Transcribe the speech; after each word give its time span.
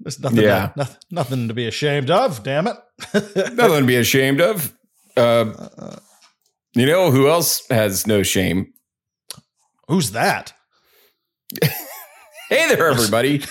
There's 0.00 0.20
nothing, 0.20 0.38
Yeah. 0.38 0.68
to, 0.68 0.72
nothing, 0.76 0.96
nothing 1.10 1.48
to 1.48 1.54
be 1.54 1.66
ashamed 1.66 2.10
of. 2.10 2.42
Damn 2.42 2.66
it. 2.68 2.76
Nothing 3.54 3.80
to 3.80 3.86
be 3.86 3.96
ashamed 3.96 4.40
of. 4.40 4.72
Uh, 5.16 5.96
you 6.74 6.86
know 6.86 7.10
who 7.10 7.28
else 7.28 7.62
has 7.70 8.06
no 8.06 8.22
shame? 8.22 8.72
Who's 9.88 10.12
that? 10.12 10.52
Hey 12.50 12.74
there, 12.74 12.88
everybody. 12.88 13.42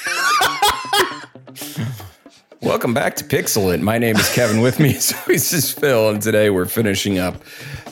Welcome 2.62 2.94
back 2.94 3.16
to 3.18 3.24
Pixelant. 3.24 3.82
My 3.82 3.98
name 3.98 4.16
is 4.18 4.28
Kevin. 4.34 4.62
With 4.62 4.80
me 4.80 4.90
as 4.96 5.14
always 5.14 5.54
is 5.54 5.72
Phil, 5.72 6.10
and 6.10 6.22
today 6.22 6.50
we're 6.50 6.66
finishing 6.66 7.20
up 7.20 7.36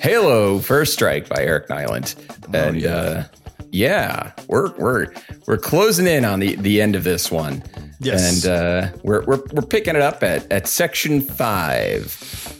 Halo 0.02 0.60
First 0.60 0.94
Strike 0.94 1.30
by 1.30 1.42
Eric 1.44 1.68
Nylund. 1.70 2.16
And 2.54 2.82
yeah. 2.82 2.90
uh, 2.96 3.24
yeah, 3.72 4.32
we're 4.48 4.76
we're 4.78 5.14
we're 5.48 5.58
closing 5.58 6.08
in 6.08 6.26
on 6.26 6.40
the 6.40 6.56
the 6.56 6.82
end 6.82 6.96
of 6.96 7.04
this 7.04 7.32
one. 7.32 7.64
Yes. 8.06 8.46
And 8.46 8.52
uh, 8.52 8.98
we're, 9.04 9.24
we're 9.26 9.42
we're 9.52 9.62
picking 9.62 9.95
it 9.95 10.02
up 10.02 10.23
at 10.23 10.52
at 10.52 10.68
section 10.68 11.22
five, 11.22 12.04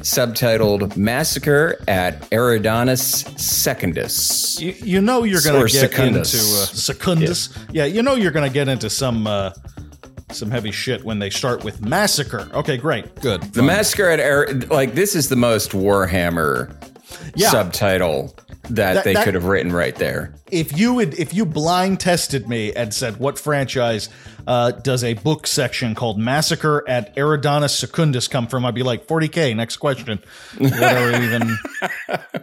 subtitled 0.02 0.98
"Massacre 0.98 1.81
at 1.88 2.22
Eridanus 2.31 3.40
Secundus." 3.40 4.59
You, 4.59 4.73
you 4.80 5.02
know 5.02 5.23
you're 5.23 5.41
going 5.41 5.66
to 5.66 5.72
get 5.72 5.91
Secundus. 5.91 6.34
into 6.34 6.45
uh, 6.45 6.66
Secundus. 6.66 7.58
Yeah. 7.72 7.86
you 7.86 8.02
know 8.02 8.16
you're 8.16 8.31
going 8.31 8.48
to 8.48 8.53
get 8.53 8.67
into 8.67 8.89
some 8.89 9.27
uh, 9.27 9.52
some 10.31 10.52
heavy 10.52 10.72
shit 10.72 11.03
when 11.03 11.20
they 11.20 11.30
start 11.30 11.64
with 11.64 11.81
massacre. 11.86 12.50
Okay, 12.53 12.77
great, 12.77 13.16
good. 13.22 13.41
The 13.53 13.64
massacre 13.64 14.09
at 14.09 14.20
Air, 14.20 14.48
like 14.70 14.94
this 14.94 15.16
is 15.16 15.30
the 15.30 15.36
most 15.36 15.72
Warhammer 15.72 16.73
Yeah. 17.36 17.50
subtitle 17.50 18.36
that, 18.70 18.94
That- 18.95 19.04
they 19.04 19.14
that- 19.14 19.23
could 19.26 19.34
have 19.36 19.45
written 19.45 19.72
right 19.72 19.95
there. 19.95 20.34
if 20.52 20.77
you 20.77 20.94
would, 20.95 21.14
if 21.20 21.34
you 21.34 21.45
blind 21.45 22.00
tested 22.00 22.48
me 22.50 22.73
and 22.73 22.94
said 22.94 23.18
what 23.18 23.38
franchise 23.40 24.09
uh, 24.48 24.72
does 24.72 25.04
a 25.04 25.14
book 25.16 25.48
section 25.48 25.95
called 25.95 26.20
Massacre 26.20 26.84
at 26.88 27.16
Eridanus 27.16 27.72
Secundus 27.72 28.28
come 28.28 28.48
from, 28.48 28.66
I'd 28.66 28.76
be 28.76 28.84
like 28.84 29.08
40k. 29.08 29.56
Next 29.56 29.78
question. 29.78 30.20
What 30.58 30.73
are 30.81 31.08
we 31.20 31.25
even? 31.25 31.58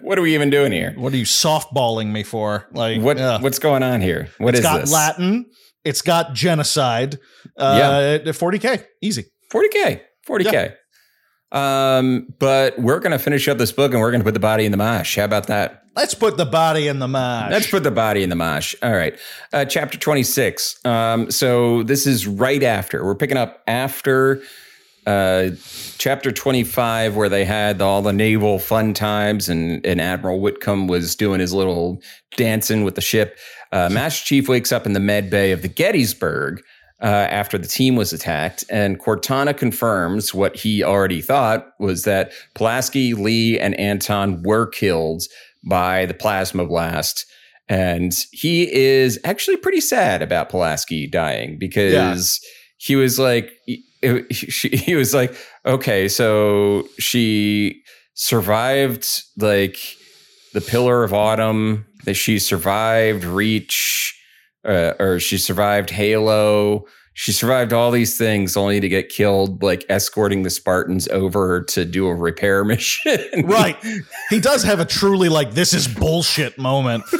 What 0.03 0.19
are 0.19 0.23
we 0.23 0.35
even 0.35 0.51
doing 0.51 0.73
here? 0.73 0.93
What 0.97 1.13
are 1.13 1.17
you 1.17 1.25
softballing 1.25 2.11
me 2.11 2.23
for? 2.25 2.67
Like 2.73 3.01
What 3.01 3.17
yeah. 3.19 3.41
what's 3.41 3.59
going 3.61 3.83
on 3.85 4.01
here? 4.01 4.29
What 4.39 4.51
It's 4.55 4.59
is 4.59 4.65
got 4.65 4.81
this? 4.83 4.93
Latin. 4.93 5.47
It's 5.85 6.03
got 6.03 6.35
genocide. 6.35 7.19
Uh, 7.57 8.19
40k, 8.25 8.85
easy. 9.01 9.25
40k, 9.53 10.01
40k. 10.29 10.75
Um, 11.53 12.33
but 12.39 12.78
we're 12.78 13.00
gonna 13.00 13.19
finish 13.19 13.47
up 13.47 13.58
this 13.58 13.72
book 13.72 13.92
and 13.92 14.00
we're 14.00 14.11
gonna 14.11 14.25
put 14.25 14.34
the 14.34 14.41
body 14.41 14.64
in 14.64 14.72
the 14.72 14.78
mosh. 14.78 15.17
How 15.17 15.25
about 15.25 15.47
that? 15.48 15.84
Let's 15.95 16.14
put 16.14 16.39
the 16.39 16.47
body 16.47 16.89
in 16.89 16.98
the 16.98 17.08
mash. 17.08 17.50
Let's 17.50 17.70
put 17.70 17.83
the 17.83 17.91
body 17.91 18.22
in 18.22 18.31
the 18.31 18.36
mosh. 18.36 18.75
All 18.83 18.92
right. 18.92 19.19
Uh, 19.53 19.67
chapter 19.67 19.98
26. 19.98 20.84
Um, 20.86 21.30
so 21.30 21.83
this 21.83 22.06
is 22.06 22.27
right 22.27 22.62
after. 22.62 23.05
We're 23.05 23.14
picking 23.14 23.36
up 23.36 23.62
after 23.67 24.42
uh, 25.06 25.50
chapter 25.98 26.33
25, 26.33 27.17
where 27.17 27.28
they 27.28 27.45
had 27.45 27.83
all 27.83 28.00
the 28.00 28.12
naval 28.12 28.58
fun 28.58 28.95
times 28.95 29.48
and, 29.48 29.84
and 29.84 30.00
Admiral 30.00 30.41
Whitcomb 30.41 30.86
was 30.86 31.14
doing 31.14 31.41
his 31.41 31.53
little 31.53 32.00
dancing 32.36 32.84
with 32.84 32.95
the 32.95 33.00
ship. 33.00 33.36
Uh, 33.73 33.89
Master 33.91 34.25
Chief 34.25 34.48
wakes 34.48 34.73
up 34.73 34.86
in 34.86 34.92
the 34.92 35.00
med 35.00 35.28
bay 35.28 35.53
of 35.53 35.62
the 35.62 35.69
Gettysburg. 35.69 36.62
Uh, 37.03 37.27
after 37.31 37.58
the 37.58 37.67
team 37.67 37.97
was 37.97 38.12
attacked, 38.12 38.64
and 38.70 39.00
Cortana 39.00 39.56
confirms 39.56 40.33
what 40.33 40.55
he 40.55 40.84
already 40.84 41.20
thought 41.20 41.67
was 41.81 42.05
that 42.05 42.31
Pulaski, 42.55 43.12
Lee, 43.12 43.58
and 43.58 43.75
Anton 43.75 44.41
were 44.45 44.67
killed 44.67 45.25
by 45.69 46.06
the 46.06 46.14
plasma 46.14 46.64
blast. 46.64 47.27
And 47.69 48.14
he 48.30 48.73
is 48.73 49.19
actually 49.25 49.56
pretty 49.56 49.80
sad 49.80 50.23
about 50.23 50.48
Pulaski 50.48 51.08
dying 51.08 51.58
because 51.58 51.92
he 52.77 52.95
was 52.95 53.19
like, 53.19 53.50
he 53.67 54.95
was 54.95 55.14
like, 55.14 55.34
okay, 55.67 56.08
so 56.08 56.89
she 56.98 57.83
survived 58.14 59.06
like 59.39 59.77
the 60.53 60.61
Pillar 60.61 61.02
of 61.02 61.14
Autumn, 61.14 61.86
that 62.05 62.14
she 62.14 62.39
survived 62.39 63.24
Reach, 63.24 64.18
uh, 64.64 64.92
or 64.98 65.18
she 65.20 65.39
survived 65.39 65.90
Halo. 65.90 66.86
She 67.14 67.30
survived 67.33 67.74
all 67.74 67.90
these 67.90 68.17
things 68.17 68.56
only 68.56 68.80
to 68.80 68.89
get 68.89 69.11
killed, 69.11 69.62
like 69.62 69.84
escorting 69.90 70.45
the 70.45 70.50
Spartans 70.50 71.08
over 71.08 71.62
to 71.64 71.84
do 71.84 72.06
a 72.06 72.14
repair 72.14 72.64
mission. 72.64 73.18
right. 73.45 73.77
He 74.30 74.40
does 74.40 74.62
have 74.62 74.80
a 74.80 74.86
truly 74.86 75.28
like 75.28 75.52
this 75.52 75.74
is 75.74 75.86
bullshit 75.86 76.56
moment. 76.56 77.05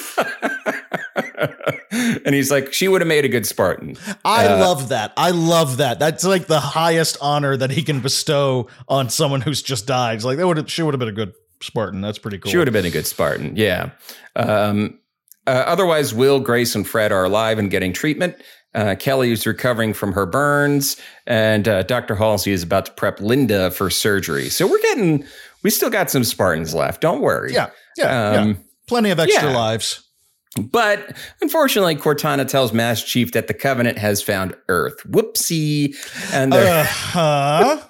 and 1.91 2.35
he's 2.35 2.51
like, 2.51 2.73
she 2.73 2.89
would 2.89 3.01
have 3.01 3.09
made 3.09 3.25
a 3.25 3.29
good 3.29 3.47
Spartan. 3.47 3.97
I 4.25 4.47
Uh, 4.47 4.59
love 4.61 4.89
that. 4.89 5.13
I 5.17 5.31
love 5.31 5.77
that. 5.79 5.99
That's 5.99 6.25
like 6.25 6.47
the 6.47 6.61
highest 6.61 7.19
honor 7.21 7.57
that 7.57 7.71
he 7.71 7.83
can 7.83 8.01
bestow 8.01 8.69
on 8.89 9.11
someone 9.11 9.41
who's 9.41 9.63
just 9.63 9.87
died. 9.87 10.17
It's 10.17 10.25
like 10.25 10.39
that 10.39 10.47
would 10.47 10.57
have 10.57 10.71
she 10.71 10.83
would 10.83 10.95
have 10.95 11.01
been 11.01 11.09
a 11.09 11.13
good 11.13 11.33
Spartan. 11.63 12.01
That's 12.01 12.19
pretty 12.19 12.39
cool. 12.39 12.51
She 12.51 12.57
would 12.59 12.67
have 12.67 12.73
been 12.73 12.87
a 12.87 12.91
good 12.91 13.07
Spartan. 13.07 13.57
Yeah. 13.57 13.91
Um, 14.37 14.99
uh, 15.47 15.65
otherwise, 15.67 16.15
Will, 16.15 16.41
Grace, 16.41 16.75
and 16.75 16.87
Fred 16.87 17.13
are 17.13 17.25
alive 17.25 17.59
and 17.59 17.71
getting 17.71 17.93
treatment. 17.93 18.37
Uh, 18.75 18.95
Kelly 18.99 19.33
is 19.33 19.47
recovering 19.47 19.93
from 19.93 20.13
her 20.13 20.25
burns, 20.25 20.97
and 21.27 21.69
uh, 21.69 21.83
Dr. 21.83 22.15
Halsey 22.15 22.53
is 22.53 22.63
about 22.63 22.87
to 22.87 22.93
prep 22.93 23.21
Linda 23.21 23.71
for 23.71 23.91
surgery. 23.91 24.49
So 24.49 24.67
we're 24.67 24.81
getting, 24.81 25.25
we 25.63 25.71
still 25.71 25.91
got 25.91 26.11
some 26.11 26.25
Spartans 26.25 26.75
left. 26.75 27.03
Don't 27.03 27.21
worry. 27.21 27.53
Yeah. 27.53 27.69
Yeah. 27.99 28.33
yeah. 28.33 28.41
Um, 28.41 28.65
Plenty 28.87 29.11
of 29.11 29.21
extra 29.21 29.51
yeah. 29.51 29.57
lives. 29.57 30.09
But 30.61 31.17
unfortunately, 31.41 31.97
Cortana 31.97 32.47
tells 32.47 32.73
Mass 32.73 33.03
Chief 33.03 33.33
that 33.33 33.47
the 33.47 33.55
Covenant 33.55 33.99
has 33.99 34.23
found 34.23 34.55
Earth. 34.69 35.03
Whoopsie. 35.07 35.95
And 36.33 36.53
Uh-huh. 36.53 37.81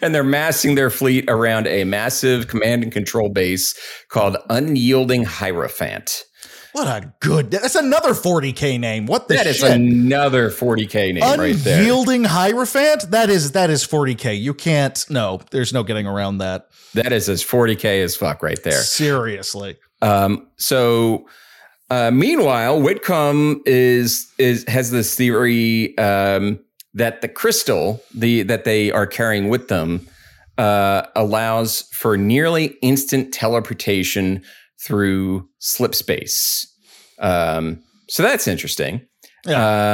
And 0.00 0.14
they're 0.14 0.24
massing 0.24 0.74
their 0.74 0.90
fleet 0.90 1.24
around 1.28 1.66
a 1.66 1.84
massive 1.84 2.48
command 2.48 2.82
and 2.82 2.92
control 2.92 3.28
base 3.28 3.78
called 4.08 4.36
Unyielding 4.50 5.24
Hierophant. 5.24 6.24
What 6.72 6.86
a 6.88 7.14
good 7.20 7.50
that's 7.50 7.74
another 7.74 8.10
40k 8.10 8.78
name. 8.78 9.06
What 9.06 9.28
the 9.28 9.34
That 9.34 9.46
is 9.46 9.56
shit? 9.58 9.70
another 9.70 10.50
40k 10.50 11.14
name 11.14 11.22
right 11.40 11.56
there. 11.56 11.78
Unyielding 11.78 12.24
Hierophant? 12.24 13.10
That 13.10 13.30
is 13.30 13.52
that 13.52 13.70
is 13.70 13.86
40k. 13.86 14.38
You 14.38 14.52
can't 14.52 15.02
no, 15.08 15.40
there's 15.50 15.72
no 15.72 15.82
getting 15.82 16.06
around 16.06 16.38
that. 16.38 16.66
That 16.92 17.12
is 17.12 17.30
as 17.30 17.42
40k 17.42 18.02
as 18.04 18.14
fuck 18.14 18.42
right 18.42 18.62
there. 18.62 18.82
Seriously. 18.82 19.78
Um, 20.02 20.48
so 20.56 21.26
uh, 21.88 22.10
meanwhile, 22.10 22.80
Whitcomb 22.82 23.62
is 23.64 24.30
is 24.36 24.64
has 24.68 24.90
this 24.90 25.14
theory 25.14 25.96
um, 25.96 26.58
that 26.96 27.20
the 27.20 27.28
crystal 27.28 28.02
the 28.14 28.42
that 28.42 28.64
they 28.64 28.90
are 28.90 29.06
carrying 29.06 29.48
with 29.48 29.68
them 29.68 30.06
uh, 30.58 31.02
allows 31.14 31.82
for 31.92 32.16
nearly 32.16 32.76
instant 32.82 33.32
teleportation 33.32 34.42
through 34.80 35.48
slip 35.58 35.94
space. 35.94 36.66
Um, 37.18 37.82
so 38.08 38.22
that's 38.22 38.48
interesting. 38.48 39.06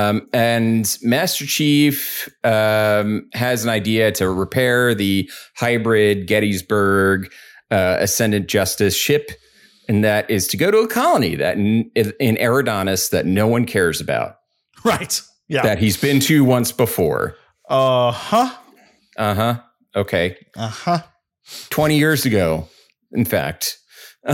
Um, 0.08 0.28
and 0.32 0.96
Master 1.02 1.44
Chief 1.44 2.28
um, 2.42 3.28
has 3.34 3.64
an 3.64 3.70
idea 3.70 4.10
to 4.12 4.30
repair 4.30 4.94
the 4.94 5.30
hybrid 5.56 6.26
Gettysburg 6.26 7.30
uh, 7.70 7.98
Ascendant 8.00 8.48
Justice 8.48 8.96
ship, 8.96 9.30
and 9.88 10.02
that 10.04 10.30
is 10.30 10.46
to 10.48 10.56
go 10.56 10.70
to 10.70 10.78
a 10.78 10.88
colony 10.88 11.34
that 11.36 11.58
in, 11.58 11.90
in 11.94 12.36
Eridanus 12.36 13.10
that 13.10 13.26
no 13.26 13.46
one 13.46 13.66
cares 13.66 14.00
about, 14.00 14.36
Right. 14.84 15.20
Yeah. 15.52 15.62
that 15.62 15.78
he's 15.78 15.98
been 15.98 16.18
to 16.20 16.44
once 16.44 16.72
before. 16.72 17.36
Uh-huh. 17.68 18.56
Uh 19.16 19.34
huh. 19.34 19.60
Okay. 19.94 20.36
Uh-huh. 20.56 21.00
20 21.68 21.98
years 21.98 22.24
ago, 22.24 22.68
in 23.12 23.26
fact. 23.26 23.76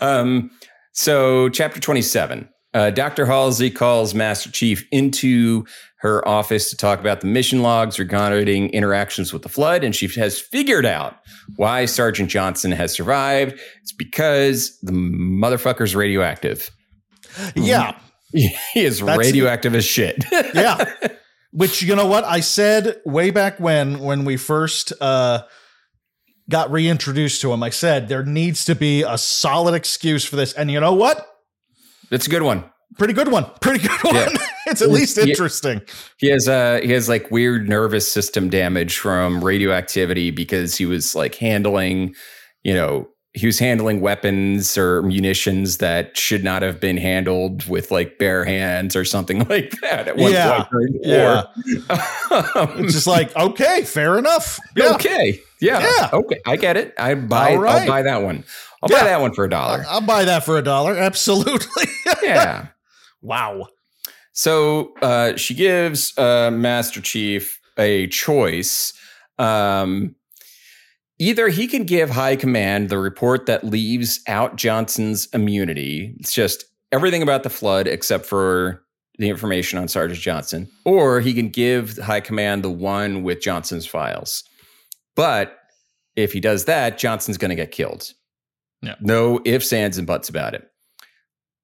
um, 0.00 0.50
so, 0.92 1.48
chapter 1.50 1.80
27. 1.80 2.48
Uh, 2.72 2.90
Dr. 2.90 3.26
Halsey 3.26 3.70
calls 3.70 4.14
Master 4.14 4.50
Chief 4.50 4.86
into 4.90 5.64
her 5.98 6.26
office 6.26 6.70
to 6.70 6.76
talk 6.76 7.00
about 7.00 7.20
the 7.20 7.26
mission 7.26 7.62
logs 7.62 7.98
regarding 7.98 8.70
interactions 8.70 9.32
with 9.32 9.42
the 9.42 9.48
flood, 9.48 9.84
and 9.84 9.94
she 9.94 10.06
has 10.20 10.40
figured 10.40 10.86
out 10.86 11.16
why 11.56 11.84
Sergeant 11.84 12.30
Johnson 12.30 12.72
has 12.72 12.92
survived. 12.92 13.58
It's 13.82 13.92
because 13.92 14.78
the 14.80 14.92
motherfucker's 14.92 15.94
radioactive. 15.94 16.70
Yeah. 17.54 17.98
He 18.32 18.84
is 18.84 19.00
That's- 19.00 19.18
radioactive 19.18 19.74
as 19.74 19.84
shit. 19.84 20.22
yeah. 20.54 20.84
Which 21.52 21.82
you 21.82 21.96
know 21.96 22.06
what 22.06 22.22
I 22.22 22.38
said 22.38 23.00
way 23.04 23.32
back 23.32 23.58
when 23.58 23.98
when 23.98 24.24
we 24.24 24.36
first 24.36 24.92
uh 25.00 25.42
got 26.48 26.70
reintroduced 26.70 27.40
to 27.40 27.52
him. 27.52 27.64
I 27.64 27.70
said 27.70 28.08
there 28.08 28.24
needs 28.24 28.64
to 28.66 28.76
be 28.76 29.02
a 29.02 29.18
solid 29.18 29.74
excuse 29.74 30.24
for 30.24 30.36
this. 30.36 30.52
And 30.52 30.70
you 30.70 30.78
know 30.78 30.94
what? 30.94 31.26
It's 32.12 32.28
a 32.28 32.30
good 32.30 32.42
one. 32.42 32.64
Pretty 32.98 33.14
good 33.14 33.28
one. 33.32 33.46
Pretty 33.60 33.86
good 33.86 34.02
one. 34.02 34.14
Yeah. 34.14 34.28
it's 34.66 34.82
at 34.82 34.90
least 34.90 35.18
interesting. 35.18 35.80
He 36.18 36.28
has 36.28 36.46
uh 36.48 36.80
he 36.82 36.92
has 36.92 37.08
like 37.08 37.30
weird 37.32 37.68
nervous 37.68 38.10
system 38.10 38.48
damage 38.48 38.98
from 38.98 39.42
radioactivity 39.42 40.30
because 40.30 40.76
he 40.76 40.86
was 40.86 41.16
like 41.16 41.34
handling, 41.34 42.14
you 42.62 42.74
know, 42.74 43.08
he 43.32 43.46
was 43.46 43.58
handling 43.60 44.00
weapons 44.00 44.76
or 44.76 45.02
munitions 45.02 45.78
that 45.78 46.16
should 46.16 46.42
not 46.42 46.62
have 46.62 46.80
been 46.80 46.96
handled 46.96 47.64
with 47.68 47.90
like 47.92 48.18
bare 48.18 48.44
hands 48.44 48.96
or 48.96 49.04
something 49.04 49.38
like 49.48 49.70
that 49.82 50.08
at 50.08 50.16
one 50.16 50.32
Yeah. 50.32 50.64
point 50.64 50.96
Yeah. 51.02 51.42
war. 51.64 52.68
It's 52.78 52.92
just 52.92 53.06
like, 53.06 53.34
okay, 53.36 53.82
fair 53.84 54.18
enough. 54.18 54.58
Yeah. 54.76 54.94
Okay. 54.94 55.40
Yeah. 55.60 55.78
Yeah. 55.80 56.10
Okay. 56.12 56.40
I 56.46 56.56
get 56.56 56.76
it. 56.76 56.92
I 56.98 57.14
buy. 57.14 57.54
Right. 57.54 57.82
I'll 57.82 57.86
buy 57.86 58.02
that 58.02 58.22
one. 58.22 58.42
I'll 58.82 58.90
Yeah. 58.90 58.98
buy 59.00 59.04
that 59.04 59.20
one 59.20 59.32
for 59.32 59.44
a 59.44 59.50
dollar. 59.50 59.84
I'll 59.88 60.00
buy 60.00 60.24
that 60.24 60.44
for 60.44 60.58
a 60.58 60.62
dollar. 60.62 60.94
Absolutely. 60.96 61.84
yeah. 62.22 62.68
wow. 63.22 63.68
So 64.32 64.94
uh, 65.02 65.36
she 65.36 65.54
gives 65.54 66.16
uh, 66.18 66.50
Master 66.50 67.00
Chief 67.00 67.60
a 67.78 68.06
choice. 68.08 68.92
Um, 69.38 70.14
either 71.20 71.48
he 71.48 71.68
can 71.68 71.84
give 71.84 72.10
High 72.10 72.34
Command 72.34 72.88
the 72.88 72.98
report 72.98 73.46
that 73.46 73.62
leaves 73.62 74.20
out 74.26 74.56
Johnson's 74.56 75.26
immunity. 75.26 76.16
It's 76.18 76.32
just 76.32 76.64
everything 76.90 77.22
about 77.22 77.44
the 77.44 77.50
flood 77.50 77.86
except 77.86 78.26
for 78.26 78.82
the 79.18 79.28
information 79.28 79.78
on 79.78 79.86
Sergeant 79.86 80.20
Johnson, 80.20 80.68
or 80.84 81.20
he 81.20 81.34
can 81.34 81.50
give 81.50 81.98
High 81.98 82.20
Command 82.20 82.64
the 82.64 82.70
one 82.70 83.22
with 83.22 83.42
Johnson's 83.42 83.86
files. 83.86 84.42
But 85.14 85.58
if 86.16 86.32
he 86.32 86.40
does 86.40 86.64
that, 86.64 86.98
Johnson's 86.98 87.36
going 87.36 87.50
to 87.50 87.54
get 87.54 87.70
killed. 87.70 88.12
Yeah. 88.80 88.94
No 89.00 89.40
ifs, 89.44 89.74
ands, 89.74 89.98
and 89.98 90.06
buts 90.06 90.30
about 90.30 90.54
it. 90.54 90.66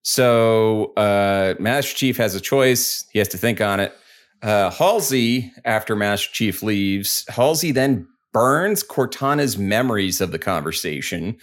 So 0.02 0.92
uh, 0.96 1.54
Master 1.58 1.96
Chief 1.96 2.18
has 2.18 2.34
a 2.34 2.40
choice. 2.40 3.06
He 3.10 3.18
has 3.18 3.28
to 3.28 3.38
think 3.38 3.62
on 3.62 3.80
it. 3.80 3.96
Uh, 4.42 4.70
Halsey, 4.70 5.50
after 5.64 5.96
Master 5.96 6.28
Chief 6.30 6.62
leaves, 6.62 7.24
Halsey 7.28 7.72
then 7.72 8.06
burns 8.36 8.82
Cortana's 8.82 9.56
memories 9.56 10.20
of 10.20 10.30
the 10.30 10.38
conversation 10.38 11.36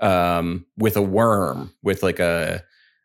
um, 0.00 0.64
with 0.78 0.96
a 0.96 1.02
worm, 1.02 1.72
with 1.82 2.02
like 2.02 2.18
a, 2.18 2.62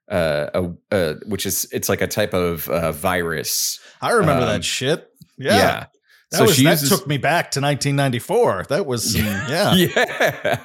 uh, 0.10 0.48
a, 0.54 0.72
a 0.98 1.14
which 1.28 1.46
is 1.46 1.68
it's 1.72 1.90
like 1.90 2.02
a 2.02 2.08
type 2.08 2.34
of 2.34 2.70
uh, 2.70 2.92
virus. 2.94 3.80
I 4.02 4.12
remember 4.12 4.44
Um, 4.44 4.50
that 4.50 4.64
shit. 4.64 5.10
Yeah. 5.38 5.88
That, 6.32 6.38
So 6.38 6.44
was, 6.46 6.56
she 6.56 6.64
that 6.64 6.72
uses- 6.82 6.90
took 6.90 7.08
me 7.08 7.18
back 7.18 7.52
to 7.52 7.60
1994. 7.62 8.66
That 8.70 8.86
was, 8.86 9.16
yeah. 9.50 9.74
yeah. 9.76 10.60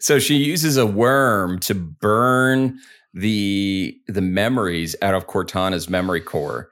So 0.00 0.18
she 0.18 0.36
uses 0.36 0.76
a 0.76 0.86
worm 0.86 1.58
to 1.60 1.74
burn 1.74 2.78
the 3.14 3.96
the 4.06 4.20
memories 4.22 4.94
out 5.02 5.14
of 5.14 5.26
Cortana's 5.26 5.88
memory 5.88 6.20
core. 6.20 6.68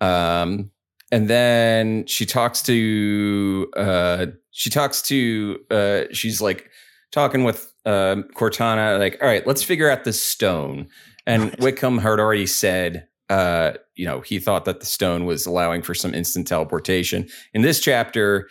Um 0.00 0.70
and 1.10 1.28
then 1.30 2.04
she 2.06 2.26
talks 2.26 2.60
to 2.62 3.70
uh 3.76 4.26
she 4.58 4.70
talks 4.70 5.00
to 5.00 5.60
uh 5.70 6.02
she's 6.12 6.40
like 6.40 6.68
talking 7.12 7.44
with 7.44 7.72
um 7.86 8.24
Cortana 8.34 8.98
like 8.98 9.16
all 9.22 9.28
right 9.28 9.46
let's 9.46 9.62
figure 9.62 9.88
out 9.88 10.04
this 10.04 10.20
stone 10.20 10.88
and. 11.26 11.54
Whitcomb 11.60 11.98
had 11.98 12.18
already 12.18 12.46
said 12.46 13.06
uh 13.30 13.72
you 13.94 14.04
know 14.04 14.20
he 14.20 14.40
thought 14.40 14.64
that 14.64 14.80
the 14.80 14.86
stone 14.86 15.26
was 15.26 15.46
allowing 15.46 15.80
for 15.82 15.94
some 15.94 16.12
instant 16.12 16.48
teleportation 16.48 17.28
in 17.54 17.62
this 17.62 17.78
chapter 17.80 18.48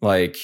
like 0.00 0.38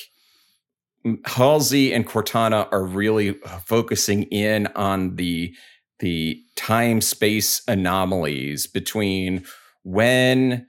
Halsey 1.24 1.94
and 1.94 2.06
Cortana 2.06 2.68
are 2.70 2.84
really 2.84 3.32
focusing 3.64 4.24
in 4.24 4.66
on 4.76 5.16
the 5.16 5.54
the 6.00 6.42
time 6.56 7.00
space 7.00 7.62
anomalies 7.68 8.66
between 8.66 9.46
when 9.82 10.66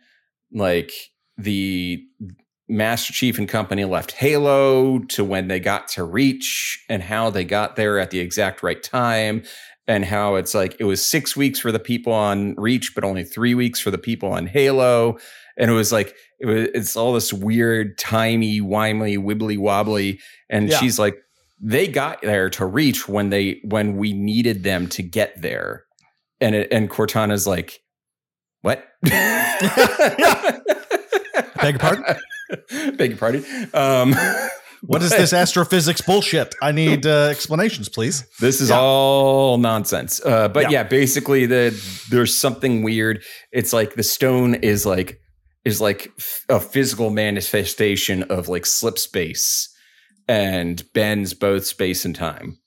like 0.54 0.94
the 1.38 2.02
Master 2.70 3.14
Chief 3.14 3.38
and 3.38 3.48
company 3.48 3.86
left 3.86 4.12
Halo 4.14 5.00
to 5.00 5.24
when 5.24 5.48
they 5.48 5.60
got 5.60 5.88
to 5.90 6.04
Reach 6.04 6.84
and 6.90 7.02
how 7.02 7.30
they 7.30 7.44
got 7.46 7.76
there 7.76 7.98
at 8.00 8.12
the 8.12 8.20
exact 8.20 8.62
right 8.62 8.82
time 8.84 9.44
and 9.88 10.04
how 10.04 10.36
it's 10.36 10.54
like 10.54 10.76
it 10.80 10.84
was 10.84 11.04
6 11.06 11.38
weeks 11.38 11.60
for 11.60 11.72
the 11.72 11.80
people 11.80 12.12
on 12.12 12.56
Reach 12.56 12.94
but 12.94 13.04
only 13.06 13.24
3 13.24 13.54
weeks 13.56 13.80
for 13.80 13.90
the 13.92 13.98
people 13.98 14.32
on 14.34 14.48
Halo. 14.48 15.18
And 15.58 15.72
it 15.72 15.74
was 15.74 15.92
like 15.92 16.14
it 16.40 16.46
was 16.46 16.68
it's 16.74 16.96
all 16.98 17.14
this 17.14 17.32
weird 17.32 17.98
timey 17.98 18.60
wimey 18.60 19.18
wibbly 19.18 19.58
wobbly. 19.58 20.20
And 20.50 20.70
Yeah. 20.70 20.78
she's 20.78 21.00
like 21.00 21.16
they 21.60 21.88
got 21.88 22.22
there 22.22 22.50
to 22.52 22.66
reach 22.66 23.08
when 23.08 23.30
they 23.32 23.60
when 23.64 23.96
we 23.98 24.14
needed 24.14 24.64
them 24.64 24.88
to 24.90 25.02
get 25.02 25.42
there. 25.42 25.86
And 26.42 26.54
it, 26.54 26.68
and 26.72 26.90
cortana's 26.90 27.48
like 27.48 27.80
what 28.62 28.84
Beg 31.58 31.74
your 31.74 31.80
pardon? 31.80 32.96
beg 32.98 33.10
your 33.12 33.18
pardon 33.20 33.46
um 33.74 34.16
What 34.84 35.02
is 35.02 35.10
this 35.10 35.34
astrophysics 35.34 36.02
bullshit? 36.02 36.54
I 36.62 36.72
need 36.72 37.06
uh, 37.08 37.30
explanations, 37.32 37.90
please. 37.90 38.26
this 38.40 38.62
is 38.62 38.70
Yeah. 38.70 38.80
all 38.80 39.58
nonsense 39.58 40.22
uh 40.24 40.48
but 40.50 40.64
Yeah. 40.64 40.70
yeah. 40.70 40.84
basically 40.84 41.46
the 41.48 41.72
there's 42.10 42.38
something 42.38 42.84
weird 42.84 43.24
it's 43.52 43.74
like 43.74 43.96
the 43.96 44.04
stone 44.04 44.56
is 44.56 44.86
like 44.86 45.20
is 45.66 45.82
like 45.82 46.12
a 46.50 46.60
physical 46.60 47.10
manifestation 47.10 48.24
of 48.24 48.48
like 48.48 48.66
slip 48.66 48.98
space 48.98 49.68
and 50.30 50.84
bends 50.94 51.34
both 51.34 51.66
space 51.66 52.06
and 52.06 52.16
time. 52.16 52.58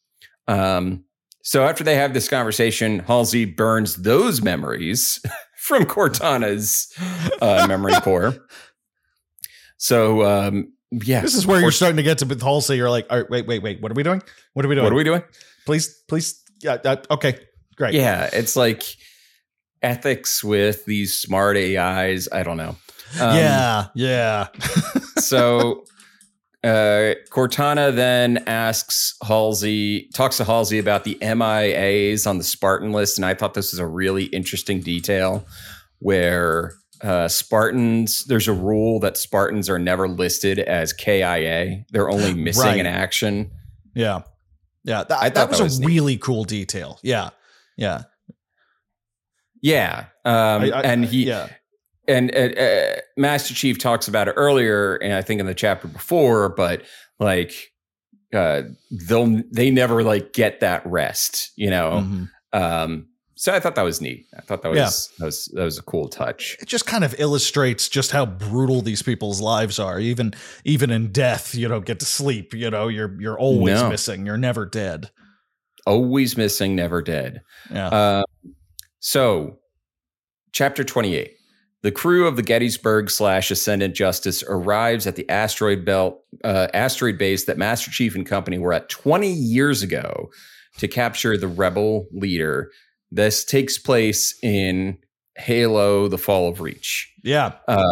Um, 0.49 1.05
so 1.43 1.65
after 1.65 1.83
they 1.85 1.95
have 1.95 2.13
this 2.13 2.29
conversation, 2.29 2.99
Halsey 3.01 3.45
burns 3.47 3.97
those 3.97 4.43
memories 4.43 5.21
from 5.57 5.85
Cortana's 5.87 6.93
uh, 7.41 7.65
memory 7.67 7.95
core. 8.03 8.35
So 9.81 10.25
um, 10.25 10.73
yeah, 10.93 11.23
This 11.23 11.35
is 11.35 11.47
where 11.47 11.59
you're 11.59 11.71
starting 11.71 11.97
to 11.97 12.03
get 12.03 12.19
to 12.19 12.27
with 12.27 12.43
Halsey. 12.43 12.77
You're 12.77 12.91
like, 12.91 13.07
all 13.09 13.19
right, 13.19 13.31
wait, 13.31 13.47
wait, 13.47 13.63
wait. 13.63 13.81
What 13.81 13.91
are 13.91 13.95
we 13.95 14.03
doing? 14.03 14.23
What 14.53 14.65
are 14.65 14.69
we 14.69 14.75
doing? 14.75 14.85
What 14.85 14.93
are 14.93 14.97
we 14.97 15.05
doing? 15.05 15.23
please, 15.65 16.03
please. 16.07 16.43
Yeah. 16.63 16.79
Uh, 16.85 16.97
okay. 17.13 17.39
Great. 17.77 17.95
Yeah, 17.95 18.29
it's 18.31 18.57
like 18.57 18.83
ethics 19.83 20.45
with 20.45 20.85
these 20.85 21.17
smart 21.17 21.57
AIs. 21.57 22.29
I 22.31 22.43
don't 22.43 22.59
know. 22.59 22.77
Um, 23.21 23.37
yeah. 23.37 23.87
Yeah. 23.95 24.49
so 25.19 25.85
uh, 26.63 27.15
Cortana 27.31 27.95
then 27.95 28.45
asks 28.47 29.15
Halsey, 29.23 30.11
talks 30.13 30.37
to 30.37 30.45
Halsey 30.45 30.79
about 30.79 31.05
the 31.05 31.17
MIAs 31.23 32.27
on 32.27 32.37
the 32.37 32.45
Spartan 32.45 32.93
list. 32.93 33.17
And 33.17 33.25
I 33.25 33.33
thought 33.33 33.55
this 33.55 33.73
was 33.73 33.79
a 33.79 33.87
really 33.87 34.25
interesting 34.25 34.81
detail 34.81 35.47
where 36.01 36.75
uh, 37.03 37.29
Spartans, 37.29 38.25
there's 38.27 38.49
a 38.49 38.53
rule 38.53 39.01
that 39.01 39.17
Spartans 39.17 39.69
are 39.71 39.79
never 39.79 40.09
listed 40.09 40.59
as 40.59 40.93
KIA. 40.93 41.85
They're 41.91 42.11
only 42.11 42.35
missing 42.47 42.65
Right. 42.65 42.81
an 42.81 42.87
action. 42.87 43.51
Yeah. 43.95 44.23
Yeah. 44.85 45.05
That, 45.05 45.19
I 45.23 45.29
that 45.31 45.51
thought 45.51 45.61
was 45.63 45.79
that 45.79 45.85
a 45.85 45.89
neat. 45.89 45.95
really 45.95 46.17
cool 46.17 46.45
detail. 46.45 46.99
Yeah. 47.03 47.31
Yeah. 47.77 48.03
Yeah. 49.63 50.07
Um, 50.25 50.63
I- 50.63 50.71
I- 50.71 50.83
and 50.83 51.05
he, 51.05 51.27
yeah. 51.27 51.49
and 52.09 52.35
uh, 52.35 52.39
uh, 52.61 52.97
Master 53.17 53.55
Chief 53.55 53.79
talks 53.79 54.09
about 54.09 54.29
it 54.29 54.33
earlier, 54.37 54.97
and 54.97 55.13
I 55.13 55.23
think 55.23 55.41
in 55.41 55.47
the 55.47 55.55
chapter 55.55 55.89
before, 55.89 56.49
but 56.51 56.83
like 57.19 57.53
uh, 58.35 58.63
they'll 58.91 59.43
they 59.53 59.71
never 59.71 60.03
like 60.03 60.33
get 60.33 60.61
that 60.61 60.85
rest, 60.87 61.51
you 61.57 61.69
know. 61.71 62.05
Mhm. 62.07 62.29
Um, 62.53 63.09
so 63.41 63.55
I 63.55 63.59
thought 63.59 63.75
that 63.77 63.85
was 63.85 64.03
neat. 64.03 64.27
I 64.37 64.43
thought 64.43 64.61
that 64.61 64.71
was 64.71 65.09
that 65.19 65.25
was 65.25 65.47
that 65.55 65.65
was 65.65 65.79
a 65.79 65.83
cool 65.83 66.09
touch. 66.09 66.59
It 66.61 66.67
just 66.69 66.85
kind 66.85 67.05
of 67.05 67.19
illustrates 67.19 67.89
just 67.89 68.11
how 68.11 68.27
brutal 68.27 68.83
these 68.83 69.01
people's 69.01 69.41
lives 69.41 69.79
are. 69.79 69.99
Even 69.99 70.35
even 70.67 70.91
in 70.91 71.11
death, 71.11 71.55
you 71.55 71.67
don't 71.67 71.87
get 71.87 72.01
to 72.01 72.05
sleep. 72.05 72.53
You 72.53 72.71
know, 72.71 72.89
you're 72.89 73.19
you're 73.19 73.39
always 73.39 73.81
No. 73.81 73.89
missing. 73.89 74.27
You're 74.27 74.37
never 74.37 74.67
dead. 74.67 75.11
Always 75.87 76.37
missing, 76.37 76.77
never 76.77 77.01
dead. 77.01 77.41
Yeah. 77.71 77.89
Uh, 77.89 78.23
so, 78.99 79.59
chapter 80.53 80.85
28. 80.85 81.33
The 81.83 81.91
crew 81.91 82.27
of 82.27 82.37
the 82.37 82.43
Gettysburg 82.43 83.09
slash 83.09 83.51
Ascendant 83.51 83.95
Justice 83.95 84.45
arrives 84.47 85.07
at 85.07 85.17
the 85.17 85.27
asteroid 85.31 85.87
belt, 85.87 86.21
uh, 86.45 86.69
asteroid 86.75 87.17
base 87.17 87.47
that 87.47 87.57
Master 87.57 87.91
Chief 87.91 88.15
and 88.15 88.27
company 88.27 88.59
were 88.59 88.75
at 88.75 88.91
20 88.91 89.33
years 89.33 89.83
ago 89.83 90.29
to 90.77 90.87
capture 90.87 91.39
the 91.39 91.49
rebel 91.49 92.07
leader. 92.13 92.71
This 93.11 93.45
takes 93.45 93.79
place 93.79 94.39
in 94.43 94.99
Halo: 95.37 96.09
The 96.09 96.19
Fall 96.19 96.49
of 96.49 96.61
Reach. 96.61 97.13
yeah. 97.25 97.53
Um, 97.69 97.85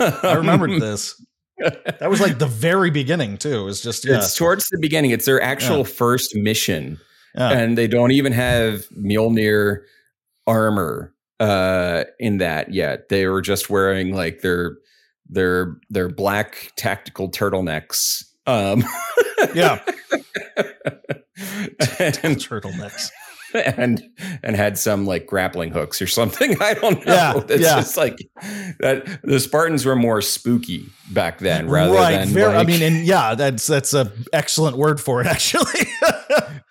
I 0.00 0.34
remembered 0.36 0.70
this. 0.80 1.20
That 1.58 2.08
was 2.08 2.20
like 2.20 2.38
the 2.38 2.46
very 2.46 2.90
beginning 2.90 3.36
too. 3.38 3.60
It 3.62 3.64
was 3.64 3.82
just 3.82 4.04
yeah. 4.06 4.16
It's 4.18 4.36
towards 4.36 4.68
the 4.68 4.78
beginning. 4.80 5.10
It's 5.10 5.26
their 5.26 5.42
actual 5.42 5.78
Yeah. 5.78 5.82
first 5.84 6.34
mission. 6.36 6.98
yeah. 7.34 7.50
and 7.50 7.76
they 7.76 7.86
don't 7.88 8.12
even 8.12 8.32
have 8.32 8.88
Mjolnir 8.90 9.82
armor 10.46 11.12
uh 11.40 12.04
in 12.18 12.38
that 12.38 12.72
yet. 12.72 13.08
They 13.10 13.26
were 13.26 13.42
just 13.42 13.68
wearing 13.70 14.14
like 14.14 14.40
their 14.40 14.76
their 15.28 15.76
their 15.90 16.08
black 16.08 16.72
tactical 16.76 17.28
turtlenecks. 17.30 18.24
Um 18.46 18.84
Yeah. 19.54 19.80
and, 20.56 22.36
turtlenecks. 22.38 23.10
and 23.54 24.02
and 24.42 24.56
had 24.56 24.78
some 24.78 25.06
like 25.06 25.26
grappling 25.26 25.70
hooks 25.70 26.02
or 26.02 26.06
something. 26.06 26.56
I 26.60 26.74
don't 26.74 27.04
know. 27.06 27.12
Yeah, 27.14 27.40
it's 27.48 27.62
yeah. 27.62 27.76
just 27.76 27.96
like 27.96 28.18
that 28.80 29.20
the 29.22 29.40
Spartans 29.40 29.84
were 29.84 29.96
more 29.96 30.20
spooky 30.20 30.86
back 31.10 31.38
then 31.38 31.68
rather 31.68 31.94
right. 31.94 32.18
than 32.18 32.28
Very, 32.28 32.54
I 32.54 32.64
mean, 32.64 32.82
and 32.82 33.06
yeah, 33.06 33.34
that's 33.34 33.66
that's 33.66 33.94
a 33.94 34.12
excellent 34.32 34.76
word 34.76 35.00
for 35.00 35.20
it. 35.20 35.26
Actually. 35.38 35.86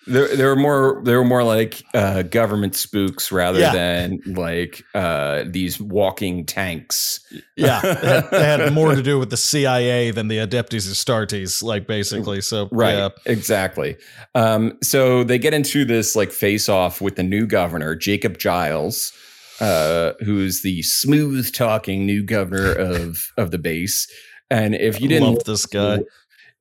There, 0.09 0.33
there 0.37 0.47
were 0.47 0.55
more. 0.55 1.01
There 1.03 1.17
were 1.17 1.25
more 1.25 1.43
like 1.43 1.83
uh, 1.93 2.21
government 2.21 2.75
spooks 2.75 3.29
rather 3.29 3.59
Yeah. 3.59 3.73
than 3.73 4.19
like 4.25 4.81
uh, 4.95 5.43
these 5.45 5.81
walking 5.81 6.45
tanks. 6.45 7.19
Yeah, 7.57 7.81
they 7.81 8.07
had, 8.07 8.59
had 8.61 8.73
more 8.73 8.95
to 8.95 9.03
do 9.03 9.19
with 9.19 9.31
the 9.31 9.37
CIA 9.37 10.11
than 10.11 10.29
the 10.29 10.37
Adeptus 10.37 10.87
Astartes, 10.87 11.61
like 11.61 11.87
basically. 11.87 12.39
So 12.39 12.69
Right. 12.71 12.95
yeah. 12.95 13.09
Exactly. 13.25 13.97
Um, 14.33 14.77
so 14.81 15.25
they 15.25 15.37
get 15.37 15.53
into 15.53 15.83
this 15.83 16.15
like 16.15 16.31
face 16.31 16.69
off 16.69 17.01
with 17.01 17.17
the 17.17 17.23
new 17.23 17.45
governor, 17.45 17.93
Jacob 17.93 18.37
Giles, 18.37 19.11
uh, 19.59 20.13
who's 20.21 20.61
the 20.61 20.83
smooth 20.83 21.51
talking 21.53 22.05
new 22.05 22.23
governor 22.23 22.71
of 22.71 23.27
of 23.35 23.51
the 23.51 23.57
base. 23.57 24.07
And 24.49 24.73
if 24.73 25.01
you 25.01 25.09
didn't 25.09 25.33
love 25.33 25.43
this 25.43 25.65
guy. 25.65 25.99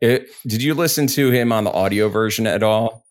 It, 0.00 0.28
did 0.46 0.62
you 0.62 0.74
listen 0.74 1.06
to 1.08 1.30
him 1.30 1.52
on 1.52 1.64
the 1.64 1.72
audio 1.72 2.08
version 2.08 2.46
at 2.46 2.62
all? 2.62 3.04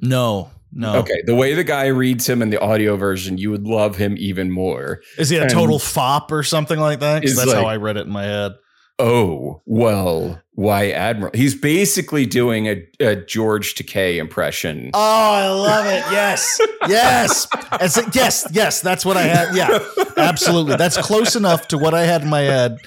No, 0.00 0.50
no. 0.72 0.96
Okay, 0.96 1.22
the 1.24 1.34
way 1.34 1.54
the 1.54 1.64
guy 1.64 1.86
reads 1.86 2.28
him 2.28 2.42
in 2.42 2.50
the 2.50 2.60
audio 2.60 2.96
version, 2.96 3.38
you 3.38 3.50
would 3.50 3.66
love 3.66 3.96
him 3.96 4.14
even 4.18 4.50
more. 4.50 5.00
Is 5.18 5.30
he 5.30 5.36
a 5.38 5.42
And- 5.42 5.50
total 5.50 5.78
fop 5.78 6.30
or 6.32 6.42
something 6.42 6.78
like 6.78 7.00
that? 7.00 7.22
That's 7.22 7.52
how 7.52 7.64
I 7.66 7.76
read 7.76 7.96
it 7.96 8.06
in 8.06 8.12
my 8.12 8.24
head. 8.24 8.52
Oh, 8.98 9.62
well, 9.66 10.40
why 10.56 10.90
Admiral? 10.90 11.30
He's 11.34 11.54
basically 11.54 12.26
doing 12.26 12.66
a, 12.66 12.88
a 12.98 13.14
George 13.16 13.74
Takei 13.74 14.16
impression. 14.16 14.90
Oh, 14.94 14.98
I 14.98 15.48
love 15.48 15.86
it. 15.86 16.02
Yes. 16.10 16.58
Yes. 16.88 17.46
It's, 17.80 18.16
yes. 18.16 18.48
Yes. 18.50 18.80
That's 18.80 19.04
what 19.04 19.16
I 19.16 19.22
had. 19.22 19.54
Yeah. 19.54 19.78
Absolutely. 20.16 20.76
That's 20.76 20.96
close 20.96 21.36
enough 21.36 21.68
to 21.68 21.78
what 21.78 21.92
I 21.94 22.02
had 22.04 22.22
in 22.22 22.28
my 22.28 22.40
head. 22.40 22.78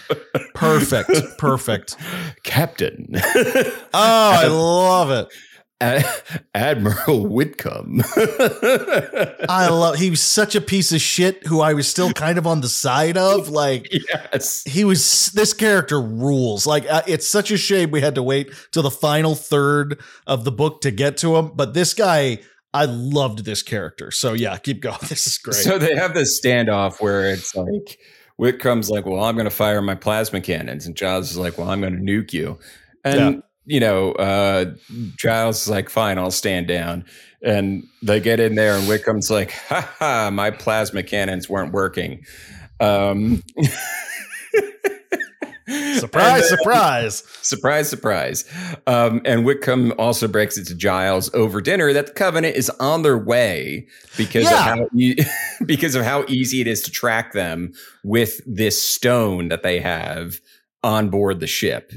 Perfect. 0.56 1.38
Perfect. 1.38 1.96
Captain. 2.44 3.12
Oh, 3.14 3.90
I 3.94 4.48
love 4.48 5.12
it. 5.12 5.28
Ad- 5.82 6.06
Admiral 6.56 7.26
Whitcomb. 7.28 8.02
I 9.50 9.70
love 9.70 9.96
he 9.96 10.10
was 10.10 10.22
such 10.22 10.56
a 10.56 10.62
piece 10.62 10.92
of 10.92 11.02
shit 11.02 11.46
who 11.48 11.62
I 11.62 11.74
was 11.74 11.88
still 11.88 12.12
kind 12.14 12.38
of 12.38 12.46
on 12.46 12.62
the 12.62 12.70
side 12.70 13.18
of. 13.18 13.50
Like 13.50 13.90
yes. 13.92 14.64
he 14.66 14.84
was 14.84 15.32
this 15.32 15.54
character 15.54 16.02
rules. 16.02 16.66
Like 16.66 16.86
uh, 16.90 17.04
it's 17.08 17.28
such 17.28 17.52
a 17.52 17.58
shame 17.58 17.92
we 17.92 18.02
had 18.02 18.16
to 18.16 18.24
wait 18.24 18.52
till 18.72 18.84
the 18.84 18.92
final 18.92 19.36
third 19.36 20.00
of 20.28 20.44
the 20.44 20.52
book 20.52 20.82
to 20.82 20.92
get 20.92 21.18
to 21.18 21.38
him, 21.38 21.52
but 21.56 21.74
this 21.74 21.94
guy 21.94 22.40
I 22.74 22.86
loved 22.86 23.46
this 23.46 23.64
character. 23.64 24.12
So 24.12 24.34
yeah, 24.34 24.58
keep 24.58 24.82
going. 24.82 24.98
This 25.10 25.28
is 25.28 25.38
great. 25.38 25.56
So 25.56 25.78
they 25.78 25.96
have 25.96 26.14
this 26.14 26.40
standoff 26.40 27.02
where 27.02 27.32
it's 27.32 27.56
like 27.56 28.00
Whitcomb's 28.38 28.90
like, 28.90 29.06
"Well, 29.06 29.24
I'm 29.24 29.36
going 29.36 29.46
to 29.46 29.52
fire 29.52 29.82
my 29.82 29.96
plasma 29.96 30.42
cannons," 30.42 30.86
and 30.86 30.96
Giles 30.96 31.32
is 31.32 31.38
like, 31.38 31.58
"Well, 31.58 31.70
I'm 31.70 31.82
going 31.82 31.96
to 31.96 32.00
nuke 32.00 32.34
you." 32.34 32.60
And 33.04 33.44
you 33.70 33.80
know, 33.80 34.12
uh, 34.14 34.74
Giles 35.16 35.62
is 35.64 35.70
like, 35.70 35.90
"Fine, 35.90 36.18
I'll 36.18 36.32
stand 36.32 36.68
down." 36.68 37.06
And 37.42 37.84
they 38.02 38.20
get 38.20 38.40
in 38.42 38.56
there, 38.56 38.76
and 38.76 38.88
Whitcomb's 38.88 39.30
like, 39.32 39.52
"Ha 39.70 39.90
ha! 40.00 40.30
My 40.32 40.52
plasma 40.52 41.04
cannons 41.04 41.48
weren't 41.50 41.72
working." 41.72 42.26
Um, 42.82 43.44
surprise, 45.98 46.42
uh, 46.52 46.58
surprise. 46.58 47.24
Surprise, 47.42 47.90
surprise. 47.90 48.46
Um, 48.88 49.22
and 49.26 49.46
Whitcomb 49.46 49.94
also 50.00 50.28
breaks 50.28 50.58
it 50.58 50.66
to 50.68 50.76
Giles 50.76 51.34
over 51.34 51.62
dinner 51.62 51.94
that 51.94 52.08
the 52.08 52.14
Covenant 52.14 52.56
is 52.56 52.70
on 52.80 53.04
their 53.04 53.18
way 53.18 53.88
because 54.18 54.46
Yeah. 54.46 54.54
of 54.74 54.80
how 54.80 54.88
e- 54.98 55.16
because 55.66 55.96
of 55.96 56.04
how 56.04 56.26
easy 56.28 56.62
it 56.62 56.68
is 56.68 56.82
to 56.84 56.92
track 56.92 57.34
them 57.34 57.74
with 58.04 58.42
this 58.46 58.82
stone 58.82 59.50
that 59.50 59.64
they 59.64 59.80
have 59.80 60.40
on 60.84 61.10
board 61.10 61.40
the 61.40 61.48
ship. 61.48 61.92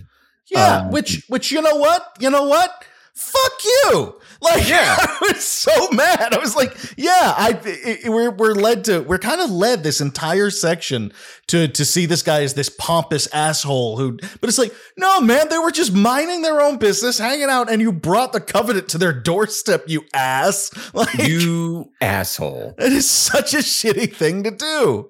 Yeah, 0.50 0.78
Um, 0.80 0.90
which 0.90 1.24
which 1.28 1.50
you 1.52 1.62
know 1.62 1.76
what? 1.76 2.06
You 2.20 2.30
know 2.30 2.44
what? 2.44 2.70
Fuck 3.14 3.52
you. 3.64 4.18
Like 4.40 4.66
Yeah. 4.68 4.96
I 4.98 5.18
was 5.32 5.44
so 5.44 5.90
mad. 5.92 6.34
I 6.34 6.38
was 6.38 6.56
like, 6.56 6.74
yeah, 6.96 7.34
I 7.36 7.60
it- 7.64 8.10
we're 8.10 8.30
we're 8.30 8.54
led 8.54 8.84
to 8.86 9.00
we're 9.00 9.18
kind 9.18 9.40
of 9.40 9.50
led 9.50 9.82
this 9.84 10.00
entire 10.00 10.50
section 10.50 11.12
to 11.48 11.68
to 11.68 11.84
see 11.84 12.06
this 12.06 12.22
guy 12.22 12.42
as 12.42 12.54
this 12.54 12.68
pompous 12.70 13.28
asshole 13.32 13.98
who 13.98 14.16
but 14.40 14.48
it's 14.48 14.58
like, 14.58 14.74
no 14.96 15.20
man, 15.20 15.48
they 15.50 15.58
were 15.58 15.70
just 15.70 15.92
minding 15.92 16.42
their 16.42 16.60
own 16.60 16.78
business, 16.78 17.18
hanging 17.18 17.50
out 17.50 17.70
and 17.70 17.80
you 17.82 17.92
brought 17.92 18.32
the 18.32 18.40
covenant 18.40 18.88
to 18.88 18.98
their 18.98 19.12
doorstep, 19.12 19.84
you 19.86 20.02
ass. 20.14 20.70
Like 20.94 21.14
You 21.18 21.92
asshole. 22.00 22.74
it 22.78 22.92
is 22.92 23.08
such 23.08 23.54
a 23.54 23.58
shitty 23.58 24.14
thing 24.14 24.42
to 24.44 24.50
do. 24.50 25.08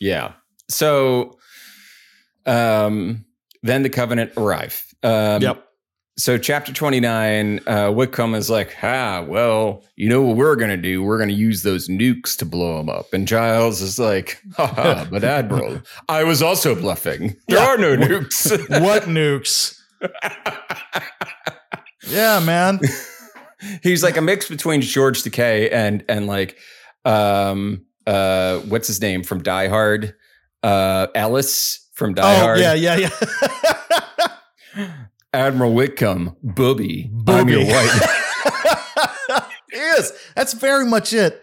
Yeah. 0.00 0.32
So 0.68 1.38
um 2.46 3.24
then 3.64 3.82
the 3.82 3.90
Covenant 3.90 4.30
arrive. 4.36 4.84
Um, 5.02 5.42
So, 6.16 6.38
chapter 6.38 6.72
29, 6.72 7.58
uh, 7.66 7.90
Whitcomb 7.90 8.36
is 8.36 8.48
like, 8.48 8.76
ah, 8.84 9.24
well, 9.26 9.82
you 9.96 10.08
know 10.08 10.22
what 10.22 10.36
we're 10.36 10.54
going 10.54 10.70
to 10.70 10.76
do? 10.76 11.02
We're 11.02 11.16
going 11.18 11.28
to 11.30 11.34
use 11.34 11.64
those 11.64 11.88
nukes 11.88 12.36
to 12.38 12.44
blow 12.46 12.78
them 12.78 12.88
up. 12.88 13.12
And 13.12 13.26
Giles 13.26 13.80
is 13.82 13.98
like, 13.98 14.40
haha, 14.56 15.04
but 15.10 15.24
Admiral, 15.24 15.82
I 16.08 16.22
was 16.22 16.40
also 16.40 16.76
bluffing. 16.76 17.34
There 17.48 17.58
Yeah. 17.58 17.66
are 17.66 17.76
no 17.78 17.96
nukes. 17.96 18.46
What 18.80 19.04
nukes? 19.04 19.76
yeah, 22.08 22.38
man. 22.40 22.78
He's 23.82 24.02
like 24.04 24.16
a 24.16 24.20
mix 24.22 24.48
between 24.48 24.82
George 24.82 25.22
Takei 25.22 25.72
and, 25.72 26.04
and 26.08 26.26
like, 26.28 26.58
um, 27.04 27.86
uh, 28.06 28.58
what's 28.58 28.86
his 28.86 29.00
name 29.00 29.24
from 29.24 29.42
Die 29.42 29.68
Hard? 29.68 30.14
Uh, 30.62 31.08
Ellis 31.14 31.83
from 31.94 32.14
Die 32.14 32.22
oh, 32.36 32.40
Hard. 32.40 32.58
yeah, 32.60 32.74
yeah, 32.74 33.08
yeah. 34.76 34.88
Admiral 35.32 35.72
Whitcomb, 35.72 36.36
Booby, 36.42 37.10
I'm 37.26 37.48
your 37.48 37.60
Booby. 37.60 37.72
wife. 37.72 38.20
yes, 39.72 40.12
that's 40.36 40.52
very 40.52 40.84
much 40.86 41.12
it. 41.12 41.42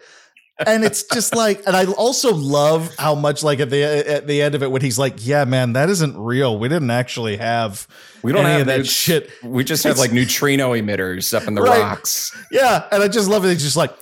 And 0.64 0.84
it's 0.84 1.02
just 1.02 1.34
like, 1.34 1.62
and 1.66 1.74
I 1.74 1.86
also 1.86 2.32
love 2.34 2.94
how 2.96 3.14
much 3.14 3.42
like 3.42 3.58
at 3.60 3.68
the 3.70 3.82
at 3.82 4.26
the 4.28 4.40
end 4.42 4.54
of 4.54 4.62
it 4.62 4.70
when 4.70 4.80
he's 4.80 4.98
like, 4.98 5.14
"Yeah, 5.26 5.44
man, 5.44 5.72
that 5.72 5.90
isn't 5.90 6.16
real. 6.16 6.58
We 6.58 6.68
didn't 6.68 6.90
actually 6.90 7.38
have 7.38 7.88
We 8.22 8.32
don't 8.32 8.44
any 8.44 8.52
have 8.52 8.60
of 8.62 8.66
that 8.68 8.80
nukes. 8.80 8.90
shit." 8.90 9.30
We 9.42 9.64
just 9.64 9.82
have 9.84 9.98
like 9.98 10.12
neutrino 10.12 10.72
emitters 10.72 11.34
up 11.34 11.48
in 11.48 11.54
the 11.54 11.62
Right. 11.62 11.80
rocks. 11.80 12.36
Yeah, 12.52 12.84
and 12.92 13.02
I 13.02 13.08
just 13.08 13.28
love 13.28 13.44
it. 13.44 13.48
He's 13.48 13.62
just 13.62 13.76
like, 13.76 13.92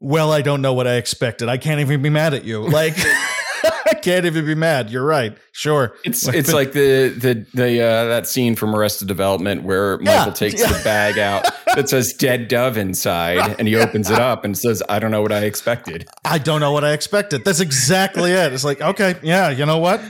"Well, 0.00 0.32
I 0.32 0.42
don't 0.42 0.60
know 0.60 0.74
what 0.74 0.86
I 0.86 0.96
expected. 0.96 1.48
I 1.48 1.56
can't 1.56 1.80
even 1.80 2.02
be 2.02 2.10
mad 2.10 2.34
at 2.34 2.44
you. 2.44 2.68
Like, 2.68 2.96
can't 4.06 4.24
even 4.24 4.46
be 4.46 4.54
mad. 4.54 4.88
You're 4.88 5.04
right. 5.04 5.36
Sure. 5.50 5.96
It's 6.04 6.26
it's 6.28 6.52
like 6.52 6.72
the 6.72 7.08
the 7.08 7.44
the 7.54 7.82
uh, 7.82 8.04
that 8.06 8.28
scene 8.28 8.54
from 8.54 8.74
Arrested 8.74 9.08
Development 9.08 9.64
where 9.64 9.98
Michael 9.98 10.28
Yeah, 10.28 10.32
takes 10.32 10.60
yeah. 10.60 10.72
the 10.72 10.84
bag 10.84 11.18
out 11.18 11.44
that 11.74 11.88
says 11.88 12.12
"dead 12.12 12.46
dove" 12.46 12.76
inside, 12.76 13.56
and 13.58 13.66
he 13.66 13.74
opens 13.74 14.08
it 14.10 14.20
up 14.20 14.44
and 14.44 14.56
says, 14.56 14.80
"I 14.88 15.00
don't 15.00 15.10
know 15.10 15.22
what 15.22 15.32
I 15.32 15.40
expected." 15.44 16.08
I 16.24 16.38
don't 16.38 16.60
know 16.60 16.70
what 16.70 16.84
I 16.84 16.92
expected. 16.92 17.44
That's 17.44 17.58
exactly 17.60 18.30
it. 18.30 18.52
It's 18.52 18.64
like, 18.64 18.80
okay, 18.80 19.16
yeah, 19.22 19.50
you 19.50 19.66
know 19.66 19.78
what? 19.78 20.00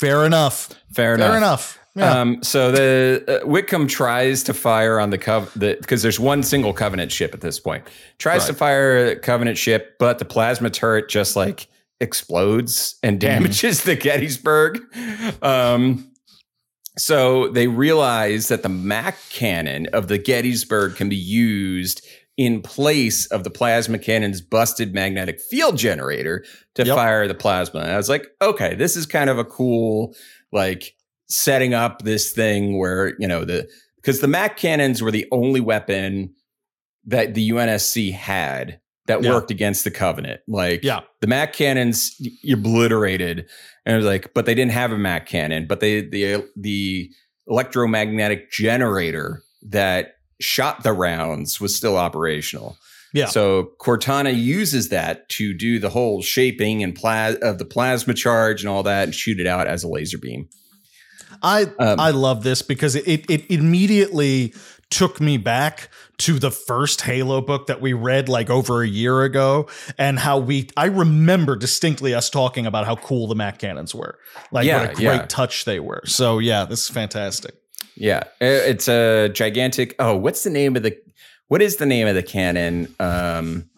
Fair 0.00 0.24
enough. 0.24 0.70
Fair 0.94 1.14
enough. 1.14 1.28
Fair 1.28 1.36
enough. 1.36 1.78
Yeah. 1.96 2.20
Um, 2.20 2.42
so 2.42 2.70
the 2.72 3.42
uh, 3.42 3.46
Whitcomb 3.46 3.86
tries 3.86 4.44
to 4.44 4.54
fire 4.54 4.98
on 4.98 5.10
the 5.10 5.18
cov 5.18 5.52
because 5.58 6.02
there's 6.02 6.18
one 6.20 6.42
single 6.42 6.72
Covenant 6.72 7.12
ship 7.12 7.34
at 7.34 7.42
this 7.42 7.60
point. 7.60 7.84
Tries 8.18 8.46
to 8.46 8.54
fire 8.54 9.08
a 9.08 9.16
Covenant 9.16 9.58
ship, 9.58 9.96
but 9.98 10.18
the 10.18 10.24
plasma 10.24 10.70
turret 10.70 11.08
just 11.10 11.36
like 11.36 11.66
explodes 12.00 12.96
and 13.02 13.20
Mm-hmm. 13.20 13.28
damages 13.44 13.82
the 13.84 13.96
Gettysburg. 13.96 14.80
Um, 15.42 16.10
so 16.98 17.48
they 17.48 17.66
realize 17.68 18.48
that 18.48 18.62
the 18.62 18.68
Mac 18.68 19.16
cannon 19.30 19.86
of 19.92 20.08
the 20.08 20.18
Gettysburg 20.18 20.96
can 20.96 21.08
be 21.08 21.16
used 21.16 22.06
in 22.36 22.62
place 22.62 23.26
of 23.26 23.44
the 23.44 23.50
plasma 23.50 23.98
cannon's 23.98 24.40
busted 24.40 24.94
magnetic 24.94 25.40
field 25.40 25.76
generator 25.76 26.44
to 26.74 26.84
Yep. 26.84 26.96
fire 26.96 27.28
the 27.28 27.34
plasma. 27.34 27.80
And 27.80 27.90
I 27.92 27.96
was 27.96 28.08
like, 28.08 28.26
okay, 28.40 28.74
this 28.74 28.96
is 28.96 29.06
kind 29.06 29.28
of 29.30 29.38
a 29.38 29.44
cool 29.44 30.14
like 30.52 30.94
setting 31.28 31.74
up 31.74 32.02
this 32.02 32.32
thing 32.32 32.78
where 32.78 33.14
you 33.18 33.28
know 33.28 33.44
the 33.44 33.68
because 33.96 34.20
the 34.20 34.28
Mac 34.28 34.56
cannons 34.56 35.02
were 35.02 35.10
the 35.10 35.28
only 35.30 35.60
weapon 35.60 36.34
that 37.04 37.34
the 37.34 37.50
UNSC 37.50 38.12
had 38.12 38.79
that 39.10 39.22
Yeah. 39.22 39.30
worked 39.34 39.50
against 39.50 39.84
the 39.84 39.90
Covenant. 39.90 40.40
Like 40.48 40.82
yeah. 40.84 41.00
the 41.20 41.26
Mac 41.26 41.52
cannons 41.52 42.16
obliterated, 42.50 43.46
and 43.84 43.94
it 43.94 43.96
was 43.96 44.06
like, 44.06 44.32
but 44.34 44.46
they 44.46 44.54
didn't 44.54 44.72
have 44.72 44.92
a 44.92 44.98
Mac 44.98 45.26
cannon, 45.26 45.66
but 45.66 45.80
they 45.80 46.00
the 46.02 46.44
the 46.56 47.10
electromagnetic 47.48 48.50
generator 48.50 49.42
that 49.62 50.14
shot 50.40 50.82
the 50.82 50.92
rounds 50.92 51.60
was 51.60 51.74
still 51.76 51.96
operational. 51.96 52.76
Yeah. 53.12 53.26
So 53.26 53.72
Cortana 53.80 54.34
uses 54.34 54.88
that 54.90 55.28
to 55.30 55.52
do 55.52 55.78
the 55.80 55.90
whole 55.90 56.22
shaping 56.22 56.82
and 56.82 56.94
pla- 56.94 57.34
of 57.42 57.58
the 57.58 57.64
plasma 57.64 58.14
charge 58.14 58.62
and 58.62 58.68
all 58.70 58.84
that, 58.84 59.04
and 59.04 59.14
shoot 59.14 59.40
it 59.40 59.46
out 59.48 59.66
as 59.66 59.82
a 59.82 59.88
laser 59.88 60.16
beam. 60.18 60.48
I 61.42 61.62
Um, 61.78 61.98
I 62.00 62.10
love 62.10 62.42
this 62.44 62.62
because 62.62 62.94
it, 62.94 63.06
it 63.08 63.28
it 63.28 63.50
immediately 63.50 64.54
took 64.90 65.20
me 65.20 65.36
back 65.38 65.88
to 66.20 66.38
the 66.38 66.50
first 66.50 67.00
Halo 67.02 67.40
book 67.40 67.66
that 67.66 67.80
we 67.80 67.92
read 67.92 68.28
like 68.28 68.50
over 68.50 68.82
a 68.82 68.88
year 68.88 69.22
ago 69.22 69.68
and 69.98 70.18
how 70.18 70.38
we 70.38 70.68
I 70.76 70.86
remember 70.86 71.56
distinctly 71.56 72.14
us 72.14 72.28
talking 72.30 72.66
about 72.66 72.86
how 72.86 72.96
cool 72.96 73.26
the 73.26 73.34
Mac 73.34 73.58
cannons 73.58 73.94
were. 73.94 74.18
Like 74.52 74.66
Yeah, 74.66 74.82
what 74.82 74.90
a 74.92 74.94
great 74.94 75.04
yeah. 75.04 75.26
touch 75.26 75.64
they 75.64 75.80
were. 75.80 76.02
So 76.06 76.38
yeah, 76.38 76.64
this 76.64 76.82
is 76.84 76.88
fantastic. 76.90 77.54
Yeah, 77.96 78.24
it's 78.40 78.88
a 78.88 79.28
gigantic. 79.28 79.94
Oh, 79.98 80.16
what's 80.16 80.42
the 80.44 80.50
name 80.50 80.76
of 80.76 80.82
the? 80.82 80.96
what 81.48 81.60
is 81.60 81.76
the 81.76 81.86
name 81.86 82.06
of 82.06 82.14
the 82.14 82.22
cannon? 82.22 82.94
Um, 83.00 83.68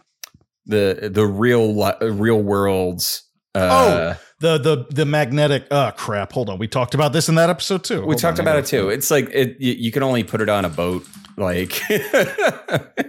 the 0.66 1.11
the 1.12 1.26
real 1.26 1.75
li- 1.75 1.96
real 2.11 2.40
worlds. 2.40 3.22
Uh, 3.54 4.14
Oh, 4.14 4.20
the 4.42 4.58
the 4.58 4.87
the 4.90 5.06
magnetic. 5.06 5.66
Oh 5.70 5.92
crap! 5.96 6.32
Hold 6.32 6.50
on. 6.50 6.58
We 6.58 6.66
talked 6.68 6.94
about 6.94 7.12
this 7.12 7.28
in 7.28 7.37
that 7.37 7.49
episode 7.49 7.84
too. 7.84 8.00
we 8.00 8.06
Hold 8.06 8.18
talked 8.18 8.38
on, 8.40 8.44
about 8.44 8.58
it 8.58 8.66
too. 8.66 8.90
It's 8.90 9.11
like 9.11 9.30
it, 9.30 9.56
you, 9.61 9.72
you 9.72 9.92
can 9.92 10.02
only 10.02 10.25
put 10.25 10.40
it 10.40 10.49
on 10.49 10.64
a 10.64 10.68
boat, 10.68 11.06
like 11.37 11.80
and 11.90 12.02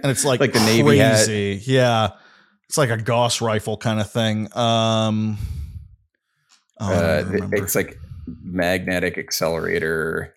it's 0.04 0.24
like, 0.24 0.40
like 0.40 0.52
the 0.52 0.60
Navy 0.60 0.98
crazy. 0.98 1.60
Yeah, 1.66 2.10
it's 2.68 2.78
like 2.78 2.90
a 2.90 2.96
Gauss 2.96 3.40
rifle 3.40 3.76
kind 3.76 4.00
of 4.00 4.10
thing. 4.10 4.56
Um, 4.56 5.36
oh, 6.80 6.92
uh, 6.92 7.24
it's 7.52 7.74
like 7.74 7.98
magnetic 8.26 9.18
accelerator. 9.18 10.34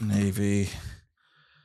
Navy. 0.00 0.68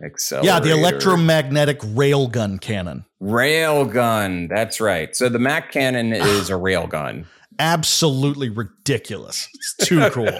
Accelerator. 0.04 0.48
Yeah, 0.48 0.60
the 0.60 0.72
electromagnetic 0.72 1.80
railgun 1.82 2.60
cannon. 2.60 3.06
rail 3.20 3.86
gun. 3.86 4.48
That's 4.48 4.82
right. 4.82 5.16
So 5.16 5.30
the 5.30 5.38
Mac 5.38 5.72
cannon 5.72 6.12
is 6.12 6.50
a 6.50 6.58
rail 6.58 6.88
gun. 6.88 7.28
Absolutely 7.60 8.50
ridiculous. 8.50 9.48
It's 9.54 9.88
too 9.88 10.10
cool. 10.12 10.40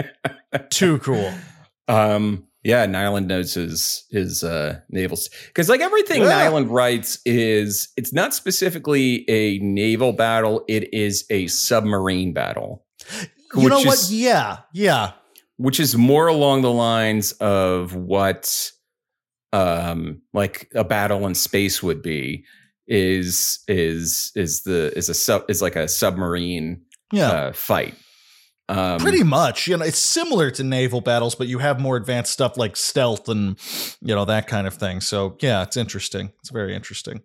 too 0.70 0.98
cool. 0.98 1.32
Um, 1.88 2.46
yeah, 2.62 2.86
Nylund 2.86 3.26
knows 3.26 3.54
his 3.54 4.04
his 4.10 4.44
uh, 4.44 4.80
naval 4.90 5.18
because 5.46 5.68
like 5.68 5.80
everything 5.80 6.22
Yeah. 6.22 6.46
Nylund 6.46 6.70
writes 6.70 7.18
is 7.24 7.88
it's 7.96 8.12
not 8.12 8.34
specifically 8.34 9.28
a 9.30 9.58
naval 9.58 10.12
battle; 10.12 10.64
it 10.68 10.92
is 10.92 11.24
a 11.30 11.46
submarine 11.46 12.32
battle, 12.34 12.84
You 13.56 13.68
know 13.70 13.78
what? 13.78 13.94
is- 13.94 14.12
Yeah, 14.12 14.58
yeah. 14.74 15.12
which 15.56 15.80
is 15.80 15.96
more 15.96 16.26
along 16.26 16.62
the 16.62 16.70
lines 16.72 17.32
of 17.32 17.94
what 17.94 18.70
um 19.52 20.20
like 20.32 20.70
a 20.74 20.84
battle 20.84 21.26
in 21.26 21.34
space 21.34 21.82
would 21.82 22.02
be. 22.02 22.44
Is 22.92 23.60
is 23.68 24.32
is 24.34 24.62
the 24.64 24.92
is 24.96 25.08
a 25.08 25.14
sub 25.14 25.44
is 25.48 25.62
like 25.62 25.76
a 25.76 25.86
submarine 25.86 26.82
Yeah. 27.12 27.30
uh, 27.30 27.52
fight. 27.52 27.94
Um, 28.68 28.98
Pretty 29.00 29.22
much. 29.22 29.68
You 29.68 29.76
know, 29.76 29.84
it's 29.84 29.98
similar 29.98 30.50
to 30.50 30.64
naval 30.64 31.00
battles, 31.00 31.34
but 31.36 31.46
you 31.46 31.58
have 31.58 31.80
more 31.80 31.96
advanced 31.96 32.32
stuff 32.32 32.56
like 32.56 32.76
stealth 32.76 33.28
and 33.28 33.56
you 34.00 34.12
know 34.14 34.24
that 34.24 34.48
kind 34.48 34.66
of 34.66 34.74
thing. 34.74 35.00
So 35.00 35.36
yeah, 35.40 35.62
it's 35.62 35.76
interesting. 35.76 36.32
It's 36.40 36.50
very 36.50 36.74
interesting. 36.74 37.22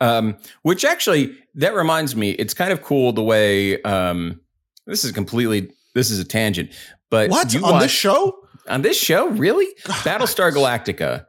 Um, 0.00 0.36
which 0.62 0.84
actually 0.84 1.36
that 1.54 1.74
reminds 1.74 2.16
me, 2.16 2.30
it's 2.32 2.54
kind 2.54 2.72
of 2.72 2.82
cool 2.82 3.12
the 3.12 3.22
way 3.22 3.80
um, 3.82 4.40
this 4.86 5.04
is 5.04 5.12
completely 5.12 5.70
this 5.94 6.10
is 6.10 6.18
a 6.18 6.24
tangent, 6.24 6.70
but 7.10 7.30
What 7.30 7.54
on 7.56 7.62
watch- 7.62 7.82
this 7.82 7.92
show? 7.92 8.38
on 8.68 8.80
this 8.82 8.96
show 8.98 9.28
really 9.28 9.66
Battlestar 10.04 10.52
Galactica 10.52 11.26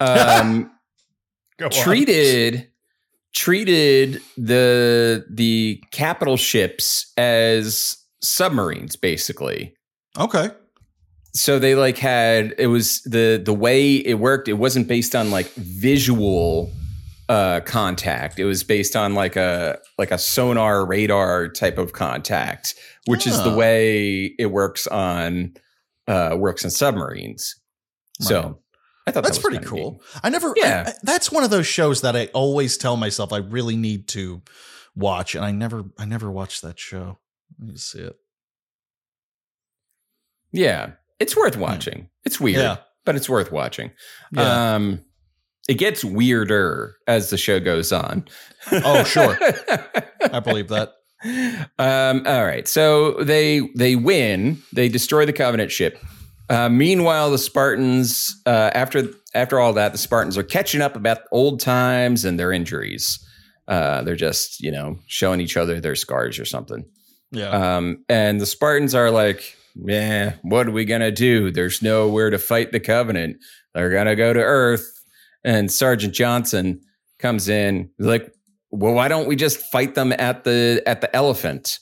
um, 0.00 0.70
Go 1.62 1.76
on. 1.78 1.84
treated 1.84 2.68
treated 3.34 4.20
the 4.36 5.24
the 5.30 5.82
capital 5.90 6.36
ships 6.36 7.12
as 7.16 7.96
submarines 8.22 8.96
basically. 8.96 9.74
Okay. 10.18 10.50
so 11.34 11.58
they 11.58 11.74
like 11.74 11.96
had 11.96 12.54
it 12.58 12.66
was 12.66 13.00
the 13.04 13.40
the 13.42 13.54
way 13.54 13.94
it 13.96 14.14
worked 14.18 14.48
it 14.48 14.54
wasn't 14.54 14.86
based 14.86 15.14
on 15.16 15.30
like 15.30 15.50
visual 15.54 16.70
uh 17.30 17.60
contact 17.60 18.38
it 18.38 18.44
was 18.44 18.62
based 18.62 18.94
on 18.94 19.14
like 19.14 19.34
a 19.36 19.78
like 19.98 20.10
a 20.10 20.18
sonar 20.18 20.84
radar 20.84 21.48
type 21.48 21.78
of 21.78 21.94
contact 21.94 22.74
which 23.06 23.26
is 23.26 23.42
the 23.44 23.50
Ah. 23.50 23.56
way 23.56 24.34
it 24.38 24.46
works 24.46 24.86
on 24.88 25.54
uh 26.08 26.36
works 26.38 26.64
on 26.66 26.70
submarines 26.70 27.56
so 28.20 28.42
Right. 28.42 28.54
I 29.06 29.10
thought 29.10 29.24
That's 29.24 29.38
that 29.38 29.44
pretty 29.44 29.64
cool. 29.64 29.92
neat. 29.92 30.20
I 30.22 30.30
never. 30.30 30.52
Yeah. 30.56 30.84
I- 30.86 30.90
I- 30.90 30.94
that's 31.02 31.30
one 31.32 31.44
of 31.44 31.50
those 31.50 31.66
shows 31.66 32.00
that 32.02 32.14
I 32.16 32.26
always 32.34 32.76
tell 32.76 32.96
myself 32.96 33.32
I 33.32 33.38
really 33.38 33.76
need 33.76 34.08
to 34.08 34.42
watch, 34.94 35.34
and 35.34 35.44
I 35.44 35.50
never. 35.52 35.84
I 35.98 36.04
never 36.04 36.30
watched 36.30 36.62
that 36.62 36.78
show. 36.78 37.18
Let 37.58 37.68
me 37.68 37.76
see 37.76 38.00
it. 38.00 38.16
yeah 40.52 40.92
it's 41.18 41.36
worth 41.36 41.56
watching 41.56 42.08
it's 42.24 42.40
weird 42.40 42.58
Yeah. 42.58 42.76
but 43.04 43.14
it's 43.16 43.28
worth 43.28 43.52
watching 43.52 43.90
Yeah. 44.32 44.74
um 44.74 45.04
it 45.68 45.74
gets 45.74 46.04
weirder 46.04 46.96
as 47.06 47.30
the 47.30 47.36
show 47.38 47.60
goes 47.60 47.92
on 47.92 48.26
Oh, 48.72 49.04
sure. 49.04 49.36
I 50.32 50.38
believe 50.40 50.68
that. 50.68 50.92
Um, 51.78 52.22
all 52.26 52.44
right. 52.44 52.66
So 52.68 53.12
they 53.22 53.60
they 53.76 53.96
win. 53.96 54.62
They 54.72 54.88
destroy 54.88 55.26
the 55.26 55.32
Covenant 55.32 55.70
ship. 55.72 55.98
Uh, 56.48 56.68
meanwhile, 56.68 57.30
the 57.30 57.38
Spartans, 57.38 58.40
uh, 58.46 58.70
after 58.74 59.04
after 59.34 59.58
all 59.58 59.72
that, 59.74 59.92
the 59.92 59.98
Spartans 59.98 60.36
are 60.36 60.42
catching 60.42 60.82
up 60.82 60.96
about 60.96 61.20
old 61.32 61.60
times 61.60 62.24
and 62.24 62.38
their 62.38 62.52
injuries. 62.52 63.18
Uh, 63.68 64.02
they're 64.02 64.16
just 64.16 64.60
you 64.60 64.70
know 64.70 64.98
showing 65.06 65.40
each 65.40 65.56
other 65.56 65.80
their 65.80 65.94
scars 65.94 66.38
or 66.38 66.44
something. 66.44 66.84
Yeah. 67.30 67.48
Um, 67.76 68.04
and 68.08 68.40
the 68.40 68.46
Spartans 68.46 68.94
are 68.94 69.10
like, 69.10 69.56
"Yeah, 69.74 70.34
what 70.42 70.66
are 70.66 70.72
we 70.72 70.84
gonna 70.84 71.10
do? 71.12 71.50
There's 71.50 71.80
nowhere 71.80 72.28
to 72.30 72.38
fight 72.38 72.72
the 72.72 72.80
Covenant. 72.80 73.38
They're 73.74 73.90
gonna 73.90 74.16
go 74.16 74.32
to 74.32 74.40
Earth." 74.40 74.86
And 75.44 75.72
Sergeant 75.72 76.12
Johnson 76.12 76.80
comes 77.18 77.48
in, 77.48 77.88
like, 77.98 78.30
"Well, 78.70 78.92
why 78.94 79.08
don't 79.08 79.26
we 79.28 79.36
just 79.36 79.58
fight 79.58 79.94
them 79.94 80.12
at 80.12 80.44
the 80.44 80.82
at 80.86 81.00
the 81.00 81.14
Elephant?" 81.16 81.78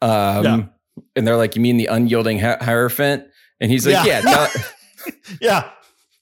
Um, 0.00 0.44
Yeah. 0.44 0.62
And 1.16 1.26
they're 1.26 1.36
like, 1.36 1.56
"You 1.56 1.60
mean 1.62 1.76
the 1.76 1.86
unyielding 1.86 2.38
hi- 2.38 2.58
Hierophant?" 2.60 3.24
And 3.64 3.70
he's 3.72 3.86
like, 3.86 4.04
Yeah. 4.04 4.20
"Yeah, 4.24 4.48
the- 4.50 5.14
yeah. 5.40 5.70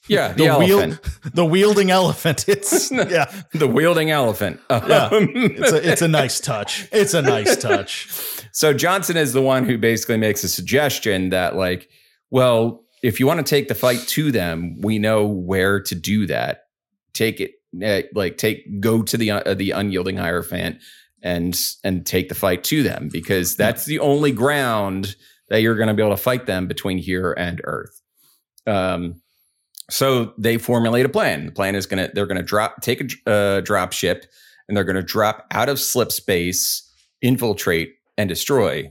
yeah, 0.09 0.29
the, 0.29 0.35
The 0.45 0.47
elephant, 0.47 0.93
wheel, 1.03 1.31
the 1.35 1.45
wielding 1.45 1.91
elephant. 1.91 2.45
It's 2.49 2.91
yeah. 2.93 3.31
the 3.53 3.67
wielding 3.67 4.11
elephant." 4.11 4.61
Yeah. 4.71 5.07
Um, 5.11 5.29
It's 5.35 5.73
a 5.73 5.91
it's 5.91 6.03
a 6.03 6.09
nice 6.09 6.39
touch. 6.39 6.89
It's 6.93 7.15
a 7.15 7.23
nice 7.23 7.57
touch. 7.57 8.09
So 8.53 8.73
Johnson 8.73 9.17
is 9.17 9.33
the 9.33 9.43
one 9.43 9.65
who 9.65 9.77
basically 9.77 10.19
makes 10.19 10.45
a 10.45 10.49
suggestion 10.49 11.31
that, 11.31 11.57
like, 11.57 11.89
well, 12.31 12.85
if 13.03 13.19
you 13.19 13.27
want 13.27 13.45
to 13.45 13.51
take 13.51 13.67
the 13.67 13.75
fight 13.75 13.99
to 14.09 14.31
them, 14.31 14.81
we 14.81 14.99
know 15.01 15.27
where 15.27 15.81
to 15.81 15.95
do 15.97 16.27
that. 16.29 16.67
Take 17.13 17.41
it, 17.41 17.53
uh, 17.85 18.07
like, 18.15 18.39
take 18.39 18.81
go 18.81 19.03
to 19.03 19.17
the 19.17 19.33
uh, 19.33 19.55
the 19.55 19.73
unyielding 19.73 20.17
hierophant 20.17 20.77
and 21.23 21.59
and 21.83 22.07
take 22.07 22.29
the 22.29 22.35
fight 22.37 22.63
to 22.65 22.83
them 22.85 23.09
because 23.13 23.57
that's 23.57 23.85
the 23.87 23.99
only 23.99 24.31
ground 24.33 25.17
that 25.53 25.61
you're 25.61 25.77
going 25.77 25.89
to 25.89 25.95
be 25.95 26.03
able 26.03 26.17
to 26.17 26.23
fight 26.23 26.47
them 26.47 26.67
between 26.67 26.97
here 26.97 27.33
and 27.33 27.61
Earth. 27.65 28.01
Um, 28.67 29.21
so 29.91 30.33
they 30.39 30.57
formulate 30.57 31.05
a 31.05 31.11
plan. 31.11 31.45
The 31.45 31.53
plan 31.53 31.75
is 31.75 31.85
going 31.85 32.07
to 32.07 32.11
they're 32.15 32.27
going 32.27 32.39
to 32.39 32.43
drop 32.43 32.81
take 32.81 33.03
a 33.27 33.31
uh, 33.31 33.61
drop 33.61 33.93
ship 33.93 34.25
and 34.67 34.75
they're 34.75 34.85
going 34.85 34.97
to 34.97 35.03
drop 35.03 35.47
out 35.51 35.69
of 35.69 35.79
slip 35.79 36.11
space, 36.11 36.91
infiltrate 37.21 37.97
and 38.17 38.31
destroy 38.31 38.91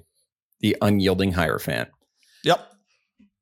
the 0.60 0.78
unyielding 0.84 1.32
hierophant. 1.32 1.90
Yep. 2.44 2.72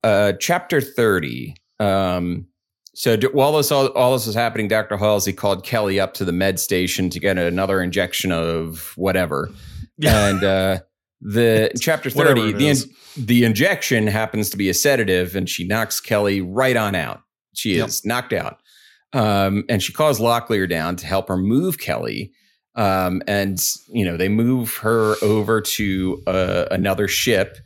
Uh, 0.02 0.34
chapter 0.40 0.80
thirty. 0.80 1.58
Um, 1.82 2.48
so 2.96 3.18
while 3.34 3.52
this 3.52 3.70
all, 3.70 3.88
all 3.88 4.14
this 4.14 4.28
was 4.28 4.36
happening, 4.36 4.70
Doctor 4.70 4.96
Halsey 4.96 5.34
called 5.34 5.66
Kelly 5.66 6.00
up 6.00 6.14
to 6.14 6.26
the 6.26 6.32
med 6.32 6.58
station 6.58 7.10
to 7.10 7.20
get 7.20 7.38
another 7.38 7.82
injection 7.82 8.32
of 8.32 8.94
whatever. 8.96 9.50
Yeah. 9.98 10.28
And 10.28 10.44
uh, 10.44 10.80
the 11.22 11.72
chapter 11.80 12.10
thirty, 12.10 12.52
the 12.54 12.68
in, 12.70 12.78
the 13.18 13.44
injection 13.44 14.08
happens 14.08 14.50
to 14.52 14.58
be 14.58 14.70
a 14.70 14.74
sedative, 14.74 15.36
and 15.36 15.50
she 15.50 15.66
knocks 15.68 16.00
Kelly 16.00 16.42
right 16.42 16.76
on 16.78 16.96
out. 16.96 17.22
She 17.54 17.78
Yep. 17.78 17.88
is 17.88 18.06
knocked 18.06 18.34
out, 18.34 18.58
um, 19.14 19.64
and 19.70 19.82
she 19.84 19.92
calls 19.94 20.20
Locklear 20.20 20.70
down 20.70 20.96
to 20.98 21.06
help 21.06 21.28
her 21.28 21.38
move 21.38 21.80
Kelly. 21.80 22.32
Um, 22.76 23.22
and 23.28 23.60
you 23.90 24.06
know 24.06 24.16
they 24.16 24.30
move 24.30 24.76
her 24.78 25.16
over 25.22 25.60
to 25.60 26.24
uh, 26.28 26.66
another 26.72 27.08
ship, 27.08 27.58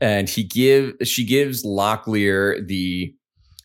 and 0.00 0.28
he 0.28 0.42
give 0.42 0.94
she 1.04 1.24
gives 1.24 1.64
Locklear 1.64 2.66
the 2.66 3.14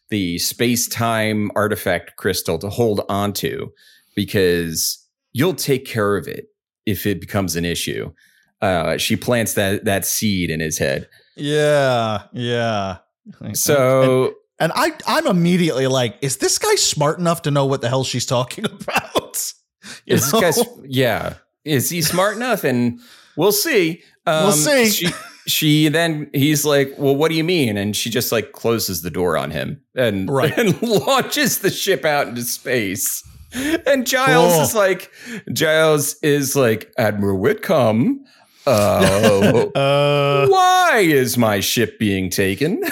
the 0.10 0.38
space 0.40 0.88
time 0.88 1.50
artifact 1.56 2.18
crystal 2.18 2.60
to 2.60 2.70
hold 2.70 3.02
onto 3.08 3.70
because 4.16 5.08
you'll 5.32 5.54
take 5.56 5.86
care 5.86 6.18
of 6.18 6.28
it 6.28 6.48
if 6.86 7.06
it 7.06 7.22
becomes 7.22 7.56
an 7.56 7.64
issue. 7.66 8.12
Uh, 8.62 8.98
she 8.98 9.16
plants 9.16 9.54
that 9.56 9.86
that 9.86 10.06
seed 10.06 10.50
in 10.50 10.60
his 10.60 10.78
head. 10.78 11.08
Yeah. 11.36 12.24
Yeah. 12.34 12.98
So 13.54 14.36
And 14.60 14.72
I, 14.76 14.92
I'm 15.08 15.28
immediately 15.28 15.88
like, 15.88 16.18
is 16.22 16.38
this 16.38 16.60
guy 16.60 16.76
smart 16.76 17.18
enough 17.20 17.42
to 17.44 17.52
know 17.52 17.66
what 17.66 17.82
the 17.82 17.90
hell 17.90 18.04
she's 18.04 18.26
talking 18.26 18.66
about? 18.66 19.54
You 20.06 20.16
is 20.16 20.24
this 20.32 20.34
know? 20.34 20.42
guy's 20.42 20.60
yeah? 20.86 21.36
Is 21.66 21.90
he 21.90 22.02
smart 22.02 22.36
enough? 22.36 22.64
And 22.64 23.00
we'll 23.36 23.52
see. 23.52 24.02
Um, 24.26 24.44
We'll 24.46 24.52
see. 24.54 24.90
She, 24.90 25.08
she 25.48 25.88
then 25.90 26.30
he's 26.34 26.66
like, 26.66 26.94
"Well, 27.00 27.16
what 27.16 27.30
do 27.30 27.36
you 27.36 27.44
mean?" 27.44 27.76
And 27.78 27.96
she 27.96 28.10
just 28.12 28.32
like 28.32 28.52
closes 28.52 29.02
the 29.02 29.10
door 29.10 29.36
on 29.38 29.50
him 29.52 29.82
and 29.96 30.30
Right. 30.30 30.56
and 30.58 30.80
launches 30.84 31.60
the 31.60 31.72
ship 31.72 32.06
out 32.06 32.28
into 32.28 32.44
space. 32.44 33.24
And 33.54 34.06
Giles 34.08 34.54
Cool. 34.54 34.62
is 34.62 34.76
like, 34.76 35.12
Giles 35.52 36.16
is 36.22 36.56
like, 36.56 36.94
Admiral 36.98 37.38
Whitcomb. 37.40 38.24
Uh, 38.66 39.68
uh, 39.76 40.48
why 40.48 41.00
is 41.04 41.38
my 41.38 41.60
ship 41.60 42.00
being 42.00 42.30
taken? 42.30 42.82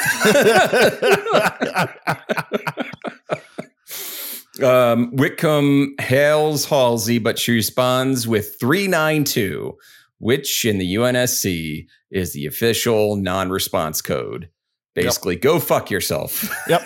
Um, 4.62 5.16
Whitcomb 5.16 5.96
hails 6.00 6.66
Halsey, 6.66 7.18
but 7.18 7.40
she 7.40 7.54
responds 7.54 8.28
with 8.28 8.58
392, 8.60 9.78
which 10.18 10.66
in 10.66 10.78
the 10.78 10.96
UNSC 10.96 11.88
is 12.12 12.34
the 12.34 12.46
official 12.46 13.16
non 13.16 13.50
response 13.50 14.02
code. 14.02 14.50
Basically, 14.96 15.36
go 15.36 15.60
fuck 15.60 15.90
yourself. 15.90 16.54
Yep. 16.68 16.82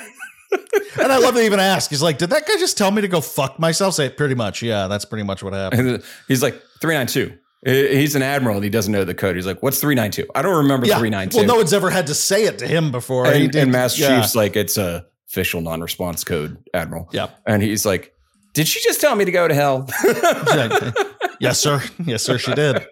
and 1.02 1.12
I 1.12 1.18
love 1.18 1.34
they 1.34 1.46
even 1.48 1.60
ask. 1.60 1.90
He's 1.90 2.04
like, 2.04 2.20
"Did 2.20 2.30
that 2.30 2.46
guy 2.46 2.58
just 2.58 2.78
tell 2.78 2.92
me 2.92 3.02
to 3.02 3.08
go 3.08 3.22
fuck 3.22 3.58
myself?" 3.58 3.96
Say, 3.96 4.10
pretty 4.10 4.36
much, 4.36 4.62
yeah. 4.62 4.88
That's 4.88 5.06
pretty 5.06 5.24
much 5.24 5.42
what 5.42 5.54
happened. 5.54 6.04
He's 6.28 6.44
like, 6.44 6.62
392. 6.82 7.36
He's 7.66 8.16
an 8.16 8.22
admiral 8.22 8.56
and 8.58 8.64
he 8.64 8.70
doesn't 8.70 8.92
know 8.92 9.04
the 9.06 9.14
code. 9.14 9.36
He's 9.38 9.46
like, 9.46 9.64
what's 9.64 9.80
392? 9.80 10.30
I 10.36 10.42
don't 10.42 10.58
remember 10.58 10.86
Yeah. 10.86 10.98
392. 11.00 11.38
Well, 11.38 11.48
no 11.48 11.56
one's 11.56 11.72
ever 11.74 11.90
had 11.90 12.08
to 12.08 12.14
say 12.16 12.44
it 12.46 12.60
to 12.60 12.68
him 12.68 12.92
before. 12.92 13.26
He 13.32 13.44
and, 13.44 13.52
did- 13.52 13.64
and 13.64 13.72
Master 13.72 14.02
yeah. 14.04 14.20
Chief's 14.20 14.36
like, 14.36 14.56
it's 14.58 14.78
a 14.78 15.06
official 15.30 15.62
non 15.62 15.80
response 15.82 16.24
code, 16.24 16.58
Admiral. 16.74 17.10
Yep. 17.14 17.40
And 17.48 17.64
he's 17.64 17.86
like, 17.86 18.14
did 18.54 18.68
she 18.68 18.82
just 18.82 19.00
tell 19.02 19.16
me 19.16 19.26
to 19.26 19.32
go 19.32 19.48
to 19.48 19.54
hell? 19.54 19.90
Yeah. 20.06 20.92
yes, 21.40 21.60
sir. 21.60 21.82
Yes, 22.06 22.22
sir. 22.24 22.38
She 22.38 22.54
did. 22.54 22.86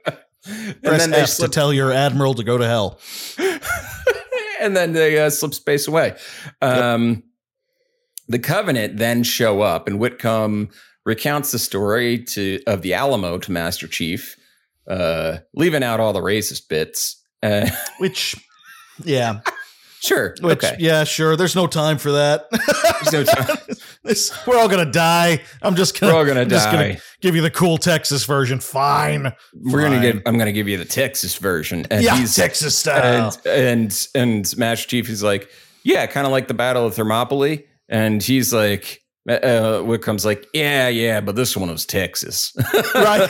and 0.45 0.81
Press 0.81 1.05
then 1.05 1.13
F 1.13 1.35
to 1.37 1.47
tell 1.47 1.71
your 1.73 1.91
admiral 1.91 2.33
to 2.35 2.43
go 2.43 2.57
to 2.57 2.65
hell. 2.65 2.99
and 4.61 4.75
then 4.75 4.93
they 4.93 5.19
uh, 5.19 5.29
slip 5.29 5.53
space 5.53 5.87
away. 5.87 6.15
Um, 6.61 7.23
The 8.27 8.39
Covenant 8.39 8.97
then 8.97 9.23
show 9.23 9.61
up, 9.61 9.87
and 9.87 9.99
Whitcomb 9.99 10.69
recounts 11.05 11.51
the 11.51 11.59
story 11.59 12.23
to 12.23 12.59
of 12.67 12.81
the 12.81 12.93
Alamo 12.93 13.37
to 13.39 13.51
Master 13.51 13.87
Chief, 13.87 14.35
uh, 14.91 15.37
leaving 15.55 15.83
out 15.83 15.99
all 15.99 16.13
the 16.13 16.21
racist 16.21 16.67
bits. 16.67 17.23
Uh, 17.41 17.69
Which, 17.99 18.35
yeah, 19.03 19.39
sure, 20.01 20.35
which, 20.41 20.63
okay. 20.63 20.75
yeah, 20.79 21.03
sure. 21.05 21.35
There's 21.35 21.55
no 21.55 21.65
time 21.65 21.97
for 21.97 22.11
that. 22.11 22.45
There's 22.51 23.13
no 23.13 23.23
time. 23.23 23.57
This- 24.03 24.31
we're 24.47 24.57
all 24.57 24.67
gonna 24.67 24.91
die. 24.91 25.41
I'm 25.61 25.75
just 25.75 25.99
gonna. 25.99 26.11
We're 26.13 26.19
all 26.19 26.25
gonna 26.25 26.41
I'm 26.41 26.47
die. 26.47 26.71
gonna 26.71 26.97
give 27.21 27.35
you 27.35 27.43
the 27.43 27.51
cool 27.51 27.77
Texas 27.77 28.25
version. 28.25 28.59
Fine. 28.59 29.31
We're 29.53 29.81
gonna 29.83 30.01
give. 30.01 30.23
I'm 30.25 30.39
gonna 30.39 30.51
give 30.51 30.67
you 30.67 30.77
the 30.77 30.85
Texas 30.85 31.35
version, 31.37 31.85
and 31.91 32.03
yeah, 32.03 32.15
he's 32.17 32.35
Texas 32.35 32.75
style. 32.75 33.35
and 33.45 33.47
and 33.47 34.07
and 34.15 34.57
Master 34.57 34.87
Chief 34.87 35.07
is 35.07 35.21
like, 35.21 35.49
yeah, 35.83 36.07
kind 36.07 36.25
of 36.25 36.31
like 36.31 36.47
the 36.47 36.55
Battle 36.55 36.83
of 36.87 36.95
Thermopylae, 36.95 37.63
and 37.89 38.23
he's 38.23 38.51
like, 38.51 39.01
uh, 39.29 39.81
Whitcomb's 39.81 40.25
like, 40.25 40.47
yeah, 40.51 40.87
yeah, 40.87 41.21
but 41.21 41.35
this 41.35 41.55
one 41.55 41.69
was 41.69 41.85
Texas, 41.85 42.53
right? 42.95 43.29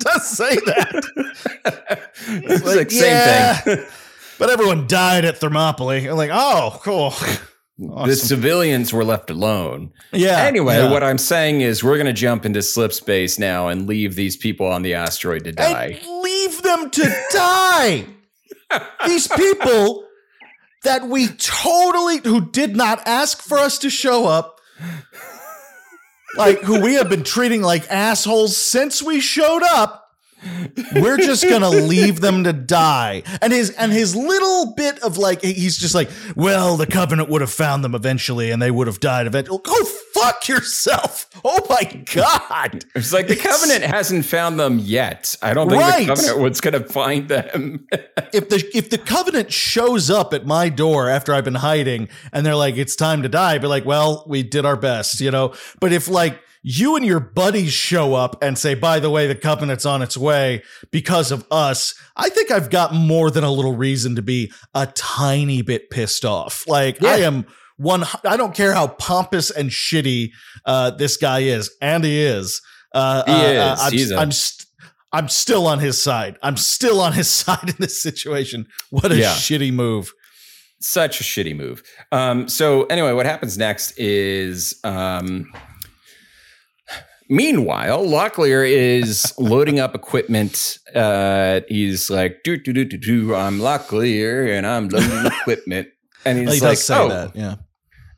It 0.00 0.06
pretty 0.06 0.14
much 0.14 0.14
does 0.14 0.28
say 0.28 0.56
that. 0.56 2.10
it's 2.28 2.64
like, 2.64 2.76
like, 2.76 2.90
same 2.90 3.10
yeah. 3.10 3.56
thing. 3.56 3.84
But 4.38 4.48
everyone 4.48 4.86
died 4.86 5.26
at 5.26 5.36
Thermopylae. 5.36 6.06
I'm 6.06 6.16
like, 6.16 6.30
oh, 6.32 6.80
cool. 6.82 7.12
The 7.78 8.14
civilians 8.14 8.92
were 8.92 9.04
left 9.04 9.30
alone. 9.30 9.92
Yeah. 10.12 10.42
Anyway, 10.42 10.76
yeah. 10.76 10.90
what 10.90 11.02
I'm 11.02 11.16
saying 11.16 11.62
is 11.62 11.82
we're 11.82 11.96
going 11.96 12.06
to 12.06 12.12
jump 12.12 12.44
into 12.44 12.60
slip 12.60 12.92
space 12.92 13.38
now 13.38 13.68
and 13.68 13.86
leave 13.86 14.16
these 14.16 14.36
people 14.36 14.66
on 14.66 14.82
the 14.82 14.92
asteroid 14.92 15.44
to 15.44 15.52
die. 15.52 15.98
And 16.04 16.22
leave 16.22 16.62
them 16.62 16.90
to 16.90 17.24
die. 17.32 18.04
These 19.06 19.28
people 19.28 20.06
that 20.84 21.08
we 21.08 21.28
totally 21.28 22.18
who 22.18 22.50
did 22.50 22.76
not 22.76 23.06
ask 23.06 23.40
for 23.40 23.56
us 23.56 23.78
to 23.78 23.88
show 23.88 24.26
up, 24.26 24.60
like 26.36 26.60
who 26.60 26.80
we 26.80 26.94
have 26.94 27.08
been 27.08 27.24
treating 27.24 27.62
like 27.62 27.90
assholes 27.90 28.56
since 28.56 29.02
we 29.02 29.20
showed 29.20 29.62
up. 29.62 30.08
We're 30.94 31.18
just 31.18 31.46
gonna 31.46 31.68
leave 31.70 32.20
them 32.20 32.44
to 32.44 32.52
die. 32.52 33.22
And 33.42 33.52
his 33.52 33.70
and 33.70 33.92
his 33.92 34.16
little 34.16 34.74
bit 34.74 34.98
of 35.00 35.18
like 35.18 35.42
he's 35.42 35.76
just 35.76 35.94
like, 35.94 36.10
well, 36.34 36.76
the 36.76 36.86
covenant 36.86 37.28
would 37.28 37.42
have 37.42 37.50
found 37.50 37.84
them 37.84 37.94
eventually, 37.94 38.50
and 38.50 38.60
they 38.60 38.70
would 38.70 38.86
have 38.86 39.00
died 39.00 39.26
eventually. 39.26 39.60
Go 39.62 39.84
fuck 40.20 40.48
yourself! 40.48 41.28
Oh 41.44 41.64
my 41.68 42.04
god! 42.14 42.84
It's 42.94 43.12
like 43.12 43.26
the 43.28 43.34
It's- 43.34 43.46
Covenant 43.46 43.84
hasn't 43.84 44.24
found 44.24 44.58
them 44.60 44.78
yet. 44.78 45.36
I 45.42 45.54
don't 45.54 45.68
think 45.68 45.80
Right. 45.82 46.06
the 46.06 46.14
Covenant 46.14 46.38
was 46.40 46.60
going 46.60 46.74
to 46.82 46.88
find 46.88 47.28
them. 47.28 47.86
if 48.32 48.48
the 48.48 48.68
if 48.74 48.90
the 48.90 48.98
covenant 48.98 49.52
shows 49.52 50.10
up 50.10 50.32
at 50.34 50.46
my 50.46 50.68
door 50.68 51.08
after 51.08 51.32
I've 51.34 51.44
been 51.44 51.54
hiding 51.56 52.08
and 52.32 52.44
they're 52.44 52.54
like 52.56 52.76
it's 52.76 52.96
time 52.96 53.22
to 53.22 53.28
die, 53.28 53.58
be 53.58 53.66
like, 53.66 53.84
well, 53.84 54.24
we 54.28 54.42
did 54.42 54.64
our 54.64 54.76
best, 54.76 55.20
you 55.20 55.30
know. 55.30 55.54
But 55.80 55.92
if 55.92 56.08
like 56.08 56.40
you 56.62 56.94
and 56.94 57.06
your 57.06 57.20
buddies 57.20 57.72
show 57.72 58.12
up 58.14 58.36
and 58.42 58.58
say, 58.58 58.74
by 58.74 59.00
the 59.00 59.08
way, 59.08 59.26
the 59.26 59.34
covenant's 59.34 59.86
on 59.86 60.02
its 60.02 60.14
way 60.16 60.62
because 60.90 61.30
of 61.32 61.46
us, 61.50 61.94
I 62.16 62.28
think 62.28 62.50
I've 62.50 62.68
got 62.68 62.92
more 62.92 63.30
than 63.30 63.44
a 63.44 63.50
little 63.50 63.74
reason 63.74 64.14
to 64.16 64.22
be 64.22 64.52
a 64.74 64.86
tiny 64.88 65.62
bit 65.62 65.88
pissed 65.88 66.24
off. 66.26 66.66
Like 66.68 67.02
I 67.02 67.20
am 67.20 67.46
one. 67.80 68.04
I 68.24 68.36
don't 68.36 68.54
care 68.54 68.72
how 68.74 68.88
pompous 68.88 69.50
and 69.50 69.70
shitty 69.70 70.30
uh, 70.66 70.90
this 70.90 71.16
guy 71.16 71.40
is, 71.40 71.70
and 71.80 72.04
he 72.04 72.20
is. 72.20 72.60
Uh, 72.94 73.22
He 73.26 73.32
uh, 73.32 73.42
is. 73.42 73.58
uh, 73.58 73.76
I'm, 73.80 73.92
He's 73.92 74.12
I'm 74.12 74.32
st- 74.32 74.66
I'm 75.12 75.28
still 75.28 75.66
on 75.66 75.78
his 75.80 76.00
side. 76.00 76.36
I'm 76.42 76.56
still 76.56 77.00
on 77.00 77.12
his 77.14 77.28
side 77.42 77.68
in 77.68 77.76
this 77.78 78.00
situation. 78.02 78.66
What 78.90 79.10
a 79.12 79.16
Yeah. 79.16 79.32
shitty 79.34 79.72
move. 79.72 80.12
Such 80.82 81.20
a 81.20 81.24
shitty 81.24 81.54
move. 81.56 81.82
Um, 82.12 82.48
so 82.48 82.84
anyway, 82.84 83.12
what 83.12 83.26
happens 83.26 83.58
next 83.58 83.92
is 83.98 84.78
um, 84.84 85.46
meanwhile, 87.28 88.04
Locklear 88.04 88.68
is 88.70 89.32
loading 89.38 89.78
up 89.80 89.94
equipment. 89.94 90.78
Uh, 90.94 91.60
he's 91.68 92.10
like, 92.10 92.38
do 92.44 92.56
do 92.56 92.72
do 92.72 92.84
do 92.84 92.96
do. 92.96 93.34
I'm 93.34 93.58
Locklear 93.58 94.56
and 94.56 94.66
I'm 94.66 94.88
loading 94.88 95.26
equipment. 95.40 95.88
And 96.24 96.38
He 96.38 96.44
he's 96.44 96.60
does 96.60 96.88
like, 96.90 97.00
oh, 97.00 97.08
that. 97.08 97.36
Yeah. 97.36 97.54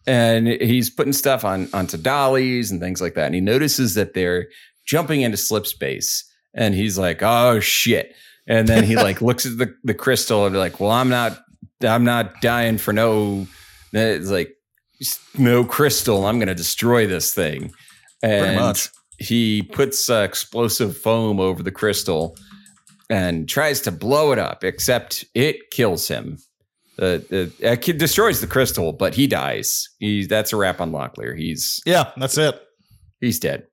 And 0.07 0.47
he's 0.49 0.91
putting 0.91 1.13
stuff 1.13 1.45
on 1.45 1.69
onto 1.73 1.97
dollies 1.97 2.71
and 2.71 2.81
things 2.81 3.01
like 3.01 3.15
that. 3.15 3.27
And 3.27 3.35
he 3.35 3.41
notices 3.41 3.95
that 3.95 4.15
they're 4.15 4.49
jumping 4.87 5.23
into 5.23 5.37
slip 5.37 5.67
space, 5.67 6.25
and 6.55 6.75
he's 6.75 6.99
like, 6.99 7.23
"Oh 7.23 7.61
shit!" 7.61 8.15
And 8.47 8.69
then 8.69 8.85
he 8.85 8.97
like 8.97 9.21
looks 9.23 9.47
at 9.47 9.59
the 9.59 9.75
the 9.85 9.95
crystal 9.95 10.45
and 10.47 10.53
be 10.53 10.59
like, 10.59 10.81
"Well, 10.81 10.91
I'm 10.91 11.09
not, 11.09 11.39
I'm 11.83 12.05
not 12.05 12.41
dying 12.41 12.79
for 12.79 12.93
no." 12.93 13.47
It's 13.93 14.31
like 14.31 14.57
no 15.37 15.65
crystal. 15.65 16.27
I'm 16.27 16.39
going 16.39 16.49
to 16.49 16.55
destroy 16.55 17.07
this 17.07 17.35
thing. 17.35 17.73
And 18.23 18.57
much. 18.57 18.89
he 19.19 19.63
puts 19.63 20.09
uh, 20.09 20.23
explosive 20.29 20.97
foam 20.97 21.41
over 21.41 21.63
the 21.63 21.73
crystal 21.73 22.37
and 23.11 23.49
tries 23.49 23.81
to 23.83 23.93
blow 23.93 24.33
it 24.33 24.39
up, 24.39 24.65
except 24.65 25.25
it 25.35 25.71
kills 25.71 26.09
him. 26.09 26.39
The, 26.97 27.25
the 27.59 27.83
it 27.89 27.99
destroys 27.99 28.41
the 28.41 28.47
crystal, 28.47 28.93
but 28.93 29.15
he 29.15 29.27
dies. 29.27 29.89
He 29.99 30.27
that's 30.27 30.53
a 30.53 30.57
wrap 30.57 30.81
on 30.81 30.93
Locklear. 30.93 31.37
He's 31.37 31.81
Yeah, 31.87 32.11
that's 32.17 32.37
it. 32.37 32.61
he's 33.21 33.39
dead. 33.39 33.67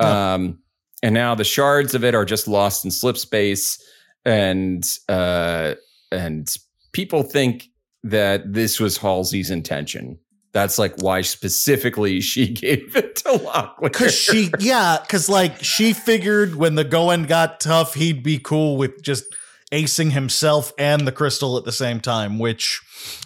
Yeah. 0.00 0.34
Um, 0.34 0.60
and 1.02 1.14
now 1.14 1.34
the 1.34 1.44
shards 1.44 1.94
of 1.94 2.04
it 2.04 2.14
are 2.14 2.24
just 2.24 2.46
lost 2.46 2.84
in 2.84 2.90
slip 2.90 3.16
space, 3.18 3.82
and 4.24 4.84
uh, 5.08 5.74
and 6.12 6.54
people 6.92 7.22
think 7.22 7.68
that 8.04 8.52
this 8.52 8.80
was 8.80 8.98
Halsey's 8.98 9.50
intention. 9.50 10.18
That's 10.52 10.78
like 10.78 11.00
why 11.00 11.20
specifically 11.22 12.20
she 12.20 12.48
gave 12.48 12.96
it 12.96 13.16
to 13.16 13.30
Locklear. 13.30 13.92
Cause 13.92 14.14
she, 14.14 14.50
yeah, 14.58 14.98
cause 15.08 15.28
like 15.28 15.62
she 15.62 15.92
figured 15.92 16.54
when 16.56 16.74
the 16.74 16.84
going 16.84 17.24
got 17.24 17.60
tough, 17.60 17.94
he'd 17.94 18.22
be 18.22 18.38
cool 18.38 18.76
with 18.76 19.02
just 19.02 19.24
acing 19.72 20.12
himself 20.12 20.72
and 20.78 21.06
the 21.06 21.12
crystal 21.12 21.56
at 21.56 21.64
the 21.64 21.72
same 21.72 22.00
time, 22.00 22.38
which 22.38 22.80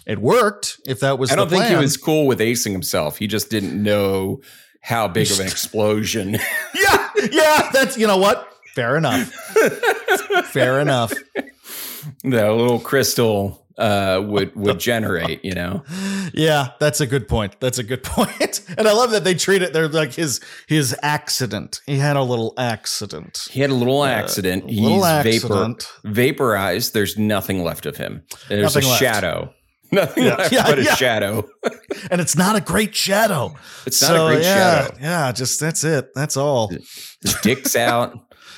it 0.05 0.19
worked. 0.19 0.79
If 0.85 0.99
that 0.99 1.17
was, 1.19 1.31
I 1.31 1.35
don't 1.35 1.49
think 1.49 1.65
he 1.65 1.75
was 1.75 1.97
cool 1.97 2.27
with 2.27 2.39
acing 2.39 2.71
himself. 2.71 3.17
He 3.17 3.27
just 3.27 3.49
didn't 3.49 3.81
know 3.81 4.41
how 4.81 5.07
big 5.07 5.31
of 5.31 5.39
an 5.39 5.47
explosion. 5.47 6.37
Yeah, 6.75 7.09
yeah, 7.31 7.69
that's 7.71 7.97
you 7.97 8.05
know 8.07 8.17
what. 8.17 8.51
Fair 8.75 8.97
enough. 8.97 9.31
Fair 10.47 10.81
enough. 10.81 11.13
That 12.23 12.51
little 12.51 12.79
crystal 12.79 13.64
uh, 13.77 14.21
would 14.25 14.55
would 14.55 14.79
generate. 14.79 15.43
You 15.43 15.53
know, 15.53 15.83
Yeah, 16.33 16.69
that's 16.79 17.01
a 17.01 17.07
good 17.07 17.27
point. 17.27 17.59
That's 17.59 17.77
a 17.77 17.83
good 17.83 18.03
point. 18.15 18.61
And 18.77 18.87
I 18.87 18.93
love 18.93 19.11
that 19.11 19.23
they 19.23 19.33
treat 19.35 19.61
it. 19.61 19.73
They're 19.73 19.87
like 19.87 20.13
his 20.13 20.39
his 20.67 20.95
accident. 21.01 21.81
He 21.85 21.97
had 21.97 22.15
a 22.15 22.23
little 22.23 22.53
accident. 22.57 23.47
he 23.51 23.61
had 23.61 23.69
a 23.69 23.73
little 23.75 24.03
accident. 24.03 24.69
He's 24.69 24.79
little 24.81 25.01
vapor 25.23 25.75
vaporized. 26.03 26.93
There's 26.93 27.17
nothing 27.17 27.63
left 27.63 27.85
of 27.85 27.97
him. 27.97 28.23
There's 28.49 28.63
Nothing 28.75 28.83
a 28.83 28.87
left. 28.89 28.99
shadow. 29.01 29.53
Nothing 29.91 30.23
Yeah, 30.25 30.35
left 30.35 30.51
yeah, 30.51 30.65
but 30.65 30.79
a 30.79 30.83
shadow. 30.83 31.47
and 32.09 32.19
it's 32.19 32.35
not 32.35 32.55
a 32.55 32.61
great 32.61 32.95
shadow. 32.95 33.53
It's 33.85 34.01
not 34.01 34.15
a 34.15 34.33
great 34.33 34.43
yeah, 34.43 34.55
shadow. 34.87 34.97
Yeah, 34.99 35.31
just 35.31 35.59
that's 35.59 35.83
it. 35.83 36.09
That's 36.15 36.35
all. 36.37 36.69
His 36.69 37.35
dick's 37.43 37.75
out. 37.75 38.17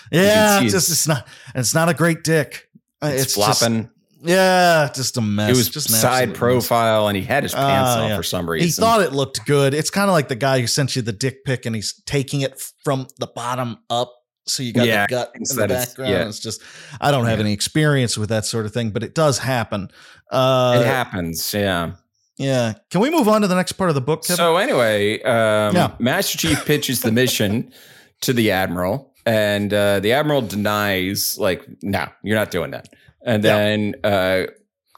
Yeah, 0.09 0.61
just 0.63 0.89
it's 0.89 1.05
not. 1.07 1.27
It's 1.53 1.73
not 1.75 1.89
a 1.89 1.93
great 1.93 2.23
dick. 2.23 2.69
Uh, 3.01 3.07
It's, 3.13 3.23
It's, 3.23 3.35
just- 3.35 3.59
flopping. 3.59 3.89
Yeah, 4.23 4.89
just 4.93 5.17
a 5.17 5.21
mess. 5.21 5.49
it 5.51 5.57
was 5.57 5.69
just 5.69 5.89
side 5.89 6.03
absolute 6.03 6.29
mess. 6.29 6.37
profile, 6.37 7.07
and 7.07 7.15
he 7.17 7.23
had 7.23 7.43
his 7.43 7.53
pants 7.53 7.89
Ah, 7.91 8.03
off 8.03 8.09
yeah. 8.09 8.17
for 8.17 8.23
some 8.23 8.49
reason. 8.49 8.65
He 8.67 8.71
thought 8.71 9.01
it 9.01 9.11
looked 9.13 9.45
good. 9.45 9.73
It's 9.73 9.89
kind 9.89 10.09
of 10.09 10.13
like 10.13 10.27
the 10.27 10.35
guy 10.35 10.59
who 10.59 10.67
sent 10.67 10.95
you 10.95 11.01
the 11.01 11.11
dick 11.11 11.43
pic, 11.45 11.65
and 11.65 11.75
he's 11.75 12.01
taking 12.05 12.41
it 12.41 12.59
from 12.83 13.07
the 13.19 13.27
bottom 13.27 13.77
up. 13.89 14.13
So 14.45 14.63
you 14.63 14.71
got 14.73 14.87
Yeah, 14.87 15.05
the 15.07 15.11
gut 15.11 15.31
in 15.35 15.41
the 15.43 15.53
that 15.55 15.71
it's- 15.71 15.85
background. 15.87 16.11
yeah. 16.11 16.27
It's 16.27 16.39
just 16.39 16.61
I 17.01 17.11
don't 17.11 17.25
have 17.25 17.37
Yeah. 17.39 17.43
any 17.45 17.53
experience 17.53 18.17
with 18.17 18.29
that 18.29 18.45
sort 18.45 18.65
of 18.65 18.73
thing, 18.73 18.91
but 18.91 19.03
it 19.03 19.13
does 19.13 19.39
happen. 19.39 19.89
Uh, 20.31 20.79
it 20.81 20.85
happens. 20.87 21.53
Yeah. 21.53 21.91
Yeah. 22.37 22.73
Can 22.89 23.01
we 23.01 23.09
move 23.09 23.27
on 23.27 23.41
to 23.41 23.47
the 23.47 23.55
next 23.55 23.73
part 23.73 23.89
of 23.89 23.95
the 23.95 24.01
book, 24.01 24.23
Kevin? 24.23 24.37
So 24.37 24.55
anyway, 24.57 25.21
um, 25.23 25.75
Yeah. 25.75 25.91
Master 25.99 26.37
Chief 26.37 26.63
pitches 26.65 27.01
the 27.01 27.11
mission 27.11 27.73
to 28.21 28.31
the 28.31 28.51
admiral, 28.51 29.11
and 29.25 29.73
uh, 29.73 29.99
the 29.99 30.13
admiral 30.13 30.41
denies, 30.41 31.35
like, 31.37 31.65
"No, 31.83 32.07
you're 32.23 32.37
not 32.37 32.49
doing 32.49 32.71
that." 32.71 32.87
And 33.25 33.43
Yeah. 33.43 33.57
then 33.57 33.95
uh, 34.03 34.43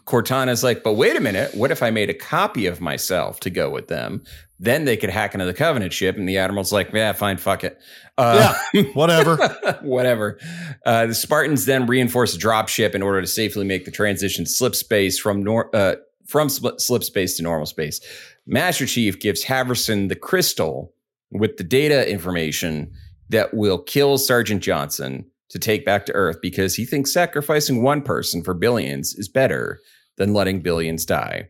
Cortana's 0.05 0.63
like, 0.63 0.83
"But 0.83 0.93
wait 0.93 1.15
a 1.15 1.21
minute, 1.21 1.53
what 1.55 1.71
if 1.71 1.83
I 1.83 1.91
made 1.91 2.09
a 2.09 2.13
copy 2.13 2.65
of 2.65 2.81
myself 2.81 3.39
to 3.41 3.49
go 3.49 3.69
with 3.69 3.87
them? 3.87 4.23
Then 4.59 4.83
they 4.85 4.97
could 4.97 5.09
hack 5.09 5.33
into 5.33 5.45
the 5.45 5.53
Covenant 5.53 5.93
ship." 5.93 6.17
And 6.17 6.27
the 6.27 6.37
admiral's 6.37 6.71
like, 6.71 6.91
"Yeah, 6.91 7.13
fine, 7.13 7.37
fuck 7.37 7.63
it." 7.63 7.77
Uh, 8.17 8.53
Whatever. 8.93 9.37
Whatever. 9.81 10.37
Uh, 10.85 11.05
the 11.07 11.13
Spartans 11.15 11.65
then 11.65 11.85
reinforce 11.85 12.35
a 12.35 12.39
dropship 12.39 12.95
in 12.95 13.01
order 13.01 13.21
to 13.21 13.27
safely 13.27 13.65
make 13.65 13.85
the 13.85 13.91
transition 13.91 14.45
slip 14.45 14.75
space 14.75 15.19
from 15.19 15.43
nor- 15.43 15.73
uh, 15.75 15.95
from 16.27 16.49
slip 16.49 17.03
space 17.03 17.37
to 17.37 17.43
normal 17.43 17.65
space. 17.65 17.99
Master 18.45 18.85
Chief 18.85 19.19
gives 19.19 19.43
Haverson 19.45 20.09
the 20.09 20.15
crystal 20.15 20.93
with 21.31 21.57
the 21.57 21.63
data 21.63 22.09
information 22.11 22.91
that 23.29 23.53
will 23.53 23.77
kill 23.77 24.17
Sergeant 24.17 24.63
Johnson 24.63 25.25
to 25.49 25.59
take 25.59 25.85
back 25.85 26.05
to 26.05 26.13
Earth 26.13 26.37
because 26.41 26.75
he 26.75 26.85
thinks 26.85 27.11
sacrificing 27.11 27.83
one 27.83 28.01
person 28.01 28.43
for 28.43 28.53
billions 28.53 29.13
is 29.15 29.27
better 29.27 29.79
than 30.17 30.33
letting 30.33 30.61
billions 30.61 31.05
die. 31.05 31.49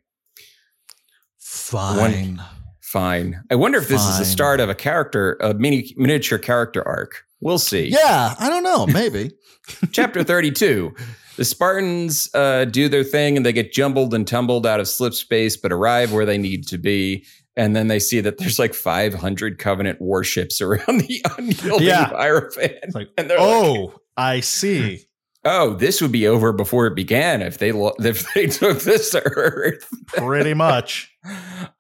Fine. 1.38 2.42
Fine. 2.82 3.44
I 3.52 3.56
wonder 3.56 3.78
if 3.78 3.88
this 3.88 4.04
is 4.04 4.18
the 4.18 4.26
start 4.26 4.60
of 4.60 4.70
a 4.70 4.76
character, 4.76 5.38
a 5.42 5.54
mini 5.54 5.94
miniature 5.96 6.40
character 6.40 6.88
arc. 6.88 7.24
We'll 7.40 7.60
see. 7.60 7.88
Yeah, 7.90 8.36
I 8.40 8.50
don't 8.50 8.64
know. 8.64 8.88
Maybe. 8.88 9.32
Chapter 9.92 10.24
32. 10.24 10.94
The 11.38 11.46
Spartans 11.46 12.30
uh, 12.34 12.66
do 12.66 12.90
their 12.90 13.04
thing 13.04 13.38
and 13.38 13.46
they 13.46 13.54
get 13.54 13.72
jumbled 13.72 14.14
and 14.14 14.28
tumbled 14.28 14.66
out 14.66 14.80
of 14.80 14.88
slip 14.88 15.14
space, 15.14 15.56
but 15.56 15.72
arrive 15.72 16.12
where 16.12 16.26
they 16.26 16.38
need 16.38 16.68
to 16.68 16.78
be. 16.78 17.26
And 17.60 17.76
then 17.76 17.88
they 17.90 18.00
see 18.00 18.22
that 18.22 18.38
there's 18.38 18.58
like 18.58 18.74
500 18.74 19.60
Covenant 19.60 20.00
warships 20.02 20.62
around 20.62 21.02
the 21.02 21.24
unyielding 21.38 21.88
Yeah. 21.88 22.06
Hierophant. 22.06 22.96
Like, 22.96 23.10
And 23.18 23.30
they're 23.30 23.38
like, 23.38 23.48
oh, 23.48 23.94
I 24.18 24.40
see. 24.40 25.06
oh, 25.46 25.74
this 25.76 26.02
would 26.02 26.12
be 26.12 26.26
over 26.28 26.52
before 26.54 26.88
it 26.88 26.96
began 26.96 27.42
if 27.42 27.58
they 27.58 27.72
lo- 27.72 27.96
if 28.00 28.34
they 28.34 28.48
took 28.48 28.80
this 28.82 29.10
to 29.12 29.22
Earth. 29.26 29.88
Pretty 30.08 30.54
much. 30.54 31.12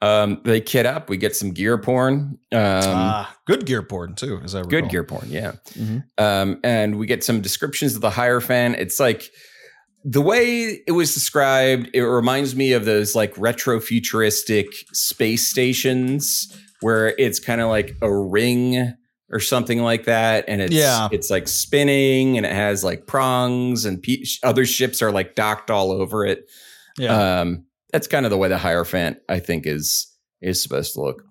Um, 0.01 0.41
they 0.45 0.59
kit 0.61 0.85
up. 0.85 1.09
We 1.09 1.17
get 1.17 1.35
some 1.35 1.51
gear 1.51 1.77
porn. 1.77 2.37
Um, 2.51 2.59
Ah, 2.61 3.37
good 3.47 3.65
gear 3.65 3.81
porn 3.83 4.15
too, 4.15 4.39
as 4.43 4.53
I 4.55 4.59
recall. 4.59 4.69
good 4.69 4.89
gear 4.89 5.03
porn, 5.03 5.27
yeah. 5.29 5.53
Mhm. 5.77 6.03
Um, 6.17 6.59
and 6.63 6.97
we 6.99 7.05
get 7.07 7.23
some 7.23 7.39
descriptions 7.41 7.95
of 7.95 8.01
the 8.01 8.09
Hierophant. 8.09 8.75
It's 8.75 8.99
like 8.99 9.29
the 10.03 10.21
way 10.21 10.81
it 10.87 10.91
was 10.91 11.13
described, 11.13 11.89
it 11.93 12.01
reminds 12.01 12.55
me 12.55 12.73
of 12.73 12.85
those 12.85 13.15
like 13.15 13.37
retro 13.37 13.79
futuristic 13.79 14.67
space 14.93 15.47
stations 15.47 16.55
where 16.81 17.09
it's 17.19 17.39
kind 17.39 17.59
of 17.61 17.69
like 17.69 17.95
a 18.01 18.13
ring 18.13 18.93
or 19.31 19.39
something 19.39 19.81
like 19.81 20.05
that. 20.05 20.45
And 20.47 20.61
it's, 20.61 20.73
Yeah. 20.73 21.09
it's 21.11 21.29
like 21.29 21.47
spinning 21.47 22.37
and 22.37 22.45
it 22.45 22.53
has 22.53 22.83
like 22.83 23.05
prongs 23.07 23.85
and 23.85 24.01
pe- 24.01 24.23
other 24.43 24.65
ships 24.65 25.01
are 25.01 25.11
like 25.11 25.35
docked 25.35 25.69
all 25.69 25.91
over 25.91 26.25
it. 26.25 26.45
Yeah. 26.97 27.39
Um, 27.41 27.65
that's 27.91 28.07
kind 28.07 28.25
of 28.25 28.29
the 28.29 28.37
way 28.37 28.47
the 28.47 28.57
Hierophant, 28.57 29.17
I 29.27 29.39
think, 29.39 29.65
is 29.67 30.07
is 30.41 30.63
supposed 30.63 30.93
to 30.93 31.01
look. 31.01 31.23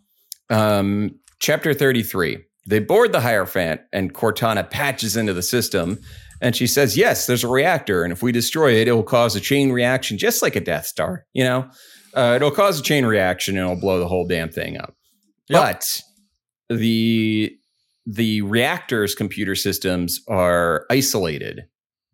Um, 0.51 1.19
chapter 1.41 1.73
33. 1.73 2.39
They 2.67 2.79
board 2.81 3.13
the 3.13 3.21
Hierophant, 3.21 3.81
and 3.93 4.13
Cortana 4.15 4.69
patches 4.71 5.17
into 5.17 5.33
the 5.33 5.43
system. 5.43 5.99
And 6.41 6.55
she 6.55 6.67
says, 6.67 6.97
Yes, 6.97 7.27
there's 7.27 7.43
a 7.45 7.49
reactor. 7.49 8.05
And 8.05 8.13
if 8.13 8.23
we 8.23 8.31
destroy 8.31 8.75
it, 8.75 8.89
it 8.89 8.93
will 8.93 9.03
cause 9.03 9.35
a 9.35 9.41
chain 9.41 9.73
reaction, 9.73 10.19
just 10.19 10.43
like 10.43 10.55
a 10.55 10.61
Death 10.61 10.87
Star. 10.87 11.25
You 11.33 11.45
know, 11.45 11.71
uh, 12.15 12.35
it'll 12.37 12.51
cause 12.51 12.79
a 12.79 12.83
chain 12.83 13.05
reaction 13.05 13.57
and 13.59 13.65
it'll 13.69 13.81
blow 13.81 13.99
the 13.99 14.07
whole 14.09 14.27
damn 14.27 14.49
thing 14.51 14.79
up. 14.79 14.95
Yep. 15.49 15.61
But 15.63 16.77
the 16.77 17.53
the 18.07 18.43
reactor's 18.43 19.15
computer 19.15 19.55
systems 19.55 20.21
are 20.29 20.87
isolated 20.91 21.63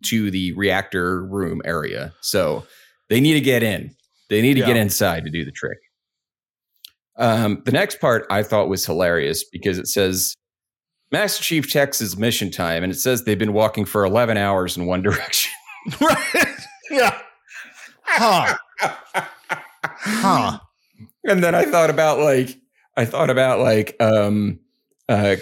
to 0.07 0.31
the 0.31 0.53
reactor 0.53 1.25
room 1.25 1.61
area. 1.65 2.13
So 2.21 2.67
they 3.11 3.21
need 3.21 3.35
to 3.35 3.41
get 3.41 3.63
in. 3.63 3.95
They 4.31 4.41
need 4.43 4.55
to 4.55 4.61
Yeah. 4.61 4.67
get 4.67 4.77
inside 4.77 5.25
to 5.25 5.31
do 5.31 5.45
the 5.45 5.53
trick. 5.53 5.79
Um, 7.17 7.63
the 7.65 7.73
next 7.73 8.01
part 8.01 8.27
I 8.31 8.43
thought 8.43 8.69
was 8.69 8.85
hilarious 8.87 9.45
because 9.45 9.79
it 9.79 9.87
says 9.87 10.35
Master 11.13 11.43
Chief 11.45 11.69
checks 11.69 11.99
his 12.01 12.17
mission 12.17 12.51
time 12.51 12.83
and 12.83 12.93
it 12.93 12.97
says 12.97 13.23
they've 13.25 13.39
been 13.39 13.53
walking 13.53 13.85
for 13.85 14.05
11 14.05 14.37
hours 14.37 14.77
in 14.77 14.87
one 14.87 15.03
direction. 15.03 15.53
right. 16.01 16.47
Yeah. 16.91 17.19
Huh. 18.03 18.57
Huh. 19.83 20.59
and 21.25 21.43
then 21.43 21.55
I 21.55 21.65
thought 21.65 21.91
about 21.91 22.19
like 22.19 22.57
I 22.97 23.05
thought 23.05 23.31
about 23.31 23.61
like 23.61 23.97
um 24.01 24.59
uh, 25.09 25.37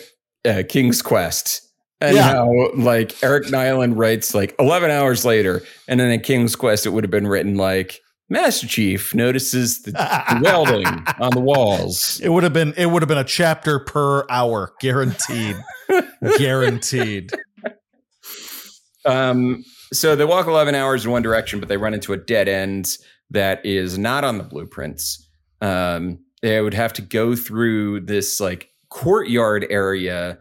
uh 0.47 0.63
King's 0.69 1.03
Quest 1.03 1.63
and 2.01 2.17
Yeah. 2.17 2.23
how 2.35 2.71
like 2.75 3.23
Eric 3.23 3.47
Nylund 3.47 3.97
writes 3.97 4.35
like 4.35 4.55
11 4.59 4.91
hours 4.91 5.25
later 5.25 5.63
and 5.89 5.99
then 5.99 6.11
in 6.11 6.21
King's 6.21 6.55
Quest 6.57 6.87
it 6.87 6.91
would 6.91 7.05
have 7.05 7.11
been 7.11 7.27
written 7.27 7.57
like 7.57 8.01
Master 8.33 8.67
Chief 8.67 9.15
notices 9.15 9.83
the, 9.83 9.93
the 9.93 10.41
welding 10.43 10.87
on 11.21 11.33
the 11.33 11.41
walls. 11.41 12.19
It 12.25 12.31
would 12.31 12.43
have 12.45 12.55
been 12.55 12.73
it 12.79 12.87
would 12.87 13.03
have 13.03 13.09
been 13.09 13.19
a 13.19 13.25
chapter 13.25 13.79
per 13.79 14.25
hour, 14.31 14.73
guaranteed. 14.81 15.57
guaranteed. 16.39 17.31
Um 19.05 19.63
so 19.93 20.17
they 20.17 20.25
walk 20.25 20.47
11 20.47 20.75
hours 20.75 21.05
in 21.05 21.11
one 21.11 21.21
direction 21.21 21.61
but 21.61 21.69
they 21.69 21.77
run 21.77 21.93
into 21.93 22.15
a 22.15 22.17
dead 22.17 22.49
end 22.49 22.97
that 23.29 23.65
is 23.67 23.99
not 23.99 24.25
on 24.25 24.39
the 24.39 24.45
blueprints. 24.45 25.29
Um 25.61 26.25
they 26.41 26.63
would 26.63 26.75
have 26.75 26.95
to 26.95 27.03
go 27.03 27.37
through 27.37 28.01
this 28.01 28.41
like 28.41 28.71
courtyard 28.89 29.67
area, 29.69 30.39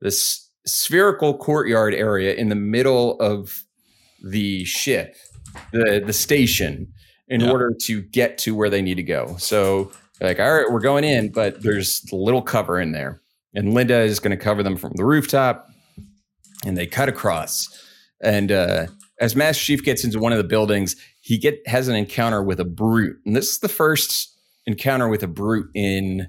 this 0.00 0.50
spherical 0.66 1.36
courtyard 1.36 1.92
area 1.92 2.32
in 2.32 2.48
the 2.48 2.54
middle 2.54 3.20
of 3.20 3.64
the 4.24 4.64
ship, 4.64 5.14
the 5.72 6.02
the 6.04 6.14
station, 6.14 6.90
in 7.34 7.40
Yeah. 7.42 7.50
order 7.50 7.72
to 7.82 8.00
get 8.02 8.38
to 8.38 8.54
where 8.54 8.70
they 8.70 8.80
need 8.82 8.94
to 8.94 9.02
go. 9.02 9.36
So 9.38 9.90
like, 10.20 10.38
all 10.38 10.52
right, 10.54 10.70
we're 10.70 10.80
going 10.80 11.04
in, 11.04 11.30
but 11.32 11.62
there's 11.62 12.02
little 12.12 12.42
cover 12.42 12.80
in 12.80 12.92
there. 12.92 13.20
And 13.54 13.74
Linda 13.74 14.00
is 14.00 14.20
going 14.20 14.30
to 14.36 14.42
cover 14.42 14.62
them 14.62 14.76
from 14.76 14.92
the 14.94 15.04
rooftop. 15.04 15.68
And 16.64 16.76
they 16.78 16.86
cut 16.86 17.08
across. 17.08 17.68
And 18.22 18.50
uh, 18.52 18.86
as 19.20 19.36
Master 19.36 19.62
Chief 19.64 19.84
gets 19.84 20.04
into 20.04 20.18
one 20.18 20.32
of 20.32 20.38
the 20.38 20.44
buildings, 20.44 20.96
he 21.20 21.36
get 21.38 21.58
has 21.66 21.88
an 21.88 21.94
encounter 21.96 22.42
with 22.42 22.60
a 22.60 22.64
brute. 22.64 23.16
And 23.26 23.34
this 23.36 23.48
is 23.50 23.58
the 23.58 23.68
first 23.68 24.30
encounter 24.66 25.08
with 25.08 25.22
a 25.22 25.28
brute 25.28 25.68
in 25.74 26.28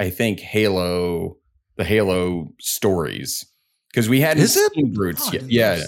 I 0.00 0.10
think 0.10 0.40
Halo, 0.40 1.38
the 1.76 1.84
Halo 1.84 2.52
stories. 2.60 3.46
Because 3.90 4.08
we 4.08 4.20
hadn't 4.20 4.42
Is 4.42 4.56
it? 4.56 4.72
seen 4.74 4.92
brutes 4.92 5.28
Oh, 5.28 5.32
yet. 5.32 5.50
Yeah. 5.50 5.84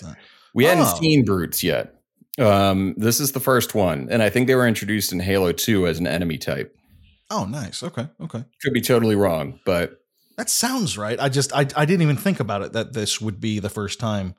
We 0.54 0.64
hadn't 0.64 0.86
Oh. 0.86 0.98
seen 1.00 1.24
brutes 1.24 1.62
yet. 1.62 1.94
Um, 2.38 2.94
this 2.96 3.20
is 3.20 3.32
the 3.32 3.40
first 3.40 3.74
one, 3.74 4.08
and 4.10 4.22
I 4.22 4.30
think 4.30 4.46
they 4.46 4.54
were 4.54 4.66
introduced 4.66 5.12
in 5.12 5.20
Halo 5.20 5.52
2 5.52 5.86
as 5.86 5.98
an 5.98 6.06
enemy 6.06 6.38
type. 6.38 6.74
Oh, 7.30 7.44
nice. 7.44 7.82
Okay. 7.82 8.08
Okay. 8.20 8.44
Could 8.62 8.72
be 8.72 8.80
totally 8.80 9.16
wrong, 9.16 9.60
but 9.66 10.00
That 10.36 10.48
sounds 10.48 10.96
right. 10.96 11.18
I 11.20 11.28
just 11.28 11.52
I, 11.52 11.66
I 11.76 11.84
didn't 11.84 12.02
even 12.02 12.16
think 12.16 12.40
about 12.40 12.62
it 12.62 12.72
that 12.72 12.92
this 12.92 13.20
would 13.20 13.40
be 13.40 13.58
the 13.58 13.68
first 13.68 13.98
time 14.00 14.34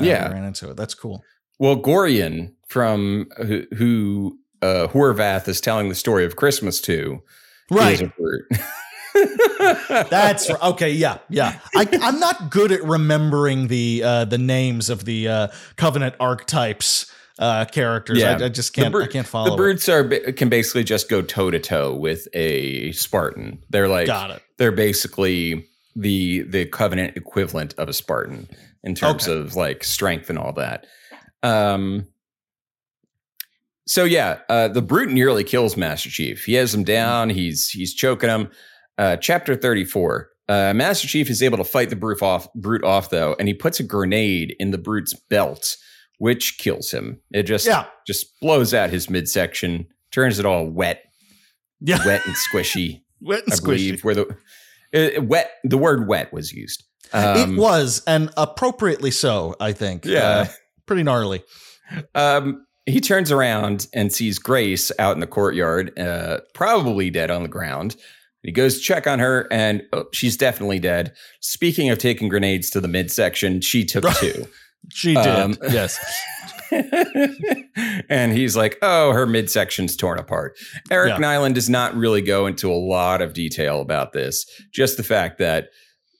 uh, 0.00 0.04
Yeah. 0.04 0.28
I 0.28 0.32
ran 0.32 0.44
into 0.44 0.70
it. 0.70 0.76
That's 0.76 0.94
cool. 0.94 1.22
well, 1.58 1.76
Gorian 1.76 2.52
from 2.68 3.28
who, 3.36 3.64
who 3.76 4.38
uh, 4.62 4.86
Horvath 4.92 5.46
is 5.48 5.60
telling 5.60 5.88
the 5.90 5.94
story 5.94 6.24
of 6.24 6.36
Christmas 6.36 6.80
to 6.82 7.22
is 7.70 8.00
a 8.02 8.06
brute. 8.16 8.46
That's 10.10 10.48
okay. 10.50 10.90
Yeah, 10.92 11.18
yeah. 11.28 11.58
I, 11.76 11.86
I'm 12.00 12.18
not 12.18 12.50
good 12.50 12.72
at 12.72 12.82
remembering 12.82 13.66
the 13.68 14.02
uh, 14.04 14.24
the 14.24 14.38
names 14.38 14.88
of 14.88 15.04
the 15.04 15.28
uh, 15.28 15.48
Covenant 15.76 16.14
archetypes 16.18 17.12
uh, 17.38 17.64
characters. 17.64 18.18
Yeah. 18.18 18.36
I, 18.40 18.44
I 18.44 18.48
just 18.48 18.72
can't. 18.72 18.94
I 18.94 19.06
can't 19.06 19.26
follow. 19.26 19.48
the 19.48 19.54
it. 19.54 19.56
brutes 19.56 19.88
are 19.88 20.04
can 20.32 20.48
basically 20.48 20.84
just 20.84 21.08
go 21.08 21.22
toe 21.22 21.50
to 21.50 21.58
toe 21.58 21.94
with 21.94 22.28
a 22.34 22.92
Spartan. 22.92 23.62
They're 23.70 23.88
like 23.88 24.06
Got 24.06 24.30
it. 24.32 24.42
they're 24.58 24.72
basically 24.72 25.66
the 25.96 26.42
the 26.42 26.66
covenant 26.66 27.16
equivalent 27.16 27.74
of 27.78 27.88
a 27.88 27.92
Spartan 27.92 28.48
in 28.84 28.94
terms 28.94 29.28
Okay. 29.28 29.38
of 29.38 29.56
like 29.56 29.84
strength 29.84 30.28
and 30.30 30.38
all 30.38 30.52
that. 30.54 30.86
Um 31.42 32.06
so 33.86 34.04
yeah, 34.04 34.38
uh 34.48 34.68
the 34.68 34.82
brute 34.82 35.10
nearly 35.10 35.44
kills 35.44 35.76
Master 35.76 36.08
Chief. 36.10 36.44
He 36.44 36.54
has 36.54 36.74
him 36.74 36.84
down, 36.84 37.30
he's 37.30 37.68
he's 37.70 37.94
choking 37.94 38.30
him. 38.30 38.48
Uh 38.98 39.16
chapter 39.16 39.54
34. 39.56 40.28
Uh 40.48 40.72
Master 40.74 41.08
Chief 41.08 41.28
is 41.30 41.42
able 41.42 41.58
to 41.58 41.64
fight 41.64 41.90
the 41.90 41.96
brute 41.96 42.22
off 42.22 42.52
brute 42.54 42.84
off 42.84 43.10
though, 43.10 43.34
and 43.38 43.48
he 43.48 43.54
puts 43.54 43.80
a 43.80 43.82
grenade 43.82 44.54
in 44.58 44.70
the 44.70 44.78
brute's 44.78 45.14
belt, 45.14 45.76
which 46.22 46.56
kills 46.58 46.92
him. 46.92 47.20
It 47.32 47.42
just 47.42 47.66
Yeah, 47.66 47.86
just 48.06 48.38
blows 48.40 48.72
out 48.72 48.90
his 48.90 49.10
midsection, 49.10 49.88
turns 50.12 50.38
it 50.38 50.46
all 50.46 50.68
wet, 50.70 51.02
yeah. 51.80 51.98
wet 52.06 52.24
and 52.24 52.36
squishy. 52.36 53.02
Wet 53.20 53.42
and 53.44 53.52
I 53.52 53.56
squishy. 53.56 53.64
believe 53.64 54.04
where 54.04 54.14
the 54.14 54.36
uh, 54.94 55.22
wet 55.22 55.50
the 55.62 55.78
word 55.78 56.08
wet 56.08 56.32
was 56.32 56.52
used. 56.52 56.84
Um, 57.12 57.54
it 57.54 57.58
was, 57.58 58.02
and 58.06 58.30
appropriately 58.36 59.10
so. 59.12 59.54
I 59.60 59.72
think. 59.72 60.04
Yeah. 60.04 60.28
Uh, 60.28 60.46
pretty 60.86 61.02
gnarly. 61.04 61.42
Um, 62.16 62.66
he 62.86 63.00
turns 63.00 63.30
around 63.30 63.86
and 63.94 64.12
sees 64.12 64.38
Grace 64.40 64.90
out 64.98 65.14
in 65.14 65.20
the 65.20 65.26
courtyard, 65.28 65.96
uh, 65.98 66.38
probably 66.54 67.10
dead 67.10 67.30
on 67.30 67.42
the 67.42 67.48
ground. 67.48 67.94
He 68.42 68.50
goes 68.50 68.78
to 68.78 68.80
check 68.80 69.06
on 69.06 69.20
her, 69.20 69.46
and 69.52 69.82
oh, 69.92 70.06
she's 70.12 70.36
definitely 70.36 70.80
dead. 70.80 71.14
Speaking 71.40 71.90
of 71.90 71.98
taking 71.98 72.28
grenades 72.28 72.70
to 72.70 72.80
the 72.80 72.88
midsection, 72.88 73.60
she 73.60 73.84
took 73.84 74.04
two. 74.20 74.46
She 74.90 75.14
did. 75.14 75.26
Um, 75.26 75.56
yes. 75.70 75.98
and 78.08 78.32
he's 78.32 78.56
like, 78.56 78.78
"Oh, 78.82 79.12
her 79.12 79.26
midsection's 79.26 79.96
torn 79.96 80.18
apart." 80.18 80.56
Eric 80.90 81.10
Yeah. 81.10 81.18
Nylund 81.18 81.54
does 81.54 81.68
not 81.70 81.94
really 81.94 82.22
go 82.22 82.46
into 82.46 82.70
a 82.72 82.74
lot 82.74 83.22
of 83.22 83.32
detail 83.34 83.80
about 83.80 84.12
this. 84.12 84.46
Just 84.72 84.96
the 84.96 85.02
fact 85.02 85.38
that 85.38 85.68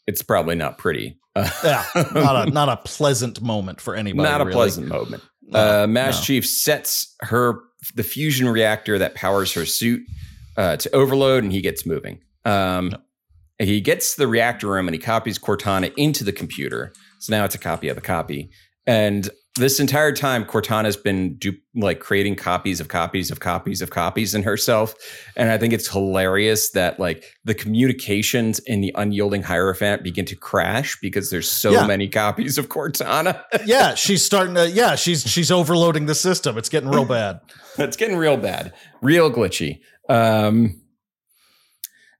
it's 0.07 0.22
probably 0.22 0.55
not 0.55 0.79
pretty. 0.79 1.18
Yeah. 1.64 1.85
Not 2.14 2.48
a 2.48 2.51
not 2.51 2.68
a 2.68 2.77
pleasant 2.77 3.40
moment 3.40 3.81
for 3.81 3.94
anybody. 3.94 4.29
not 4.29 4.40
a 4.40 4.44
really. 4.44 4.55
pleasant 4.55 4.88
moment. 4.88 5.22
No, 5.42 5.85
uh, 5.85 5.87
Mass 5.87 6.20
no. 6.20 6.25
Chief 6.25 6.46
sets 6.46 7.14
her 7.20 7.59
the 7.94 8.03
fusion 8.03 8.48
reactor 8.48 8.98
that 8.98 9.14
powers 9.14 9.53
her 9.55 9.64
suit 9.64 10.03
uh, 10.59 10.77
to 10.77 10.94
overload, 10.94 11.42
and 11.42 11.53
he 11.53 11.61
gets 11.62 11.87
moving. 11.87 12.20
Um, 12.44 12.94
He 13.59 13.81
gets 13.81 14.16
the 14.16 14.27
reactor 14.27 14.66
room 14.68 14.88
and 14.88 14.94
he 14.94 14.98
copies 15.01 15.38
Cortana 15.38 15.92
into 15.96 16.22
the 16.25 16.33
computer. 16.33 16.92
So 17.22 17.32
now 17.37 17.44
it's 17.44 17.54
a 17.54 17.58
copy 17.58 17.88
of 17.88 17.96
a 17.96 18.00
copy. 18.00 18.50
And 18.85 19.30
this 19.56 19.78
entire 19.78 20.12
time, 20.12 20.44
Cortana's 20.44 20.96
been 20.96 21.37
du- 21.38 21.56
like 21.76 22.00
creating 22.00 22.35
copies 22.35 22.80
of 22.80 22.88
copies 22.88 23.30
of 23.30 23.38
copies 23.38 23.80
of 23.80 23.90
copies 23.90 24.35
in 24.35 24.42
herself. 24.42 24.94
And 25.37 25.50
I 25.50 25.58
think 25.58 25.72
it's 25.72 25.87
hilarious 25.87 26.70
that 26.70 26.98
like 26.98 27.24
the 27.44 27.54
communications 27.54 28.58
in 28.61 28.80
the 28.80 28.92
unyielding 28.96 29.42
Hierophant 29.44 30.02
begin 30.02 30.24
to 30.24 30.35
crash 30.35 30.98
because 31.00 31.30
there's 31.30 31.48
so 31.48 31.70
Yeah. 31.70 31.87
many 31.87 32.08
copies 32.08 32.58
of 32.58 32.68
Cortana. 32.70 33.40
yeah, 33.66 33.94
she's 33.94 34.24
starting 34.24 34.56
to. 34.56 34.68
Yeah, 34.68 34.96
she's 34.96 35.22
she's 35.30 35.52
overloading 35.52 36.06
the 36.06 36.14
system. 36.16 36.58
It's 36.58 36.68
getting 36.70 36.88
real 36.88 37.04
bad. 37.18 37.38
it's 37.78 37.96
getting 37.96 38.16
real 38.16 38.37
bad, 38.38 38.72
real 39.00 39.30
glitchy. 39.30 39.78
Um, 40.08 40.82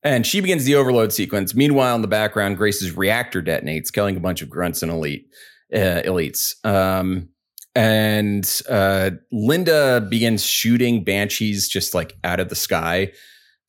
and 0.03 0.27
she 0.27 0.41
begins 0.41 0.65
the 0.65 0.75
overload 0.75 1.13
sequence. 1.13 1.55
Meanwhile, 1.55 1.97
in 1.97 2.03
the 2.03 2.09
background, 2.09 2.57
Grace's 2.57 2.97
reactor 2.97 3.43
detonates, 3.43 3.93
killing 3.93 4.17
a 4.17 4.21
bunch 4.21 4.43
of 4.43 4.51
grunts 4.51 4.83
and 4.83 4.91
elite 4.91 5.29
uh, 5.73 6.03
elites. 6.05 6.55
Um, 6.65 7.29
and 7.75 8.63
uh, 8.69 9.11
Linda 9.31 10.07
begins 10.09 10.45
shooting 10.45 11.05
banshees 11.05 11.69
just 11.69 11.95
like 11.95 12.15
out 12.23 12.41
of 12.41 12.49
the 12.49 12.55
sky, 12.55 13.13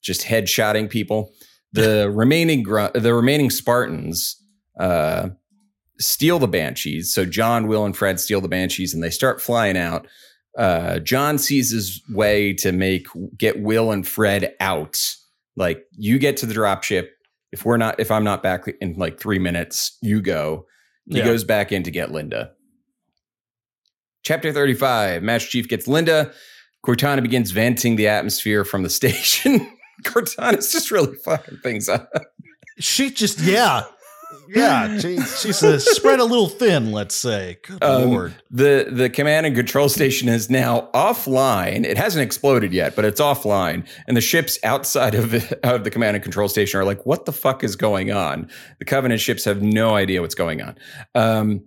just 0.02 0.24
headshotting 0.24 0.90
people. 0.90 1.32
The 1.72 2.10
remaining 2.14 2.64
gru- 2.64 2.92
the 2.94 3.14
remaining 3.14 3.50
Spartans 3.50 4.42
uh, 4.80 5.30
steal 6.00 6.40
the 6.40 6.48
banshees. 6.48 7.14
So 7.14 7.26
John, 7.26 7.68
Will, 7.68 7.86
and 7.86 7.96
Fred 7.96 8.20
steal 8.20 8.42
the 8.42 8.50
banshees, 8.50 8.94
and 8.94 9.02
they 9.02 9.10
start 9.10 9.42
flying 9.42 9.78
out 9.78 10.08
uh, 10.58 11.00
John 11.00 11.38
sees 11.38 11.72
his 11.72 12.02
way 12.10 12.54
to 12.54 12.72
make 12.72 13.08
get 13.38 13.62
Will 13.62 13.92
and 13.92 14.08
Fred 14.08 14.56
out. 14.60 15.16
Like 15.56 15.84
you 15.92 16.20
get 16.20 16.38
to 16.38 16.46
the 16.46 16.54
dropship. 16.54 17.08
If 17.52 17.66
we're 17.66 17.78
not, 17.78 18.00
if 18.00 18.10
I'm 18.10 18.24
not 18.24 18.42
back 18.42 18.66
in 18.82 18.94
like 18.94 19.20
three 19.20 19.40
minutes, 19.40 19.98
you 20.02 20.22
go. 20.22 20.66
He 21.10 21.20
Yeah. 21.20 21.26
goes 21.26 21.44
back 21.44 21.72
in 21.72 21.84
to 21.84 21.92
get 21.92 22.12
Linda. 22.12 22.52
Chapter 24.24 24.52
35 24.54 25.22
Master 25.22 25.50
Chief 25.50 25.68
gets 25.68 25.88
Linda. 25.88 26.32
Cortana 26.86 27.22
begins 27.22 27.52
venting 27.52 27.96
the 27.96 28.08
atmosphere 28.08 28.64
from 28.66 28.84
the 28.84 28.90
station. 29.02 29.70
Cortana's 30.04 30.72
just 30.72 30.92
really 30.92 31.16
fucking 31.18 31.60
things 31.64 31.88
up. 31.90 32.10
She 32.80 33.12
just 33.12 33.40
yeah. 33.40 33.84
Yeah, 34.50 34.98
she, 35.00 35.20
she's 35.22 35.64
uh, 35.64 35.80
spread 35.80 36.20
a 36.20 36.26
little 36.26 36.48
thin, 36.50 36.92
let's 36.92 37.16
say. 37.16 37.58
Good 37.64 37.84
Um, 37.84 38.10
lord. 38.10 38.36
The 38.52 38.88
the 38.92 39.10
command 39.10 39.46
and 39.46 39.56
control 39.56 39.90
station 39.90 40.30
is 40.30 40.50
now 40.50 40.90
offline. 40.94 41.86
It 41.86 41.98
hasn't 41.98 42.24
exploded 42.24 42.74
yet, 42.74 42.96
but 42.96 43.06
it's 43.06 43.20
offline. 43.22 43.88
And 44.08 44.16
the 44.18 44.22
ships 44.22 44.60
outside 44.64 45.16
of 45.16 45.32
the, 45.32 45.60
of 45.64 45.84
the 45.84 45.90
command 45.90 46.16
and 46.16 46.24
control 46.24 46.48
station 46.48 46.80
are 46.80 46.86
like, 46.86 47.06
"What 47.06 47.26
the 47.26 47.34
fuck 47.34 47.64
is 47.64 47.76
going 47.76 48.12
on?" 48.12 48.50
The 48.80 48.86
Covenant 48.86 49.22
ships 49.22 49.46
have 49.46 49.62
no 49.62 49.96
idea 49.96 50.22
what's 50.22 50.36
going 50.36 50.62
on. 50.62 50.76
Um, 51.16 51.64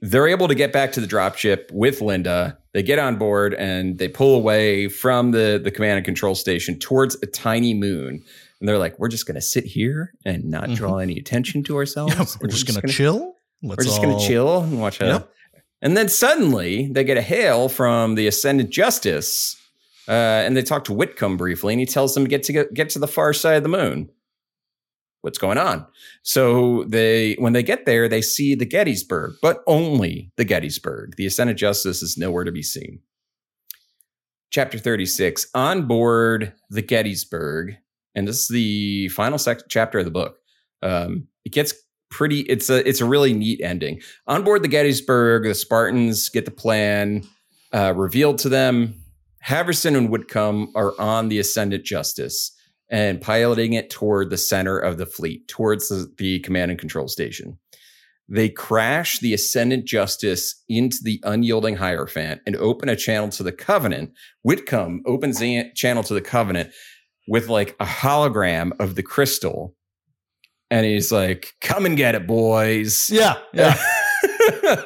they're 0.00 0.28
able 0.28 0.46
to 0.46 0.54
get 0.54 0.72
back 0.72 0.92
to 0.92 1.00
the 1.00 1.08
dropship 1.08 1.72
with 1.72 2.00
Linda. 2.00 2.56
They 2.72 2.84
get 2.84 3.00
on 3.00 3.16
board 3.16 3.54
and 3.54 3.98
they 3.98 4.06
pull 4.06 4.36
away 4.36 4.88
from 4.88 5.32
the 5.32 5.60
the 5.62 5.70
command 5.72 5.96
and 5.96 6.04
control 6.04 6.34
station 6.36 6.78
towards 6.78 7.16
a 7.22 7.26
tiny 7.26 7.74
moon. 7.74 8.22
And 8.60 8.68
they're 8.68 8.78
like, 8.78 8.98
"We're 8.98 9.08
just 9.08 9.26
going 9.26 9.36
to 9.36 9.40
sit 9.40 9.64
here 9.64 10.12
and 10.24 10.44
not 10.44 10.70
draw 10.70 10.98
any 10.98 11.18
attention 11.18 11.62
to 11.64 11.76
ourselves. 11.80 12.14
Mm-hmm. 12.14 12.38
we're 12.42 12.50
just 12.50 12.66
gonna, 12.66 12.88
chill. 12.88 13.36
Let's 13.62 13.78
we're 13.78 13.84
just 13.84 14.02
going 14.02 14.18
to 14.18 14.26
chill 14.26 14.62
and 14.62 14.80
watch. 14.80 15.00
Yep. 15.00 15.30
And 15.80 15.96
then 15.96 16.08
suddenly 16.08 16.88
they 16.90 17.04
get 17.04 17.16
a 17.16 17.22
hail 17.22 17.68
from 17.68 18.16
the 18.16 18.26
Ascendant 18.26 18.70
Justice, 18.70 19.56
uh, 20.08 20.12
and 20.12 20.56
they 20.56 20.62
talk 20.62 20.84
to 20.84 20.92
Whitcomb 20.92 21.36
briefly, 21.36 21.72
and 21.72 21.80
he 21.80 21.86
tells 21.86 22.14
them 22.14 22.24
to 22.24 22.28
get 22.28 22.42
to 22.44 22.52
get, 22.52 22.74
get 22.74 22.90
to 22.90 22.98
the 22.98 23.06
far 23.08 23.32
side 23.32 23.58
of 23.58 23.62
the 23.62 23.68
moon. 23.68 24.10
What's 25.20 25.38
going 25.38 25.58
on? 25.58 25.86
So 26.22 26.84
they, 26.84 27.34
when 27.34 27.52
they 27.52 27.62
get 27.62 27.86
there, 27.86 28.08
they 28.08 28.22
see 28.22 28.54
the 28.54 28.64
Gettysburg, 28.64 29.34
but 29.42 29.62
only 29.66 30.30
the 30.36 30.44
Gettysburg. 30.44 31.16
The 31.16 31.26
Ascendant 31.26 31.58
Justice 31.58 32.02
is 32.02 32.16
nowhere 32.16 32.44
to 32.44 32.52
be 32.52 32.62
seen. 32.62 33.00
Chapter 34.50 34.78
thirty-six. 34.78 35.46
On 35.54 35.86
board 35.86 36.54
the 36.70 36.82
Gettysburg, 36.82 37.76
and 38.14 38.26
this 38.26 38.40
is 38.40 38.48
the 38.48 39.08
final 39.08 39.38
sec- 39.38 39.68
chapter 39.68 39.98
of 39.98 40.04
the 40.04 40.10
book. 40.10 40.38
Um, 40.82 41.28
it 41.44 41.52
gets 41.52 41.74
pretty. 42.10 42.40
It's 42.40 42.70
a 42.70 42.86
it's 42.88 43.00
a 43.00 43.04
really 43.04 43.32
neat 43.32 43.60
ending. 43.60 44.00
On 44.26 44.44
board 44.44 44.62
the 44.62 44.68
Gettysburg, 44.68 45.44
the 45.44 45.54
Spartans 45.54 46.28
get 46.28 46.44
the 46.44 46.50
plan 46.50 47.26
uh, 47.72 47.94
revealed 47.96 48.38
to 48.38 48.48
them. 48.48 48.94
Haverson 49.40 49.96
and 49.96 50.10
Whitcomb 50.10 50.72
are 50.74 50.98
on 51.00 51.28
the 51.28 51.38
Ascendant 51.38 51.84
Justice 51.84 52.52
and 52.90 53.20
piloting 53.20 53.74
it 53.74 53.90
toward 53.90 54.30
the 54.30 54.36
center 54.36 54.78
of 54.78 54.98
the 54.98 55.06
fleet, 55.06 55.46
towards 55.48 55.88
the, 55.88 56.10
the 56.16 56.40
command 56.40 56.70
and 56.70 56.80
control 56.80 57.06
station. 57.08 57.58
They 58.28 58.50
crash 58.50 59.20
the 59.20 59.32
Ascendant 59.32 59.86
Justice 59.86 60.62
into 60.68 60.98
the 61.02 61.20
unyielding 61.22 61.76
Hierophant 61.76 62.42
and 62.46 62.56
open 62.56 62.88
a 62.88 62.96
channel 62.96 63.30
to 63.30 63.42
the 63.42 63.52
Covenant. 63.52 64.12
Whitcomb 64.42 65.02
opens 65.06 65.38
the 65.38 65.70
channel 65.74 66.02
to 66.02 66.14
the 66.14 66.20
Covenant 66.20 66.70
with 67.28 67.48
like 67.48 67.76
a 67.78 67.84
hologram 67.84 68.72
of 68.80 68.94
the 68.94 69.02
crystal. 69.02 69.74
And 70.70 70.84
he's 70.84 71.12
like, 71.12 71.52
come 71.60 71.86
and 71.86 71.96
get 71.96 72.14
it, 72.14 72.26
boys. 72.26 73.08
Yeah, 73.10 73.36
yeah. 73.54 73.80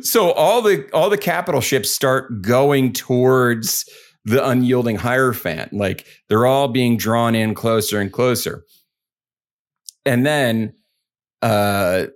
so 0.00 0.32
all 0.32 0.62
the 0.62 0.88
all 0.92 1.10
the 1.10 1.18
capital 1.18 1.60
ships 1.60 1.90
start 1.90 2.42
going 2.42 2.92
towards 2.92 3.88
the 4.24 4.46
unyielding 4.46 4.96
hierophant 4.96 5.72
like 5.72 6.06
they're 6.28 6.46
all 6.46 6.68
being 6.68 6.96
drawn 6.96 7.34
in 7.34 7.54
closer 7.54 8.00
and 8.00 8.12
closer 8.12 8.64
and 10.04 10.26
then 10.26 10.72
uh 11.42 12.06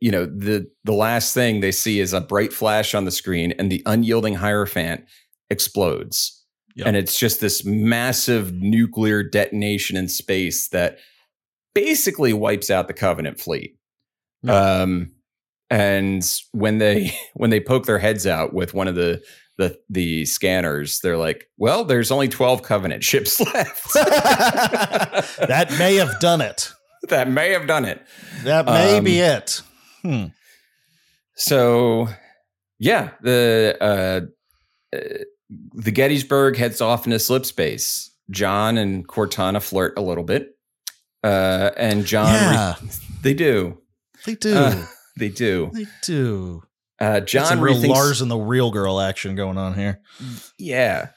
you 0.00 0.10
know 0.10 0.24
the 0.24 0.66
the 0.84 0.92
last 0.92 1.34
thing 1.34 1.60
they 1.60 1.72
see 1.72 2.00
is 2.00 2.12
a 2.12 2.20
bright 2.20 2.52
flash 2.52 2.94
on 2.94 3.04
the 3.04 3.10
screen 3.10 3.52
and 3.58 3.70
the 3.70 3.82
unyielding 3.86 4.34
hierophant 4.34 5.04
explodes 5.50 6.37
Yep. 6.78 6.86
and 6.86 6.96
it's 6.96 7.18
just 7.18 7.40
this 7.40 7.64
massive 7.64 8.52
nuclear 8.54 9.22
detonation 9.22 9.96
in 9.96 10.08
space 10.08 10.68
that 10.68 10.98
basically 11.74 12.32
wipes 12.32 12.70
out 12.70 12.86
the 12.88 12.94
covenant 12.94 13.38
fleet 13.40 13.76
Yeah. 14.42 14.80
um 14.82 15.12
and 15.70 16.22
when 16.52 16.78
they 16.78 17.12
when 17.34 17.50
they 17.50 17.60
poke 17.60 17.86
their 17.86 17.98
heads 17.98 18.26
out 18.26 18.54
with 18.54 18.74
one 18.74 18.88
of 18.88 18.94
the 18.94 19.20
the 19.58 19.76
the 19.90 20.24
scanners 20.24 21.00
they're 21.00 21.16
like 21.16 21.48
well 21.56 21.84
there's 21.84 22.10
only 22.12 22.28
12 22.28 22.62
covenant 22.62 23.02
ships 23.04 23.40
left 23.54 23.92
that 23.94 25.74
may 25.78 25.96
have 25.96 26.18
done 26.20 26.40
it. 26.40 26.72
that 27.08 27.28
may 27.30 27.50
have 27.50 27.66
done 27.66 27.84
it 27.84 28.00
That 28.44 28.66
may 28.66 28.98
Um, 28.98 29.04
be 29.04 29.18
it. 29.20 29.62
Hmm. 30.02 30.26
so 31.34 32.08
yeah 32.78 33.10
the 33.22 33.76
uh, 33.80 34.96
uh 34.96 35.00
the 35.50 35.90
gettysburg 35.90 36.56
heads 36.56 36.80
off 36.80 37.06
into 37.06 37.18
slip 37.18 37.46
space 37.46 38.10
john 38.30 38.76
and 38.78 39.08
cortana 39.08 39.62
flirt 39.62 39.96
a 39.96 40.02
little 40.02 40.24
bit 40.24 40.56
uh 41.24 41.70
and 41.76 42.04
john 42.04 42.32
Yeah, 42.34 42.74
they 43.22 43.34
do 43.34 43.78
they 44.26 44.34
do. 44.34 44.54
Uh, 44.54 44.84
they 45.16 45.28
do 45.30 45.70
they 45.72 45.86
do. 46.02 46.62
uh 47.00 47.20
john 47.20 47.46
some 47.46 47.60
real 47.60 47.76
Lars 47.88 48.20
and 48.20 48.30
the 48.30 48.36
real 48.36 48.70
girl 48.70 49.00
action 49.00 49.34
going 49.34 49.56
on 49.58 49.74
here. 49.74 50.00
Yeah. 50.58 51.08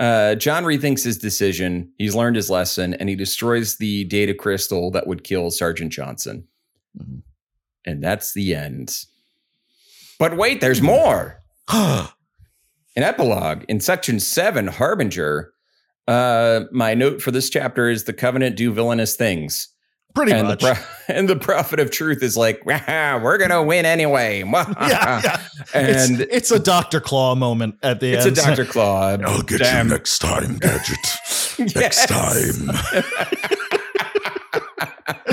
Uh, 0.00 0.36
John 0.36 0.62
rethinks 0.62 1.02
his 1.02 1.18
decision. 1.18 1.92
He's 1.98 2.14
learned 2.14 2.36
his 2.36 2.48
lesson 2.48 2.94
and 2.94 3.08
he 3.08 3.16
destroys 3.16 3.78
the 3.78 4.04
data 4.04 4.32
crystal 4.32 4.92
that 4.92 5.08
would 5.08 5.24
kill 5.24 5.50
Sergeant 5.50 5.90
Johnson. 5.92 6.46
Mhm. 6.96 7.22
And 7.84 8.00
that's 8.02 8.32
the 8.32 8.54
end. 8.54 8.94
But 10.20 10.36
wait, 10.36 10.60
there's 10.60 10.80
more. 10.80 11.42
An 12.96 13.02
epilogue 13.02 13.64
in 13.68 13.80
section 13.80 14.20
seven, 14.20 14.66
Harbinger. 14.66 15.52
Uh, 16.06 16.64
my 16.72 16.94
note 16.94 17.20
for 17.20 17.30
this 17.30 17.50
chapter 17.50 17.88
is 17.88 18.04
the 18.04 18.12
Covenant 18.12 18.56
do 18.56 18.72
villainous 18.72 19.14
things. 19.14 19.68
Pretty 20.14 20.32
and 20.32 20.48
much. 20.48 20.62
The 20.62 20.74
pro- 20.74 20.84
and 21.14 21.28
the 21.28 21.36
prophet 21.36 21.78
of 21.78 21.90
truth 21.90 22.22
is 22.22 22.36
like, 22.36 22.64
we're 22.64 23.38
gonna 23.38 23.62
win 23.62 23.84
anyway. 23.86 24.40
yeah, 24.42 25.20
yeah. 25.22 25.42
And 25.74 26.20
it's, 26.20 26.32
it's 26.32 26.50
a 26.50 26.58
Doctor 26.58 27.00
Claw 27.00 27.34
moment 27.34 27.76
at 27.82 28.00
the 28.00 28.14
it's 28.14 28.24
end. 28.24 28.38
It's 28.38 28.46
a 28.46 28.48
Dr. 28.48 28.64
Claw. 28.64 29.16
I'll 29.22 29.42
get 29.42 29.60
Damn. 29.60 29.86
you 29.86 29.92
next 29.92 30.18
time, 30.18 30.58
Gadget. 30.58 30.98
Next 31.74 32.06
time. 32.06 32.70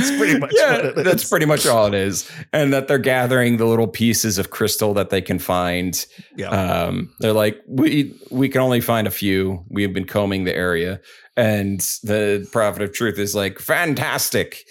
That's 0.08 0.18
pretty 0.18 0.40
much 0.40 0.52
yeah, 0.56 0.72
what 0.72 0.86
it 0.86 0.98
is. 0.98 1.04
that's 1.04 1.30
pretty 1.30 1.46
much 1.46 1.66
all 1.66 1.88
it 1.88 1.94
is. 1.94 2.30
And 2.54 2.74
that 2.74 2.88
they're 2.88 2.98
gathering 2.98 3.58
the 3.58 3.66
little 3.66 3.88
pieces 3.88 4.38
of 4.38 4.50
crystal 4.50 4.94
that 4.96 5.10
they 5.10 5.22
can 5.22 5.40
find. 5.40 6.06
yeah. 6.36 6.50
Um, 6.50 7.14
they're 7.20 7.34
like, 7.34 7.62
we 7.68 8.14
we 8.32 8.50
can 8.50 8.62
only 8.62 8.82
find 8.82 9.08
a 9.08 9.12
few. 9.12 9.64
We 9.70 9.84
have 9.84 9.94
been 9.94 10.06
combing 10.06 10.44
the 10.44 10.56
area, 10.56 11.02
and 11.38 11.80
the 12.04 12.48
prophet 12.52 12.82
of 12.82 12.94
truth 12.94 13.20
is 13.20 13.36
like, 13.36 13.60
fantastic. 13.60 14.64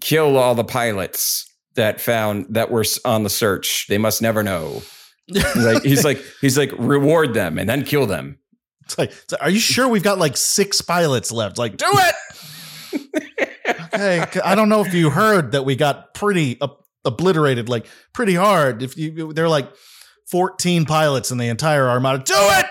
Kill 0.00 0.36
all 0.36 0.54
the 0.54 0.64
pilots 0.64 1.50
that 1.76 2.00
found 2.00 2.46
that 2.50 2.70
were 2.70 2.84
on 3.04 3.22
the 3.22 3.30
search. 3.30 3.86
They 3.88 3.98
must 3.98 4.20
never 4.20 4.42
know. 4.42 4.82
He's 5.26 5.56
like, 5.56 5.82
he's 5.82 6.04
like, 6.04 6.22
he's 6.40 6.58
like, 6.58 6.72
reward 6.78 7.34
them 7.34 7.58
and 7.58 7.68
then 7.68 7.84
kill 7.84 8.06
them. 8.06 8.38
It's 8.84 8.98
like, 8.98 9.12
are 9.40 9.50
you 9.50 9.60
sure 9.60 9.86
we've 9.88 10.02
got 10.02 10.18
like 10.18 10.36
six 10.36 10.80
pilots 10.80 11.30
left? 11.30 11.58
Like, 11.58 11.76
do 11.76 11.86
it. 11.88 13.24
okay. 13.94 14.40
I 14.44 14.54
don't 14.54 14.68
know 14.68 14.84
if 14.84 14.92
you 14.94 15.10
heard 15.10 15.52
that 15.52 15.64
we 15.64 15.76
got 15.76 16.14
pretty 16.14 16.60
ob- 16.60 16.82
obliterated, 17.04 17.68
like 17.68 17.86
pretty 18.12 18.34
hard. 18.34 18.82
If 18.82 18.96
you, 18.96 19.32
they're 19.32 19.48
like 19.48 19.70
14 20.30 20.84
pilots 20.84 21.30
in 21.30 21.38
the 21.38 21.48
entire 21.48 21.88
armada. 21.88 22.22
Do 22.24 22.34
it. 22.36 22.66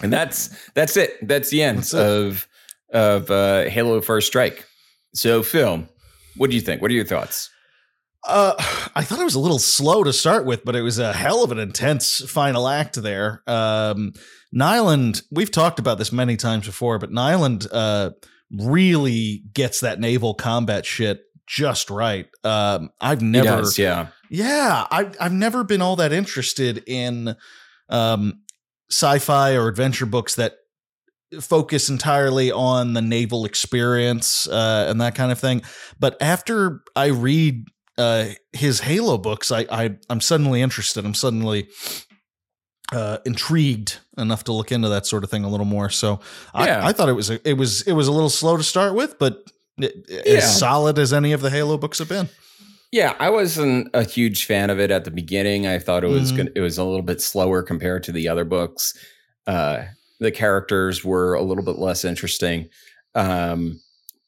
And 0.00 0.12
that's 0.12 0.50
that's 0.74 0.96
it. 0.96 1.26
That's 1.26 1.50
the 1.50 1.62
end 1.62 1.78
That's 1.78 1.94
it. 1.94 2.00
of 2.00 2.48
of 2.92 3.30
uh, 3.30 3.64
Halo 3.64 4.00
First 4.00 4.28
Strike. 4.28 4.64
So, 5.14 5.42
Phil, 5.42 5.86
what 6.36 6.50
do 6.50 6.56
you 6.56 6.62
think? 6.62 6.80
What 6.82 6.90
are 6.90 6.94
your 6.94 7.04
thoughts? 7.04 7.50
Uh, 8.26 8.54
I 8.94 9.02
thought 9.04 9.20
it 9.20 9.24
was 9.24 9.34
a 9.34 9.40
little 9.40 9.58
slow 9.58 10.04
to 10.04 10.12
start 10.12 10.44
with, 10.44 10.64
but 10.64 10.76
it 10.76 10.82
was 10.82 10.98
a 10.98 11.12
hell 11.12 11.44
of 11.44 11.52
an 11.52 11.58
intense 11.58 12.20
final 12.30 12.68
act 12.68 13.00
there. 13.00 13.42
Um, 13.46 14.12
Nylund, 14.54 15.22
we've 15.30 15.50
talked 15.50 15.78
about 15.78 15.98
this 15.98 16.12
many 16.12 16.36
times 16.36 16.66
before, 16.66 16.98
but 16.98 17.10
Nylund 17.10 17.66
uh, 17.72 18.10
really 18.50 19.42
gets 19.52 19.80
that 19.80 20.00
naval 20.00 20.34
combat 20.34 20.86
shit 20.86 21.22
just 21.46 21.90
right. 21.90 22.28
Um, 22.44 22.90
I've 23.00 23.22
never, 23.22 23.62
does, 23.62 23.78
yeah. 23.78 24.08
yeah, 24.30 24.86
I've 24.90 25.16
I've 25.20 25.32
never 25.32 25.64
been 25.64 25.80
all 25.80 25.96
that 25.96 26.12
interested 26.12 26.82
in 26.86 27.34
um, 27.88 28.42
sci-fi 28.90 29.54
or 29.54 29.68
adventure 29.68 30.06
books 30.06 30.34
that 30.36 30.56
focus 31.40 31.88
entirely 31.88 32.50
on 32.50 32.94
the 32.94 33.02
naval 33.02 33.44
experience 33.44 34.46
uh, 34.48 34.86
and 34.88 35.00
that 35.00 35.14
kind 35.14 35.32
of 35.32 35.38
thing. 35.38 35.62
But 35.98 36.16
after 36.20 36.82
I 36.96 37.06
read 37.06 37.66
uh, 37.96 38.28
his 38.52 38.80
Halo 38.80 39.18
books, 39.18 39.50
I, 39.50 39.66
I 39.70 39.96
I'm 40.10 40.20
suddenly 40.20 40.62
interested. 40.62 41.04
I'm 41.04 41.14
suddenly 41.14 41.68
uh, 42.92 43.18
intrigued 43.26 43.98
enough 44.16 44.44
to 44.44 44.52
look 44.52 44.72
into 44.72 44.88
that 44.88 45.06
sort 45.06 45.24
of 45.24 45.30
thing 45.30 45.44
a 45.44 45.48
little 45.48 45.66
more. 45.66 45.90
So 45.90 46.20
Yeah. 46.54 46.82
I, 46.84 46.88
I 46.88 46.92
thought 46.92 47.08
it 47.08 47.12
was 47.14 47.30
a, 47.30 47.48
it 47.48 47.54
was 47.54 47.82
it 47.82 47.92
was 47.92 48.08
a 48.08 48.12
little 48.12 48.30
slow 48.30 48.56
to 48.56 48.62
start 48.62 48.94
with, 48.94 49.18
but 49.18 49.44
it, 49.78 49.94
Yeah. 50.08 50.34
as 50.38 50.58
solid 50.58 50.98
as 50.98 51.12
any 51.12 51.32
of 51.32 51.40
the 51.40 51.50
Halo 51.50 51.76
books 51.78 51.98
have 51.98 52.08
been. 52.08 52.28
Yeah, 52.90 53.14
I 53.18 53.28
wasn't 53.28 53.90
a 53.92 54.02
huge 54.02 54.46
fan 54.46 54.70
of 54.70 54.80
it 54.80 54.90
at 54.90 55.04
the 55.04 55.10
beginning. 55.10 55.66
I 55.66 55.78
thought 55.78 56.04
it 56.04 56.08
was 56.08 56.32
Mhm. 56.32 56.36
gonna, 56.38 56.50
it 56.56 56.60
was 56.60 56.78
a 56.78 56.84
little 56.84 57.02
bit 57.02 57.20
slower 57.20 57.62
compared 57.62 58.02
to 58.04 58.12
the 58.12 58.28
other 58.28 58.44
books. 58.46 58.94
Uh, 59.46 59.82
the 60.20 60.30
characters 60.30 61.04
were 61.04 61.34
a 61.34 61.42
little 61.42 61.62
bit 61.64 61.76
less 61.78 62.04
interesting, 62.04 62.70
um, 63.14 63.78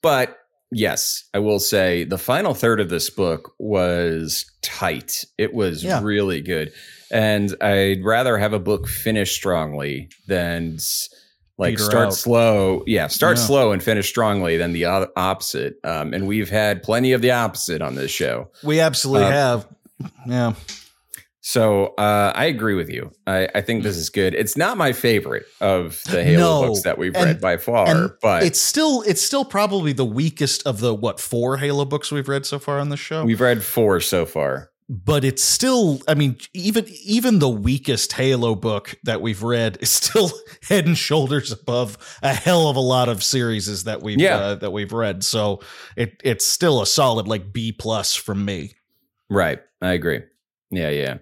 but 0.03 0.37
yes, 0.73 1.25
I 1.35 1.39
will 1.39 1.59
say 1.61 2.05
the 2.05 2.19
final 2.19 2.55
third 2.55 2.81
of 2.81 2.89
this 2.89 3.11
book 3.11 3.53
was 3.59 4.45
tight. 4.63 5.25
It 5.39 5.53
was 5.55 5.83
Yeah. 5.85 6.01
really 6.03 6.41
good, 6.41 6.73
and 7.11 7.55
I'd 7.61 8.05
rather 8.05 8.39
have 8.39 8.53
a 8.53 8.59
book 8.59 8.89
finish 8.89 9.33
strongly 9.35 10.09
than 10.29 10.79
like 11.59 11.73
Peter 11.75 11.83
start 11.85 12.07
out. 12.09 12.15
slow. 12.15 12.85
Yeah, 12.87 13.09
start 13.09 13.37
Yeah. 13.37 13.45
slow 13.45 13.73
and 13.73 13.83
finish 13.83 14.09
strongly 14.09 14.57
than 14.57 14.73
the 14.73 14.87
opposite. 14.87 15.75
Um, 15.85 16.15
and 16.15 16.27
we've 16.27 16.49
had 16.49 16.83
plenty 16.83 17.13
of 17.13 17.21
the 17.21 17.33
opposite 17.33 17.83
on 17.83 17.97
this 17.97 18.11
show. 18.11 18.49
We 18.63 18.81
absolutely 18.81 19.27
Uh, 19.27 19.31
have. 19.33 19.67
Yeah. 20.27 20.53
So 21.43 21.95
uh, 21.97 22.33
I 22.35 22.45
agree 22.47 22.75
with 22.75 22.91
you. 22.91 23.11
I, 23.27 23.49
I 23.55 23.61
think 23.63 23.83
this 23.83 23.97
is 23.97 24.11
good. 24.11 24.35
It's 24.35 24.57
not 24.59 24.77
my 24.77 24.93
favorite 24.93 25.45
of 25.61 26.03
the 26.11 26.23
Halo 26.23 26.63
No, 26.63 26.69
books 26.69 26.83
that 26.83 26.99
we've 26.99 27.15
and- 27.15 27.25
read 27.25 27.41
by 27.41 27.57
far, 27.57 28.17
but 28.21 28.43
it's 28.43 28.61
still 28.61 29.03
it's 29.03 29.23
still 29.23 29.45
probably 29.45 29.93
the 29.95 30.05
weakest 30.05 30.67
of 30.67 30.81
the 30.81 30.95
what 30.95 31.19
four 31.19 31.57
Halo 31.57 31.85
books 31.87 32.13
we've 32.13 32.29
read 32.29 32.45
so 32.45 32.59
far 32.59 32.79
on 32.79 32.91
the 32.91 32.97
show. 32.97 33.25
we've 33.25 33.41
read 33.41 33.63
four 33.63 34.01
so 34.01 34.27
far. 34.27 34.71
but 34.91 35.25
it's 35.25 35.43
still 35.43 36.01
I 36.07 36.15
mean 36.15 36.37
even 36.53 36.85
even 37.05 37.39
the 37.39 37.49
weakest 37.49 38.13
Halo 38.13 38.55
book 38.55 38.95
that 39.05 39.23
we've 39.23 39.43
read 39.43 39.79
is 39.81 39.89
still 39.91 40.31
head 40.69 40.85
and 40.87 40.99
shoulders 40.99 41.51
above 41.53 41.97
a 42.23 42.35
hell 42.35 42.69
of 42.69 42.77
a 42.77 42.81
lot 42.81 43.09
of 43.09 43.25
series 43.25 43.85
that 43.85 44.03
we've 44.03 44.21
Yeah. 44.21 44.37
uh, 44.37 44.55
that 44.57 44.73
we've 44.73 44.93
read. 44.93 45.25
So 45.25 45.61
it 45.97 46.21
it's 46.23 46.47
still 46.47 46.83
a 46.83 46.87
solid 46.87 47.27
like 47.29 47.51
B 47.51 47.73
plus 47.73 48.15
from 48.15 48.45
me. 48.45 48.73
Right. 49.31 49.61
I 49.81 49.93
agree. 49.93 50.21
Yeah, 50.71 50.91
yeah. 50.91 51.19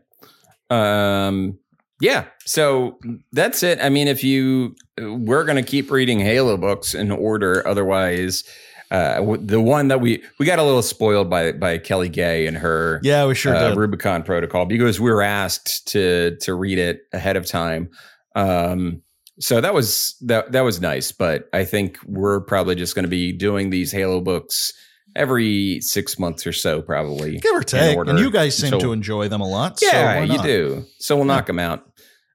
Um 0.70 1.58
yeah, 2.00 2.26
so 2.44 2.98
that's 3.32 3.62
it. 3.64 3.80
I 3.82 3.88
mean, 3.88 4.06
if 4.06 4.22
you 4.22 4.76
we're 4.98 5.44
going 5.44 5.56
to 5.56 5.68
keep 5.68 5.90
reading 5.90 6.20
Halo 6.20 6.56
books 6.56 6.94
in 6.94 7.10
order 7.10 7.66
otherwise 7.66 8.44
uh 8.90 9.20
the 9.40 9.60
one 9.60 9.88
that 9.88 10.00
we 10.00 10.22
we 10.38 10.46
got 10.46 10.58
a 10.58 10.62
little 10.62 10.82
spoiled 10.82 11.28
by 11.28 11.52
by 11.52 11.76
Kelly 11.78 12.08
Gay 12.08 12.46
and 12.46 12.56
her 12.56 13.00
Yeah, 13.02 13.26
we 13.26 13.34
sure 13.34 13.54
uh, 13.54 13.70
did. 13.70 13.76
Rubicon 13.76 14.22
Protocol 14.22 14.64
because 14.64 15.00
we 15.00 15.10
were 15.10 15.22
asked 15.22 15.88
to 15.88 16.36
to 16.40 16.54
read 16.54 16.78
it 16.78 17.02
ahead 17.12 17.36
of 17.36 17.46
time. 17.46 17.90
Um, 18.34 19.02
so 19.40 19.60
that 19.60 19.74
was 19.74 20.16
that 20.22 20.52
that 20.52 20.62
was 20.62 20.80
nice, 20.80 21.12
but 21.12 21.48
I 21.52 21.64
think 21.64 21.98
we're 22.06 22.40
probably 22.40 22.74
just 22.74 22.94
going 22.94 23.04
to 23.04 23.08
be 23.10 23.32
doing 23.32 23.70
these 23.70 23.92
Halo 23.92 24.20
books 24.20 24.72
every 25.18 25.80
six 25.80 26.18
months 26.18 26.46
or 26.46 26.52
so, 26.52 26.80
probably. 26.80 27.38
Give 27.38 27.54
or 27.54 27.62
take. 27.62 27.98
And 27.98 28.18
you 28.18 28.30
guys 28.30 28.56
seem 28.56 28.70
So- 28.70 28.78
to 28.80 28.92
enjoy 28.92 29.28
them 29.28 29.40
a 29.40 29.48
lot. 29.48 29.78
so 29.80 29.86
Yeah, 29.86 30.16
why 30.16 30.24
you 30.24 30.42
do. 30.42 30.86
So 30.98 31.16
we'll 31.16 31.24
knock 31.26 31.46
them 31.46 31.58
out. 31.58 31.84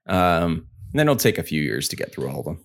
Um, 0.06 0.66
and 0.92 1.00
then 1.00 1.06
it'll 1.06 1.16
take 1.16 1.38
a 1.38 1.42
few 1.42 1.60
years 1.62 1.88
to 1.88 1.96
get 1.96 2.12
through 2.12 2.28
all 2.28 2.40
of 2.40 2.44
them. 2.44 2.62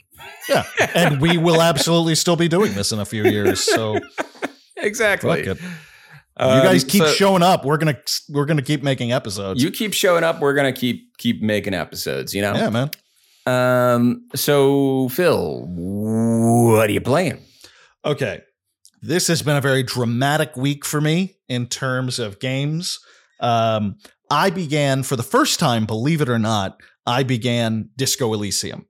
Yeah. 0.49 0.63
And 0.93 1.22
we 1.22 1.38
will 1.38 1.61
absolutely 1.61 2.15
still 2.15 2.36
be 2.36 2.47
doing 2.47 2.74
this 2.74 2.91
in 2.91 2.99
a 2.99 3.05
few 3.05 3.24
years. 3.24 3.61
So 3.61 3.97
Exactly. 4.78 5.45
You 5.45 5.55
Um, 6.38 6.63
guys 6.63 6.84
keep 6.86 7.03
so 7.03 7.11
showing 7.11 7.43
up. 7.43 7.65
We're 7.65 7.78
gonna 7.78 7.97
we're 8.30 8.45
gonna 8.45 8.61
keep 8.61 8.82
making 8.84 9.11
episodes. 9.11 9.61
You 9.61 9.72
keep 9.72 9.93
showing 9.93 10.24
up. 10.24 10.39
We're 10.39 10.53
gonna 10.53 10.72
keep 10.72 11.17
keep 11.17 11.41
making 11.41 11.74
episodes. 11.74 12.34
You 12.34 12.41
know. 12.41 12.53
yeah, 12.53 12.70
man. 12.70 12.91
Um. 13.45 14.28
So 14.36 15.09
Phil, 15.09 15.65
what 15.67 16.89
are 16.89 16.93
you 16.93 17.01
playing? 17.01 17.39
Okay. 18.05 18.41
This 19.02 19.28
has 19.28 19.41
been 19.41 19.56
a 19.56 19.62
very 19.62 19.84
dramatic 19.84 20.56
week 20.58 20.86
for 20.86 21.00
me 21.00 21.38
in 21.47 21.68
terms 21.68 22.20
of 22.20 22.39
games. 22.39 23.00
Um, 23.39 23.97
I 24.30 24.50
began 24.50 25.04
for 25.04 25.16
the 25.16 25.24
first 25.24 25.60
time, 25.60 25.86
believe 25.86 26.22
it 26.22 26.30
or 26.30 26.39
not, 26.39 26.80
I 27.06 27.24
began 27.24 27.89
Disco 27.95 28.34
Elysium. 28.34 28.86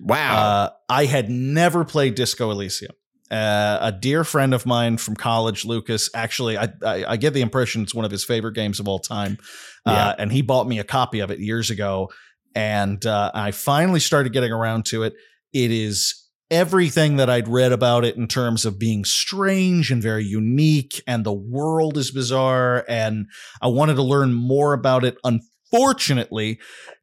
Wow. 0.00 0.36
Uh, 0.36 0.70
I 0.88 1.06
had 1.06 1.30
never 1.30 1.84
played 1.84 2.14
Disco 2.14 2.50
Elysium. 2.50 2.92
Uh, 3.30 3.78
a 3.80 3.92
dear 3.92 4.24
friend 4.24 4.54
of 4.54 4.64
mine 4.64 4.96
from 4.96 5.14
college, 5.14 5.64
Lucas, 5.64 6.08
actually, 6.14 6.56
I, 6.56 6.68
I, 6.82 7.04
I 7.08 7.16
get 7.16 7.34
the 7.34 7.42
impression 7.42 7.82
it's 7.82 7.94
one 7.94 8.04
of 8.04 8.10
his 8.10 8.24
favorite 8.24 8.54
games 8.54 8.80
of 8.80 8.88
all 8.88 8.98
time. 8.98 9.38
Yeah. 9.86 9.92
Uh, 9.92 10.14
and 10.18 10.32
he 10.32 10.42
bought 10.42 10.66
me 10.66 10.78
a 10.78 10.84
copy 10.84 11.20
of 11.20 11.30
it 11.30 11.38
years 11.38 11.70
ago. 11.70 12.10
And 12.54 13.04
uh, 13.04 13.30
I 13.34 13.50
finally 13.50 14.00
started 14.00 14.32
getting 14.32 14.52
around 14.52 14.86
to 14.86 15.02
it. 15.02 15.14
It 15.52 15.70
is 15.70 16.27
everything 16.50 17.16
that 17.16 17.28
I'd 17.28 17.48
read 17.48 17.72
about 17.72 18.04
it 18.04 18.16
in 18.16 18.26
terms 18.26 18.64
of 18.64 18.78
being 18.78 19.04
strange 19.04 19.90
and 19.90 20.02
very 20.02 20.24
unique, 20.24 21.02
and 21.06 21.24
the 21.24 21.32
world 21.32 21.96
is 21.96 22.10
bizarre. 22.10 22.84
And 22.88 23.26
I 23.60 23.68
wanted 23.68 23.94
to 23.94 24.02
learn 24.02 24.32
more 24.32 24.72
about 24.72 25.04
it. 25.04 25.18
Unfortunately, 25.24 26.58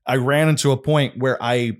I 0.05 0.15
ran 0.15 0.49
into 0.49 0.71
a 0.71 0.77
point 0.77 1.17
where 1.17 1.41
I 1.41 1.77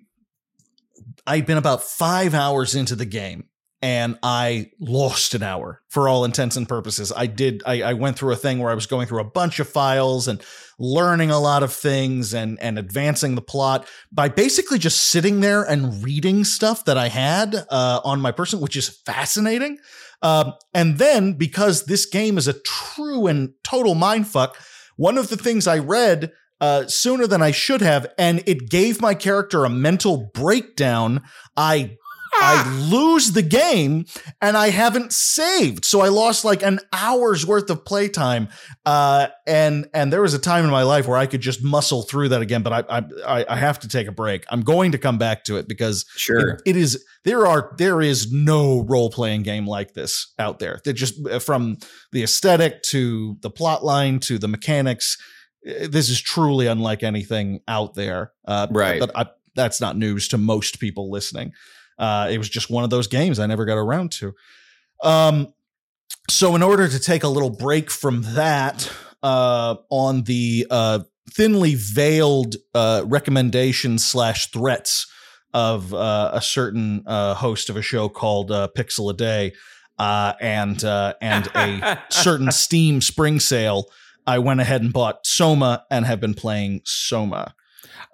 I'd 1.28 1.45
been 1.45 1.57
about 1.57 1.84
five 1.84 2.34
hours 2.34 2.76
into 2.76 2.95
the 2.95 3.05
game 3.05 3.49
and 3.86 4.17
I 4.23 4.71
lost 4.79 5.36
an 5.36 5.43
hour 5.43 5.79
for 5.89 6.09
all 6.09 6.25
intents 6.25 6.57
and 6.57 6.67
purposes. 6.67 7.13
I 7.15 7.27
did, 7.27 7.61
I, 7.67 7.83
I 7.83 7.93
went 7.93 8.17
through 8.17 8.33
a 8.33 8.36
thing 8.36 8.57
where 8.57 8.71
I 8.71 8.73
was 8.73 8.88
going 8.88 9.05
through 9.05 9.19
a 9.19 9.29
bunch 9.29 9.59
of 9.59 9.69
files 9.69 10.27
and 10.27 10.43
learning 10.79 11.29
a 11.29 11.38
lot 11.38 11.61
of 11.61 11.71
things 11.71 12.33
and, 12.33 12.59
and 12.59 12.79
advancing 12.79 13.36
the 13.36 13.43
plot 13.43 13.88
by 14.11 14.27
basically 14.27 14.79
just 14.79 15.11
sitting 15.11 15.41
there 15.41 15.61
and 15.61 16.03
reading 16.03 16.43
stuff 16.43 16.83
that 16.86 16.97
I 16.97 17.09
had 17.09 17.53
uh, 17.69 18.01
on 18.03 18.21
my 18.21 18.31
person, 18.31 18.59
which 18.59 18.75
is 18.75 18.89
fascinating. 19.05 19.77
Um, 20.23 20.53
and 20.73 20.97
then 20.97 21.33
because 21.33 21.86
this 21.86 22.07
game 22.07 22.39
is 22.39 22.47
a 22.47 22.53
true 22.53 23.27
and 23.27 23.53
total 23.63 23.93
mindfuck, 23.93 24.55
one 24.97 25.19
of 25.19 25.29
the 25.29 25.38
things 25.38 25.67
I 25.67 25.77
read 25.77 26.31
uh, 26.59 26.88
sooner 26.88 27.27
than 27.27 27.43
I 27.43 27.51
should 27.51 27.81
have, 27.81 28.07
and 28.17 28.41
it 28.47 28.67
gave 28.71 28.99
my 28.99 29.13
character 29.13 29.63
a 29.63 29.69
mental 29.69 30.31
breakdown. 30.33 31.21
I 31.55 31.97
I 32.45 32.79
lose 32.89 33.31
the 33.31 33.41
game 33.41 34.05
and 34.41 34.55
I 34.57 34.69
haven't 34.69 35.11
saved. 35.13 35.85
So 35.85 36.01
I 36.01 36.09
lost 36.09 36.45
like 36.45 36.63
an 36.63 36.79
hour's 36.93 37.45
worth 37.45 37.69
of 37.69 37.83
playtime. 37.85 38.49
Uh, 38.85 39.27
and 39.47 39.87
and 39.93 40.11
there 40.13 40.21
was 40.21 40.33
a 40.33 40.39
time 40.39 40.63
in 40.65 40.71
my 40.71 40.83
life 40.83 41.07
where 41.07 41.17
I 41.17 41.25
could 41.25 41.41
just 41.41 41.63
muscle 41.63 42.03
through 42.03 42.29
that 42.29 42.41
again, 42.41 42.61
but 42.63 42.85
I 42.89 43.03
I 43.25 43.45
I 43.49 43.55
have 43.57 43.79
to 43.79 43.87
take 43.87 44.07
a 44.07 44.11
break. 44.11 44.45
I'm 44.49 44.61
going 44.61 44.91
to 44.91 44.97
come 44.97 45.17
back 45.17 45.43
to 45.45 45.57
it 45.57 45.67
because 45.67 46.05
Sure. 46.15 46.49
it- 46.49 46.61
it 46.65 46.75
is 46.77 47.03
there 47.23 47.47
are 47.47 47.73
there 47.77 48.01
is 48.01 48.31
no 48.31 48.81
role 48.81 49.09
playing 49.09 49.43
game 49.43 49.65
like 49.67 49.93
this 49.93 50.33
out 50.37 50.59
there. 50.59 50.79
That 50.85 50.93
just 50.93 51.15
uh, 51.27 51.39
from 51.39 51.77
the 52.11 52.23
aesthetic 52.23 52.83
to 52.83 53.37
the 53.41 53.49
plot 53.49 53.83
line 53.83 54.19
to 54.21 54.37
the 54.37 54.47
mechanics, 54.47 55.17
uh, 55.67 55.87
this 55.89 56.09
is 56.09 56.21
truly 56.21 56.67
unlike 56.67 57.01
anything 57.03 57.61
out 57.67 57.95
there. 57.95 58.31
Uh, 58.47 58.67
Right. 58.69 58.99
But 58.99 59.11
I, 59.15 59.25
that's 59.55 59.79
not 59.81 59.97
news 59.97 60.27
to 60.29 60.37
most 60.37 60.79
people 60.79 61.09
listening. 61.09 61.53
Uh, 61.97 62.27
it 62.31 62.37
was 62.37 62.49
just 62.49 62.69
one 62.69 62.83
of 62.83 62.89
those 62.89 63.07
games 63.07 63.39
I 63.39 63.45
never 63.45 63.65
got 63.65 63.77
around 63.77 64.11
to. 64.13 64.33
Um, 65.03 65.53
so 66.29 66.55
in 66.55 66.63
order 66.63 66.87
to 66.87 66.99
take 66.99 67.23
a 67.23 67.27
little 67.27 67.49
break 67.49 67.89
from 67.91 68.23
that, 68.33 68.91
uh, 69.25 69.75
on 69.89 70.21
the 70.23 70.67
uh, 70.69 70.99
thinly 71.31 71.73
veiled 71.75 72.55
uh, 72.75 73.03
recommendations 73.07 74.05
slash 74.05 74.51
threats 74.51 75.11
of 75.53 75.93
uh, 75.93 76.29
a 76.33 76.41
certain 76.41 77.03
uh, 77.07 77.33
host 77.33 77.69
of 77.69 77.77
a 77.77 77.81
show 77.81 78.07
called 78.07 78.51
uh, 78.51 78.67
Pixel 78.77 79.09
a 79.09 79.15
Day, 79.15 79.53
uh, 79.97 80.33
and 80.39 80.83
uh, 80.83 81.15
and 81.21 81.47
a 81.55 81.97
certain 82.09 82.51
Steam 82.51 83.01
spring 83.01 83.39
sale, 83.39 83.85
I 84.27 84.37
went 84.39 84.59
ahead 84.59 84.81
and 84.81 84.93
bought 84.93 85.25
Soma 85.25 85.85
and 85.89 86.05
have 86.05 86.19
been 86.19 86.33
playing 86.35 86.81
Soma. 86.83 87.55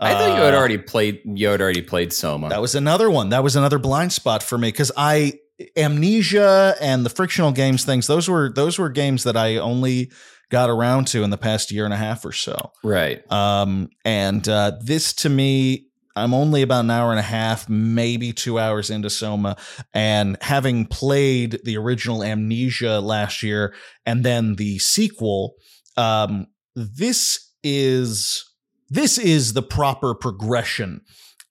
I 0.01 0.13
thought 0.13 0.35
you 0.35 0.41
had 0.43 0.53
Uh, 0.53 0.57
already 0.57 0.77
played. 0.79 1.21
You 1.25 1.49
had 1.49 1.61
already 1.61 1.81
played 1.83 2.11
Soma. 2.11 2.49
that 2.49 2.61
was 2.61 2.75
another 2.75 3.09
one. 3.09 3.29
That 3.29 3.43
was 3.43 3.55
another 3.55 3.77
blind 3.79 4.11
spot 4.11 4.41
for 4.43 4.57
me 4.57 4.69
because 4.69 4.91
I 4.97 5.33
amnesia 5.77 6.75
and 6.81 7.05
the 7.05 7.09
frictional 7.09 7.51
games 7.51 7.83
things. 7.85 8.07
Those 8.07 8.27
were 8.29 8.51
those 8.53 8.79
were 8.79 8.89
games 8.89 9.23
that 9.23 9.37
I 9.37 9.57
only 9.57 10.11
got 10.49 10.69
around 10.69 11.07
to 11.07 11.23
in 11.23 11.29
the 11.29 11.37
past 11.37 11.71
year 11.71 11.85
and 11.85 11.93
a 11.93 11.97
half 11.97 12.25
or 12.25 12.31
so. 12.31 12.71
right. 12.83 13.21
Um, 13.31 13.89
and 14.03 14.47
uh, 14.49 14.73
this 14.83 15.13
to 15.13 15.29
me, 15.29 15.87
I'm 16.15 16.33
only 16.33 16.61
about 16.61 16.81
an 16.83 16.91
hour 16.91 17.11
and 17.11 17.19
a 17.19 17.23
half, 17.23 17.69
maybe 17.69 18.33
two 18.33 18.59
hours 18.59 18.89
into 18.89 19.09
Soma, 19.09 19.55
and 19.93 20.37
having 20.41 20.85
played 20.87 21.59
the 21.63 21.77
original 21.77 22.21
Amnesia 22.23 22.99
last 22.99 23.43
year 23.43 23.73
and 24.05 24.25
then 24.25 24.55
the 24.55 24.77
sequel, 24.79 25.53
um, 25.95 26.47
this 26.75 27.53
is 27.63 28.43
this 28.91 29.17
is 29.17 29.53
the 29.53 29.63
proper 29.63 30.13
progression 30.13 31.01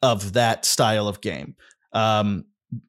of 0.02 0.34
that 0.34 0.64
style 0.64 1.08
of 1.08 1.20
game. 1.20 1.56
Um, 1.92 2.44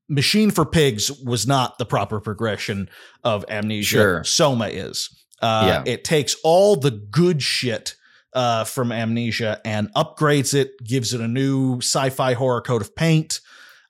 Machine 0.07 0.51
for 0.51 0.65
Pigs 0.65 1.09
was 1.23 1.47
not 1.47 1.77
the 1.79 1.85
proper 1.85 2.19
progression 2.19 2.89
of 3.23 3.43
Amnesia. 3.49 3.97
Sure. 3.97 4.23
Soma 4.23 4.67
is. 4.67 5.09
Uh, 5.41 5.63
Yeah. 5.85 5.91
It 5.91 6.03
takes 6.03 6.35
all 6.43 6.75
the 6.75 6.91
good 6.91 7.41
shit 7.41 7.95
uh, 8.33 8.63
from 8.65 8.91
Amnesia 8.91 9.59
and 9.65 9.91
upgrades 9.93 10.53
it, 10.53 10.71
gives 10.83 11.13
it 11.13 11.21
a 11.21 11.27
new 11.27 11.77
sci-fi 11.77 12.33
horror 12.33 12.61
coat 12.61 12.81
of 12.81 12.95
paint. 12.95 13.39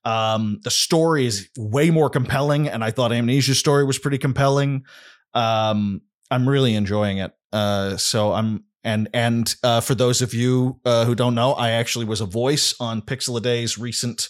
Um, 0.05 0.59
the 0.63 0.71
story 0.71 1.25
is 1.25 1.49
way 1.57 1.89
more 1.91 2.09
compelling, 2.09 2.67
and 2.69 2.83
I 2.83 2.91
thought 2.91 3.11
Amnesia's 3.11 3.59
story 3.59 3.83
was 3.83 3.99
pretty 3.99 4.17
compelling. 4.17 4.85
Um, 5.33 6.01
I'm 6.31 6.47
really 6.47 6.73
enjoying 6.75 7.17
it. 7.17 7.33
Uh, 7.51 7.97
so 7.97 8.31
I'm 8.31 8.63
and 8.83 9.09
and 9.13 9.53
uh, 9.63 9.81
for 9.81 9.95
those 9.95 10.21
of 10.21 10.33
you 10.33 10.79
uh, 10.85 11.05
who 11.05 11.15
don't 11.15 11.35
know, 11.35 11.53
I 11.53 11.71
actually 11.71 12.05
was 12.05 12.21
a 12.21 12.25
voice 12.25 12.73
on 12.79 13.01
Pixel 13.01 13.37
a 13.37 13.41
Day's 13.41 13.77
recent 13.77 14.29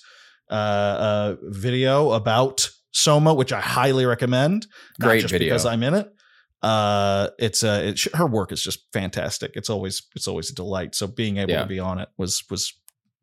uh, 0.49 0.53
uh, 0.53 1.35
video 1.43 2.11
about 2.11 2.69
Soma, 2.91 3.33
which 3.33 3.53
I 3.53 3.61
highly 3.61 4.05
recommend. 4.05 4.67
Great 4.99 5.21
just 5.21 5.31
video. 5.31 5.47
because 5.47 5.65
I'm 5.65 5.83
in 5.83 5.93
it. 5.93 6.13
Uh, 6.61 7.29
it's 7.39 7.63
uh, 7.63 7.81
it, 7.85 8.01
her 8.13 8.27
work 8.27 8.51
is 8.51 8.61
just 8.61 8.81
fantastic. 8.93 9.51
It's 9.55 9.69
always 9.69 10.03
it's 10.15 10.27
always 10.27 10.49
a 10.51 10.53
delight. 10.55 10.93
So 10.95 11.07
being 11.07 11.37
able 11.37 11.51
Yeah. 11.51 11.61
to 11.61 11.67
be 11.67 11.79
on 11.79 11.99
it 11.99 12.09
was 12.17 12.43
was 12.49 12.73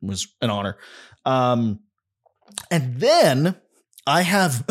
was 0.01 0.27
an 0.41 0.49
honor. 0.49 0.77
Um, 1.25 1.81
and 2.71 2.99
then 2.99 3.55
I 4.07 4.23
have 4.23 4.65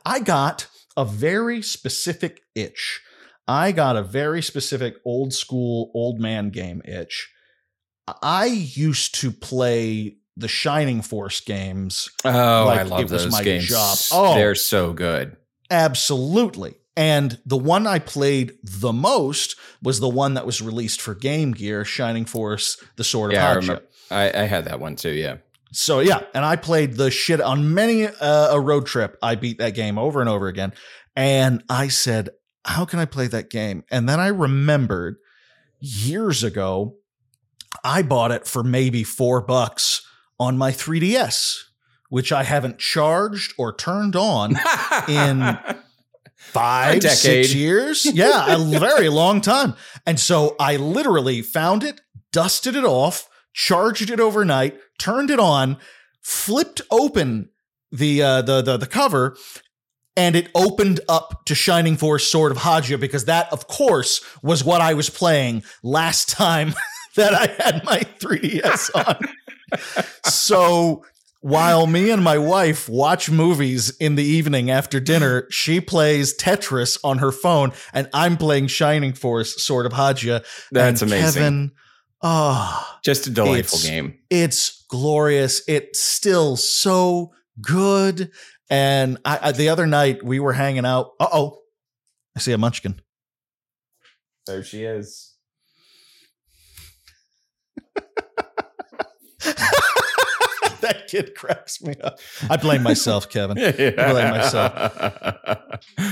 I 0.06 0.20
got 0.20 0.68
a 0.96 1.04
very 1.04 1.60
specific 1.62 2.40
itch. 2.54 3.02
I 3.48 3.72
got 3.72 3.96
a 3.96 4.02
very 4.02 4.42
specific 4.42 4.96
old 5.04 5.32
school 5.32 5.90
old 5.94 6.20
man 6.20 6.50
game 6.50 6.82
itch. 6.84 7.30
I 8.22 8.46
used 8.46 9.14
to 9.16 9.30
play 9.32 10.16
the 10.36 10.48
Shining 10.48 11.02
Force 11.02 11.40
games 11.40 12.08
Oh, 12.24 12.64
like 12.66 12.80
I 12.80 12.82
love 12.84 13.08
those 13.08 13.40
games. 13.40 13.66
job. 13.66 13.98
Oh. 14.12 14.34
They're 14.34 14.54
so 14.54 14.92
good. 14.92 15.36
Absolutely. 15.70 16.74
And 16.96 17.38
the 17.46 17.56
one 17.56 17.86
I 17.86 17.98
played 18.00 18.52
the 18.64 18.92
most 18.92 19.56
was 19.82 20.00
the 20.00 20.08
one 20.08 20.34
that 20.34 20.44
was 20.46 20.60
released 20.60 21.00
for 21.00 21.14
Game 21.14 21.52
Gear, 21.52 21.84
Shining 21.84 22.24
Force: 22.24 22.82
The 22.96 23.04
Sword 23.04 23.32
Yeah, 23.32 23.52
of 23.52 23.58
Hajya. 23.58 23.60
remember. 23.60 23.82
I, 24.10 24.32
I 24.42 24.44
had 24.46 24.64
that 24.64 24.80
one 24.80 24.96
too. 24.96 25.10
Yeah. 25.12 25.36
So 25.72 26.00
yeah, 26.00 26.20
and 26.34 26.44
I 26.44 26.56
played 26.56 26.94
the 26.94 27.10
shit 27.10 27.40
on 27.40 27.72
many 27.74 28.06
uh, 28.06 28.54
a 28.54 28.60
road 28.60 28.86
trip. 28.86 29.16
I 29.22 29.36
beat 29.36 29.58
that 29.58 29.74
game 29.74 29.96
over 29.98 30.20
and 30.20 30.28
over 30.28 30.48
again, 30.48 30.72
and 31.14 31.62
I 31.68 31.88
said, 31.88 32.30
"How 32.68 32.84
can 32.84 32.98
I 32.98 33.04
play 33.04 33.26
that 33.28 33.50
game?" 33.50 33.84
And 33.90 34.08
then 34.08 34.20
I 34.20 34.28
remembered 34.28 35.16
years 35.80 36.42
ago, 36.42 36.96
I 37.84 38.02
bought 38.02 38.30
it 38.30 38.46
for 38.46 38.62
maybe 38.62 39.04
four 39.04 39.40
bucks 39.40 40.02
on 40.40 40.56
my 40.58 40.70
3DS, 40.72 41.56
which 42.08 42.32
I 42.32 42.44
haven't 42.44 42.78
charged 42.78 43.54
or 43.58 43.74
turned 43.74 44.16
on 44.16 44.56
In- 45.08 45.58
five, 46.36 47.02
six 47.02 47.54
years. 47.54 48.04
Yeah, 48.14 48.56
a 48.56 48.78
very 48.78 49.08
long 49.08 49.40
time. 49.40 49.74
And 50.06 50.18
so 50.18 50.56
I 50.58 50.76
literally 50.76 51.42
found 51.42 51.84
it, 51.84 52.00
dusted 52.32 52.76
it 52.76 52.84
off, 52.84 53.28
charged 53.52 54.10
it 54.10 54.20
overnight, 54.20 54.78
turned 54.98 55.30
it 55.30 55.40
on, 55.40 55.78
flipped 56.22 56.80
open 56.90 57.50
the 57.90 58.22
uh, 58.22 58.42
the 58.42 58.62
the 58.62 58.76
the 58.76 58.86
cover. 58.86 59.36
And 60.18 60.34
it 60.36 60.50
opened 60.54 61.00
up 61.08 61.44
to 61.46 61.54
Shining 61.54 61.96
Force 61.96 62.26
Sword 62.26 62.50
of 62.52 62.58
Hajya 62.58 62.98
because 62.98 63.24
that, 63.26 63.50
of 63.52 63.68
course, 63.68 64.20
was 64.42 64.64
what 64.64 64.80
I 64.80 64.92
was 64.94 65.08
playing 65.08 65.62
last 65.82 66.28
time 66.28 66.74
that 67.16 67.32
I 67.34 67.46
had 67.62 67.84
my 67.84 67.98
3DS 68.20 68.90
on. 68.94 69.16
so 70.24 71.04
while 71.40 71.86
me 71.86 72.10
and 72.10 72.22
my 72.22 72.36
wife 72.36 72.88
watch 72.88 73.30
movies 73.30 73.96
in 73.98 74.16
the 74.16 74.24
evening 74.24 74.70
after 74.70 74.98
dinner, 74.98 75.46
she 75.50 75.80
plays 75.80 76.36
Tetris 76.36 76.98
on 77.04 77.18
her 77.18 77.30
phone, 77.30 77.72
and 77.92 78.08
I'm 78.12 78.36
playing 78.36 78.66
Shining 78.66 79.12
Force 79.12 79.62
Sword 79.64 79.86
of 79.86 79.92
Haja. 79.92 80.40
That's 80.72 81.00
And 81.02 81.12
amazing. 81.12 81.42
Kevin, 81.42 81.72
oh, 82.22 82.98
Just 83.04 83.28
a 83.28 83.30
delightful 83.30 83.78
It's- 83.78 83.84
game. 83.84 84.18
it's 84.30 84.84
glorious. 84.88 85.62
It's 85.68 86.00
still 86.00 86.56
so 86.56 87.32
good. 87.60 88.30
And 88.70 89.18
I, 89.24 89.38
I 89.42 89.52
the 89.52 89.70
other 89.70 89.86
night 89.86 90.22
we 90.22 90.40
were 90.40 90.52
hanging 90.52 90.84
out. 90.84 91.12
Uh 91.18 91.28
oh, 91.32 91.60
I 92.36 92.40
see 92.40 92.52
a 92.52 92.58
munchkin. 92.58 93.00
There 94.46 94.62
she 94.62 94.84
is. 94.84 95.34
that 100.80 101.06
kid 101.08 101.34
cracks 101.34 101.82
me 101.82 101.94
up. 102.02 102.18
I 102.48 102.56
blame 102.56 102.82
myself, 102.82 103.28
Kevin. 103.28 103.58
i 103.58 103.72
blame 103.72 104.30
myself. 104.36 104.92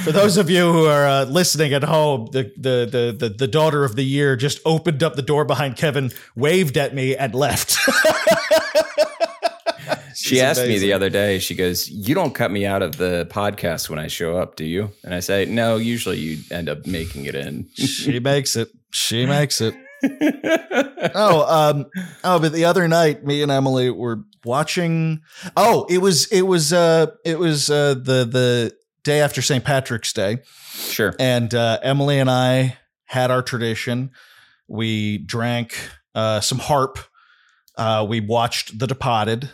For 0.05 0.13
those 0.13 0.37
of 0.37 0.51
you 0.51 0.73
who 0.73 0.87
are 0.87 1.07
uh, 1.07 1.25
listening 1.25 1.73
at 1.73 1.85
home, 1.85 2.29
the, 2.33 2.53
the 2.57 2.89
the 2.91 3.17
the 3.19 3.35
the 3.35 3.49
daughter 3.49 3.85
of 3.85 3.97
the 3.97 4.05
year 4.05 4.37
just 4.37 4.61
opened 4.65 5.03
up 5.03 5.17
the 5.17 5.23
door 5.23 5.45
behind 5.45 5.77
Kevin, 5.77 6.13
waved 6.35 6.77
at 6.77 6.95
me, 6.95 7.17
and 7.17 7.35
left. 7.35 7.77
She 10.17 10.41
asked 10.41 10.63
me 10.67 10.79
the 10.79 10.93
other 10.93 11.11
day, 11.11 11.39
she 11.39 11.55
goes, 11.55 11.89
You 11.89 12.15
don't 12.15 12.35
cut 12.35 12.51
me 12.51 12.65
out 12.65 12.83
of 12.83 12.97
the 12.97 13.29
podcast 13.31 13.89
when 13.89 13.99
I 13.99 14.07
show 14.07 14.37
up, 14.37 14.57
do 14.57 14.65
you? 14.65 14.91
And 15.05 15.15
I 15.15 15.21
say, 15.21 15.45
No, 15.45 15.77
usually 15.77 16.19
you 16.19 16.39
end 16.51 16.69
up 16.69 16.87
making 16.87 17.27
it 17.27 17.35
in. 17.35 17.69
She 17.75 18.19
makes 18.21 18.57
it. 18.57 18.71
She 18.91 19.27
makes 19.27 19.61
it. 19.61 19.75
oh, 21.15 21.45
um, 21.49 21.87
oh, 22.25 22.39
but 22.39 22.53
the 22.53 22.65
other 22.65 22.87
night, 22.89 23.25
me 23.25 23.43
and 23.43 23.51
Emily 23.51 23.91
were 23.91 24.23
watching. 24.45 25.23
Oh, 25.57 25.87
it 25.89 25.99
was 25.99 26.27
it 26.27 26.43
was 26.43 26.73
uh 26.73 27.07
it 27.25 27.39
was 27.39 27.71
uh 27.71 27.95
the 27.95 28.25
the 28.25 28.77
day 29.07 29.21
after 29.21 29.41
St. 29.41 29.65
Patrick's 29.65 30.13
Day, 30.13 30.39
sure. 30.75 31.15
and 31.19 31.55
uh, 31.55 31.79
Emily 31.83 32.19
and 32.19 32.31
I 32.31 32.77
had 33.05 33.31
our 33.31 33.41
tradition. 33.43 34.11
We 34.69 35.19
drank 35.19 35.79
uh, 36.15 36.41
some 36.41 36.59
harp. 36.59 36.99
Uh, 37.77 38.05
we 38.09 38.21
watched 38.21 38.79
The 38.79 38.87
Departed. 38.87 39.51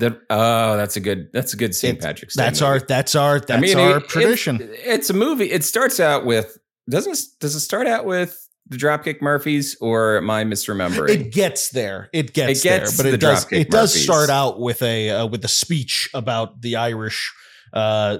That, 0.00 0.20
oh, 0.30 0.76
that's 0.76 0.96
a 0.96 1.00
good 1.00 1.30
that's 1.32 1.54
a 1.54 1.56
good 1.56 1.74
St. 1.74 2.00
Patrick's 2.00 2.36
Day. 2.36 2.42
That's 2.44 2.60
movie. 2.60 2.70
our 2.70 2.78
that's 2.80 3.14
our 3.14 3.40
that's 3.40 3.50
I 3.58 3.60
mean, 3.60 3.78
our 3.78 3.98
it- 3.98 4.08
tradition. 4.08 4.60
It's, 4.60 4.72
it's 4.84 5.10
a 5.10 5.14
movie. 5.14 5.50
It 5.50 5.64
starts 5.64 5.98
out 6.00 6.24
with 6.24 6.56
doesn't 6.88 7.18
does 7.40 7.54
it 7.54 7.60
start 7.60 7.86
out 7.86 8.04
with 8.06 8.48
the 8.70 8.76
Dropkick 8.76 9.20
Murphys, 9.22 9.76
or 9.80 10.18
am 10.18 10.28
I 10.30 10.44
misremembering? 10.44 11.08
It 11.08 11.32
gets 11.32 11.70
there. 11.70 12.10
It 12.12 12.34
gets, 12.34 12.60
It 12.60 12.62
gets 12.68 12.96
there, 12.96 13.04
but 13.04 13.14
it 13.14 13.18
does. 13.20 13.44
Dropkick 13.46 13.60
It 13.60 13.70
does 13.70 13.92
Murphys. 13.94 14.04
start 14.04 14.30
out 14.30 14.60
with 14.60 14.82
a 14.82 15.10
uh, 15.10 15.26
with 15.26 15.44
a 15.44 15.48
speech 15.48 16.10
about 16.14 16.60
the 16.60 16.76
Irish 16.76 17.32
uh, 17.72 18.18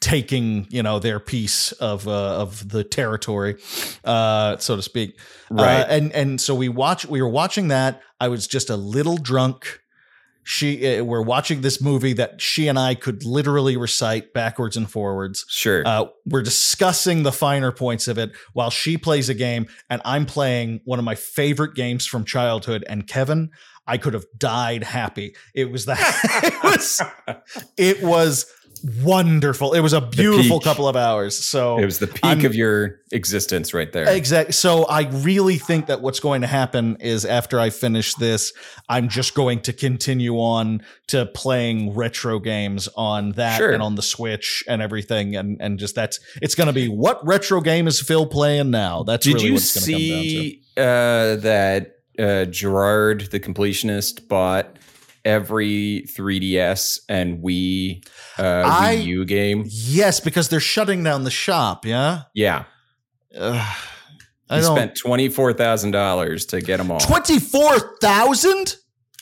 taking 0.00 0.66
you 0.70 0.82
know 0.82 0.98
their 0.98 1.20
piece 1.20 1.72
of 1.72 2.06
uh, 2.08 2.40
of 2.40 2.68
the 2.68 2.84
territory, 2.84 3.56
uh, 4.04 4.56
so 4.58 4.76
to 4.76 4.82
speak. 4.82 5.18
right. 5.50 5.80
Uh, 5.82 5.86
and 5.90 6.12
and 6.12 6.40
so 6.40 6.54
we 6.54 6.68
watch. 6.68 7.06
We 7.06 7.20
were 7.20 7.28
watching 7.28 7.68
that. 7.68 8.00
I 8.20 8.28
was 8.28 8.46
just 8.46 8.70
a 8.70 8.76
little 8.76 9.16
drunk. 9.16 9.80
She, 10.50 10.98
uh, 10.98 11.04
we're 11.04 11.22
watching 11.22 11.60
this 11.60 11.80
movie 11.80 12.12
that 12.14 12.40
she 12.40 12.66
and 12.66 12.76
I 12.76 12.96
could 12.96 13.24
literally 13.24 13.76
recite 13.76 14.34
backwards 14.34 14.76
and 14.76 14.90
forwards. 14.90 15.44
sure. 15.48 15.86
Uh, 15.86 16.06
we're 16.26 16.42
discussing 16.42 17.22
the 17.22 17.30
finer 17.30 17.70
points 17.70 18.08
of 18.08 18.18
it 18.18 18.32
while 18.52 18.68
she 18.68 18.98
plays 18.98 19.28
a 19.28 19.34
game 19.34 19.68
and 19.88 20.02
I'm 20.04 20.26
playing 20.26 20.80
one 20.84 20.98
of 20.98 21.04
my 21.04 21.14
favorite 21.14 21.76
games 21.76 22.04
from 22.04 22.24
childhood. 22.24 22.84
And 22.88 23.06
Kevin, 23.06 23.50
I 23.86 23.96
could 23.96 24.12
have 24.12 24.24
died 24.36 24.82
happy. 24.82 25.36
It 25.54 25.70
was 25.70 25.84
that. 25.84 26.00
it 26.42 26.64
was. 26.64 27.00
It 27.76 28.02
was 28.02 28.46
wonderful. 29.02 29.72
It 29.72 29.80
was 29.80 29.92
a 29.92 30.00
beautiful 30.00 30.60
couple 30.60 30.88
of 30.88 30.96
hours. 30.96 31.36
So 31.36 31.78
it 31.78 31.84
was 31.84 31.98
the 31.98 32.06
peak 32.06 32.24
I'm- 32.24 32.44
of 32.46 32.54
your 32.54 32.96
existence 33.12 33.74
right 33.74 33.92
there. 33.92 34.08
Exactly. 34.08 34.52
So 34.52 34.84
I 34.84 35.02
really 35.08 35.58
think 35.58 35.86
that 35.86 36.00
what's 36.00 36.20
going 36.20 36.40
to 36.42 36.46
happen 36.46 36.96
is 37.00 37.24
after 37.24 37.58
I 37.60 37.70
finish 37.70 38.14
this, 38.14 38.52
I'm 38.88 39.08
just 39.08 39.34
going 39.34 39.60
to 39.62 39.72
continue 39.72 40.36
on 40.36 40.82
to 41.08 41.26
playing 41.26 41.94
retro 41.94 42.38
games 42.38 42.88
on 42.96 43.32
that 43.32 43.58
Sure. 43.58 43.70
and 43.70 43.82
on 43.82 43.96
the 43.96 44.02
Switch 44.02 44.64
and 44.68 44.80
everything, 44.80 45.36
and 45.36 45.56
and 45.60 45.78
just 45.78 45.94
that's 45.94 46.20
it's 46.40 46.54
going 46.54 46.68
to 46.68 46.72
be 46.72 46.88
what 46.88 47.24
retro 47.26 47.60
game 47.60 47.86
is 47.88 48.00
Phil 48.00 48.26
playing 48.26 48.70
now? 48.70 49.02
That's 49.02 49.26
Did 49.26 49.34
really 49.34 49.46
you 49.46 49.52
what 49.54 49.62
it's 49.62 49.86
going 49.88 49.98
to 49.98 50.08
come 50.08 50.16
down 50.16 50.22
to. 50.22 50.30
see 50.30 50.62
uh, 50.76 51.36
that 51.36 51.96
uh, 52.18 52.22
Jirard, 52.50 53.30
the 53.30 53.40
completionist, 53.40 54.28
bought 54.28 54.76
every 55.24 56.04
3DS 56.08 57.00
and 57.08 57.42
Wii 57.42 58.04
uh, 58.38 58.42
I- 58.66 58.96
Wii 58.96 59.04
U 59.04 59.24
game? 59.24 59.64
Yes, 59.66 60.20
because 60.20 60.48
they're 60.48 60.60
shutting 60.60 61.02
down 61.02 61.24
the 61.24 61.30
shop. 61.30 61.84
Yeah. 61.86 62.22
Yeah, 62.34 62.64
Ugh. 63.36 63.76
I 64.48 64.56
he 64.56 64.62
spent 64.62 64.96
twenty 64.96 65.28
four 65.28 65.52
thousand 65.52 65.92
dollars 65.92 66.46
to 66.46 66.60
get 66.60 66.78
them 66.78 66.90
all. 66.90 66.98
Twenty 66.98 67.38
four 67.38 67.78
thousand. 68.00 68.74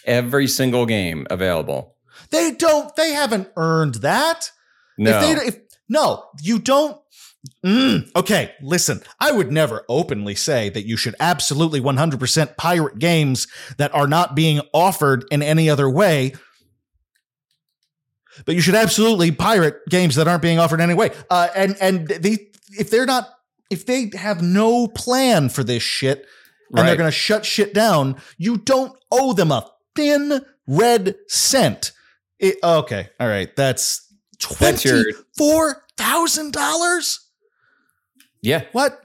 every 0.06 0.46
single 0.46 0.86
game 0.86 1.26
available. 1.28 1.96
They 2.30 2.52
don't. 2.52 2.94
They 2.96 3.12
haven't 3.12 3.48
earned 3.56 3.96
that. 3.96 4.50
No, 4.96 5.18
If 5.20 5.20
they, 5.38 5.46
if, 5.48 5.58
no, 5.88 6.24
you 6.42 6.58
don't. 6.58 6.98
Mm, 7.64 8.10
okay, 8.16 8.54
listen. 8.60 9.00
I 9.20 9.32
would 9.32 9.52
never 9.52 9.84
openly 9.88 10.34
say 10.34 10.68
that 10.70 10.86
you 10.86 10.96
should 10.96 11.14
absolutely 11.20 11.80
100% 11.80 12.56
pirate 12.56 12.98
games 12.98 13.46
that 13.76 13.94
are 13.94 14.08
not 14.08 14.34
being 14.34 14.60
offered 14.74 15.24
in 15.30 15.42
any 15.42 15.70
other 15.70 15.88
way. 15.88 16.34
But 18.44 18.54
you 18.54 18.60
should 18.60 18.74
absolutely 18.74 19.32
pirate 19.32 19.76
games 19.88 20.14
that 20.16 20.28
aren't 20.28 20.42
being 20.42 20.58
offered 20.58 20.80
in 20.80 20.90
any 20.90 20.94
way. 20.94 21.10
Uh, 21.28 21.48
and 21.56 21.76
and 21.80 22.06
they, 22.06 22.50
if 22.78 22.90
they're 22.90 23.06
not, 23.06 23.28
if 23.70 23.84
they 23.86 24.10
have 24.14 24.42
no 24.42 24.86
plan 24.86 25.48
for 25.48 25.64
this 25.64 25.82
shit, 25.82 26.24
and 26.76 26.86
they're 26.86 26.96
going 26.96 27.08
to 27.08 27.16
shut 27.16 27.44
shit 27.44 27.74
down, 27.74 28.20
you 28.36 28.56
don't 28.58 28.92
owe 29.10 29.32
them 29.32 29.50
a 29.50 29.68
thin 29.96 30.44
red 30.66 31.16
cent. 31.28 31.92
It, 32.38 32.56
okay, 32.62 33.08
all 33.18 33.26
right, 33.26 33.54
that's 33.56 34.06
twenty 34.38 35.12
four 35.36 35.84
thousand 35.96 36.52
dollars. 36.52 37.27
Yeah, 38.40 38.64
What? 38.72 39.00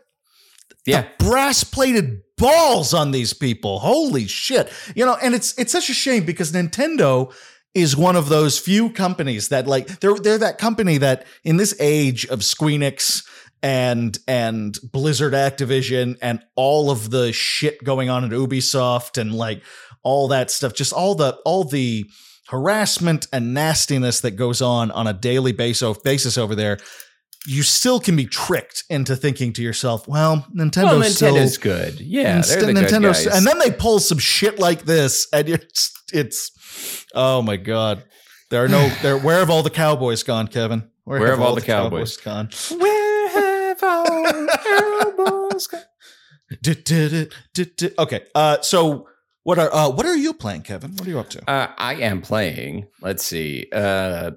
yeah. 0.86 1.08
brass 1.20 1.64
plated 1.64 2.22
balls 2.38 2.94
on 2.94 3.12
these 3.12 3.34
people. 3.34 3.80
Holy 3.80 4.28
shit. 4.28 4.72
You 4.96 5.06
know, 5.06 5.18
and 5.22 5.34
it's 5.34 5.58
it's 5.58 5.72
such 5.72 5.90
a 5.90 5.94
shame 5.94 6.26
because 6.26 6.52
Nintendo 6.52 7.34
is 7.74 7.98
one 7.98 8.16
of 8.16 8.30
those 8.30 8.60
few 8.60 8.90
companies 8.90 9.50
that 9.50 9.68
like 9.68 9.88
they're 10.00 10.16
they're 10.16 10.38
that 10.38 10.58
company 10.58 10.98
that 10.98 11.26
in 11.44 11.58
this 11.58 11.76
age 11.80 12.26
of 12.28 12.40
Squeenix 12.40 13.26
and 13.62 14.20
and 14.28 14.78
Blizzard 14.92 15.34
Activision 15.34 16.18
and 16.22 16.42
all 16.56 16.92
of 16.92 17.10
the 17.10 17.32
shit 17.32 17.84
going 17.84 18.10
on 18.10 18.24
at 18.26 18.32
Ubisoft 18.32 19.18
and 19.18 19.34
like 19.34 19.64
all 20.04 20.28
that 20.28 20.52
stuff 20.52 20.74
just 20.74 20.92
all 20.94 21.16
the 21.16 21.38
all 21.46 21.64
the 21.64 22.06
harassment 22.50 23.26
and 23.32 23.54
nastiness 23.54 24.20
that 24.20 24.32
goes 24.32 24.62
on 24.62 24.92
on 24.92 25.08
a 25.08 25.14
daily 25.14 25.54
basis 25.54 25.98
basis 26.00 26.38
over 26.38 26.56
there 26.56 26.78
you 27.46 27.64
still 27.64 28.00
can 28.00 28.16
be 28.16 28.26
tricked 28.26 28.84
into 28.90 29.16
thinking 29.16 29.52
to 29.54 29.62
yourself, 29.62 30.08
well, 30.08 30.46
Nintendo's 30.56 30.84
Well, 30.84 31.04
still 31.04 31.36
Nintendo's 31.36 31.58
good. 31.58 32.00
Yeah, 32.00 32.36
and 32.36 32.44
they're 32.44 32.60
st- 32.62 32.76
the 32.76 32.82
Nintendo's- 32.82 33.28
and 33.28 33.46
then 33.46 33.60
they 33.60 33.72
pull 33.72 34.00
some 34.00 34.18
shit 34.18 34.60
like 34.60 34.86
this, 34.86 35.28
and 35.34 35.50
it's 35.50 35.92
it's 36.14 36.52
oh 37.16 37.42
my 37.42 37.58
god, 37.58 38.04
there 38.50 38.64
are 38.64 38.68
no 38.70 38.88
there. 39.02 39.18
Where 39.18 39.40
have 39.40 39.50
all 39.50 39.64
the 39.64 39.70
cowboys 39.70 40.24
gone, 40.24 40.48
Kevin? 40.48 40.90
Where 41.06 41.28
have 41.28 41.42
all 41.42 41.56
the 41.56 41.62
cowboys? 41.62 42.16
gone? 42.18 42.50
Where 42.72 43.30
have 43.30 43.84
all 43.84 44.24
the 44.24 44.60
cowboys 44.64 45.68
gone? 45.68 45.82
Did- 46.62 46.84
did 46.84 47.34
did- 47.54 47.76
did- 47.76 47.94
Okay, 47.98 48.22
uh, 48.36 48.62
so 48.62 49.08
what 49.44 49.58
are 49.60 49.74
uh, 49.74 49.90
what 49.90 50.06
are 50.06 50.16
you 50.16 50.34
playing, 50.34 50.62
Kevin? 50.62 50.92
What 50.96 51.08
are 51.08 51.10
you 51.10 51.20
up 51.20 51.30
to? 51.32 51.50
Uh, 51.50 51.68
I 51.78 51.96
am 51.96 52.22
playing. 52.22 52.88
Let's 53.02 53.26
see. 53.26 53.68
Uh, 53.74 54.32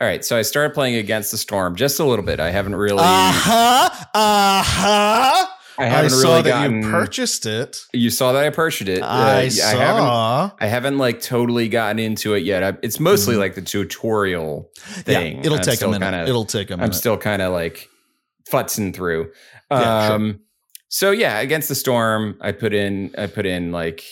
all 0.00 0.06
right, 0.08 0.24
so 0.24 0.36
I 0.36 0.42
started 0.42 0.74
playing 0.74 0.96
Against 0.96 1.30
the 1.32 1.38
Storm 1.38 1.74
just 1.76 1.98
a 2.00 2.04
little 2.04 2.24
bit. 2.24 2.38
I 2.40 2.50
haven't 2.50 2.76
really. 2.76 3.00
Uh 3.00 3.32
huh. 3.32 3.88
Uh 4.14 4.62
huh. 4.64 5.46
I 5.80 5.84
I 5.84 5.86
haven't 5.86 6.10
saw 6.10 6.28
really 6.30 6.42
that 6.42 6.48
gotten. 6.50 6.82
you 6.82 6.90
purchased 6.90 7.46
it. 7.46 7.78
you 7.92 8.10
saw 8.10 8.32
that 8.32 8.44
I 8.44 8.50
purchased 8.50 8.88
it. 8.88 9.00
Uh, 9.00 9.06
I 9.06 9.38
I 9.42 9.48
saw. 9.48 9.78
haven't. 9.78 10.56
I 10.60 10.66
haven't 10.66 10.98
like 10.98 11.20
totally 11.20 11.68
gotten 11.68 12.00
into 12.00 12.34
it 12.34 12.42
yet. 12.42 12.64
I, 12.64 12.76
it's 12.82 12.98
mostly 12.98 13.36
Mhm. 13.36 13.38
like 13.38 13.54
the 13.54 13.62
tutorial 13.62 14.70
thing. 14.76 15.36
Yeah, 15.36 15.42
it'll 15.44 15.58
I'm 15.58 15.62
take 15.64 15.80
a 15.82 15.86
minute. 15.88 16.00
kinda- 16.04 16.28
it'll 16.28 16.44
take 16.44 16.70
a 16.70 16.76
minute. 16.76 16.84
I'm 16.86 16.92
still 16.92 17.16
kind 17.16 17.42
of 17.42 17.52
like 17.52 17.88
futzing 18.50 18.92
through. 18.94 19.30
Yeah, 19.70 20.06
sure. 20.08 20.16
Um, 20.16 20.40
so 20.88 21.10
yeah, 21.12 21.38
against 21.38 21.68
the 21.68 21.74
storm, 21.76 22.38
I 22.40 22.50
put 22.52 22.72
in, 22.74 23.14
I 23.16 23.26
put 23.26 23.46
in 23.46 23.70
like, 23.70 24.02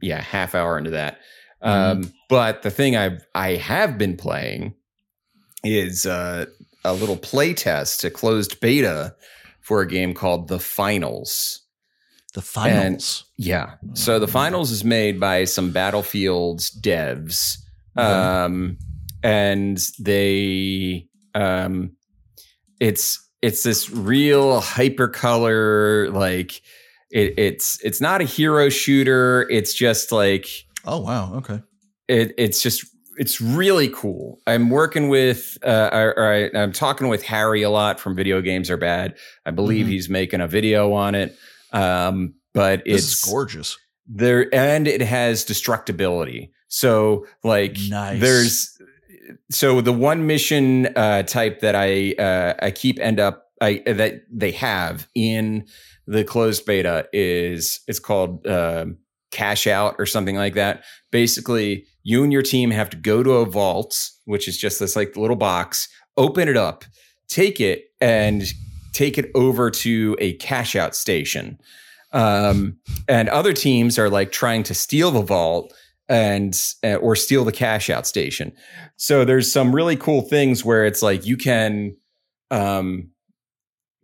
yeah, 0.00 0.20
half 0.20 0.54
hour 0.54 0.78
into 0.78 0.90
that. 0.90 1.18
Mm-hmm. 1.64 2.00
Um, 2.06 2.12
but 2.28 2.62
the 2.62 2.70
thing 2.70 2.96
I 2.96 3.18
I 3.34 3.56
have 3.56 3.98
been 3.98 4.16
playing 4.16 4.74
is 5.64 6.06
uh, 6.06 6.46
a 6.84 6.92
little 6.94 7.16
play 7.16 7.54
test, 7.54 8.04
a 8.04 8.10
closed 8.10 8.60
beta 8.60 9.14
for 9.60 9.80
a 9.82 9.86
game 9.86 10.14
called 10.14 10.48
The 10.48 10.58
Finals. 10.58 11.60
the 12.34 12.42
finals. 12.42 13.24
Yeah. 13.36 13.74
So 13.94 14.18
the 14.18 14.28
finals 14.28 14.70
is 14.70 14.84
made 14.84 15.18
by 15.18 15.44
some 15.44 15.72
Battlefields 15.72 16.70
devs. 16.80 17.56
Um 17.96 18.78
and 19.22 19.76
they 19.98 21.08
um 21.34 21.92
it's 22.80 23.18
it's 23.42 23.62
this 23.64 23.90
real 23.90 24.60
hypercolor 24.62 26.12
like 26.14 26.62
it, 27.10 27.34
it's 27.36 27.78
it's 27.84 28.00
not 28.00 28.20
a 28.20 28.24
hero 28.24 28.68
shooter. 28.68 29.46
It's 29.50 29.74
just 29.74 30.12
like 30.12 30.46
oh 30.86 31.00
wow. 31.00 31.34
Okay. 31.34 31.60
it, 32.08 32.32
it's 32.38 32.62
just 32.62 32.86
it's 33.16 33.40
really 33.40 33.88
cool. 33.88 34.40
I'm 34.46 34.70
working 34.70 35.08
with 35.08 35.58
uh, 35.64 35.90
I, 35.92 36.50
I'm 36.54 36.72
talking 36.72 37.08
with 37.08 37.22
Harry 37.24 37.62
a 37.62 37.70
lot 37.70 38.00
from 38.00 38.14
Video 38.16 38.40
Games 38.40 38.70
Are 38.70 38.76
Bad. 38.76 39.14
I 39.44 39.50
believe 39.50 39.86
Mhm. 39.86 39.90
he's 39.90 40.08
making 40.08 40.40
a 40.40 40.48
video 40.48 40.92
on 40.92 41.14
it. 41.14 41.36
Um, 41.72 42.34
but 42.54 42.84
This 42.84 43.12
it's 43.12 43.24
gorgeous. 43.24 43.76
there 44.06 44.52
and 44.54 44.88
it 44.88 45.00
has 45.02 45.44
destructibility. 45.44 46.50
So 46.68 47.26
like 47.44 47.76
Nice. 47.88 48.20
there's 48.20 48.78
so 49.50 49.80
the 49.80 49.92
one 49.92 50.26
mission 50.26 50.86
uh, 50.96 51.22
type 51.24 51.60
that 51.60 51.74
I 51.76 52.12
uh, 52.18 52.54
I 52.60 52.70
keep 52.70 52.98
end 53.00 53.20
up 53.20 53.46
I 53.60 53.82
that 53.86 54.22
they 54.32 54.52
have 54.52 55.06
in 55.14 55.66
the 56.06 56.24
closed 56.24 56.64
beta 56.66 57.06
is 57.12 57.80
it's 57.86 57.98
called 58.00 58.46
um 58.46 58.98
cash 59.30 59.66
out 59.66 59.96
or 59.98 60.06
something 60.06 60.36
like 60.36 60.54
that. 60.54 60.84
Basically, 61.10 61.86
you 62.02 62.22
and 62.22 62.32
your 62.32 62.42
team 62.42 62.70
have 62.70 62.90
to 62.90 62.96
go 62.96 63.22
to 63.22 63.32
a 63.32 63.46
vault, 63.46 64.10
which 64.24 64.48
is 64.48 64.56
just 64.58 64.80
this 64.80 64.96
like 64.96 65.16
little 65.16 65.36
box, 65.36 65.88
open 66.16 66.48
it 66.48 66.56
up, 66.56 66.84
take 67.28 67.60
it, 67.60 67.86
and 68.00 68.44
take 68.92 69.18
it 69.18 69.30
over 69.34 69.70
to 69.70 70.16
a 70.18 70.34
cash 70.34 70.74
out 70.74 70.94
station. 70.94 71.58
Um, 72.12 72.78
and 73.08 73.28
other 73.28 73.52
teams 73.52 73.98
are 73.98 74.10
like 74.10 74.32
trying 74.32 74.64
to 74.64 74.74
steal 74.74 75.10
the 75.10 75.22
vault 75.22 75.72
and 76.08 76.60
uh, 76.82 76.96
or 76.96 77.14
steal 77.14 77.44
the 77.44 77.52
cash 77.52 77.88
out 77.88 78.06
station. 78.06 78.52
So 78.96 79.24
there's 79.24 79.50
some 79.50 79.74
really 79.74 79.96
cool 79.96 80.22
things 80.22 80.64
where 80.64 80.84
it's 80.84 81.02
like 81.02 81.24
you 81.24 81.36
can 81.36 81.96
um 82.50 83.10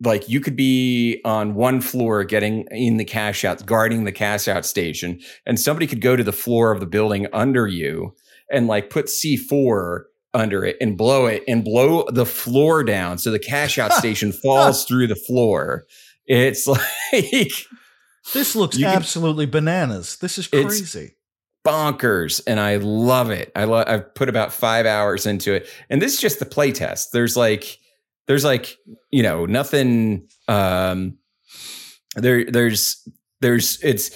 like 0.03 0.29
you 0.29 0.39
could 0.39 0.55
be 0.55 1.19
on 1.25 1.55
one 1.55 1.81
floor 1.81 2.23
getting 2.23 2.65
in 2.71 2.97
the 2.97 3.05
cash 3.05 3.43
out 3.43 3.65
guarding 3.65 4.03
the 4.03 4.11
cash 4.11 4.47
out 4.47 4.65
station 4.65 5.19
and 5.45 5.59
somebody 5.59 5.87
could 5.87 6.01
go 6.01 6.15
to 6.15 6.23
the 6.23 6.31
floor 6.31 6.71
of 6.71 6.79
the 6.79 6.85
building 6.85 7.27
under 7.33 7.65
you 7.67 8.13
and 8.51 8.67
like 8.67 8.89
put 8.89 9.05
C4 9.07 10.03
under 10.33 10.63
it 10.63 10.77
and 10.79 10.97
blow 10.97 11.25
it 11.25 11.43
and 11.47 11.63
blow 11.63 12.05
the 12.11 12.25
floor 12.27 12.83
down 12.83 13.17
so 13.17 13.31
the 13.31 13.39
cash 13.39 13.77
out 13.79 13.91
station 14.03 14.31
falls 14.31 14.85
through 14.85 15.07
the 15.07 15.15
floor 15.15 15.85
It's 16.27 16.67
like 17.13 17.51
This 18.33 18.55
looks 18.55 18.77
You 18.77 18.85
can- 18.85 18.95
absolutely 18.95 19.45
bananas. 19.47 20.17
This 20.17 20.37
is 20.37 20.47
crazy. 20.47 21.15
bonkers 21.65 22.41
and 22.45 22.59
I 22.59 22.75
love 22.77 23.31
it. 23.31 23.51
I 23.55 23.63
love 23.63 23.85
I've 23.87 24.13
put 24.15 24.29
about 24.29 24.53
5 24.53 24.85
hours 24.85 25.25
into 25.25 25.53
it. 25.53 25.67
And 25.89 26.01
this 26.01 26.13
is 26.13 26.19
just 26.21 26.39
the 26.39 26.45
play 26.45 26.71
test. 26.71 27.11
There's 27.13 27.35
like 27.35 27.79
there's 28.27 28.43
like, 28.43 28.77
you 29.11 29.23
know, 29.23 29.45
nothing 29.45 30.27
um 30.47 31.17
there 32.15 32.45
there's 32.45 33.07
there's 33.41 33.81
it's 33.83 34.11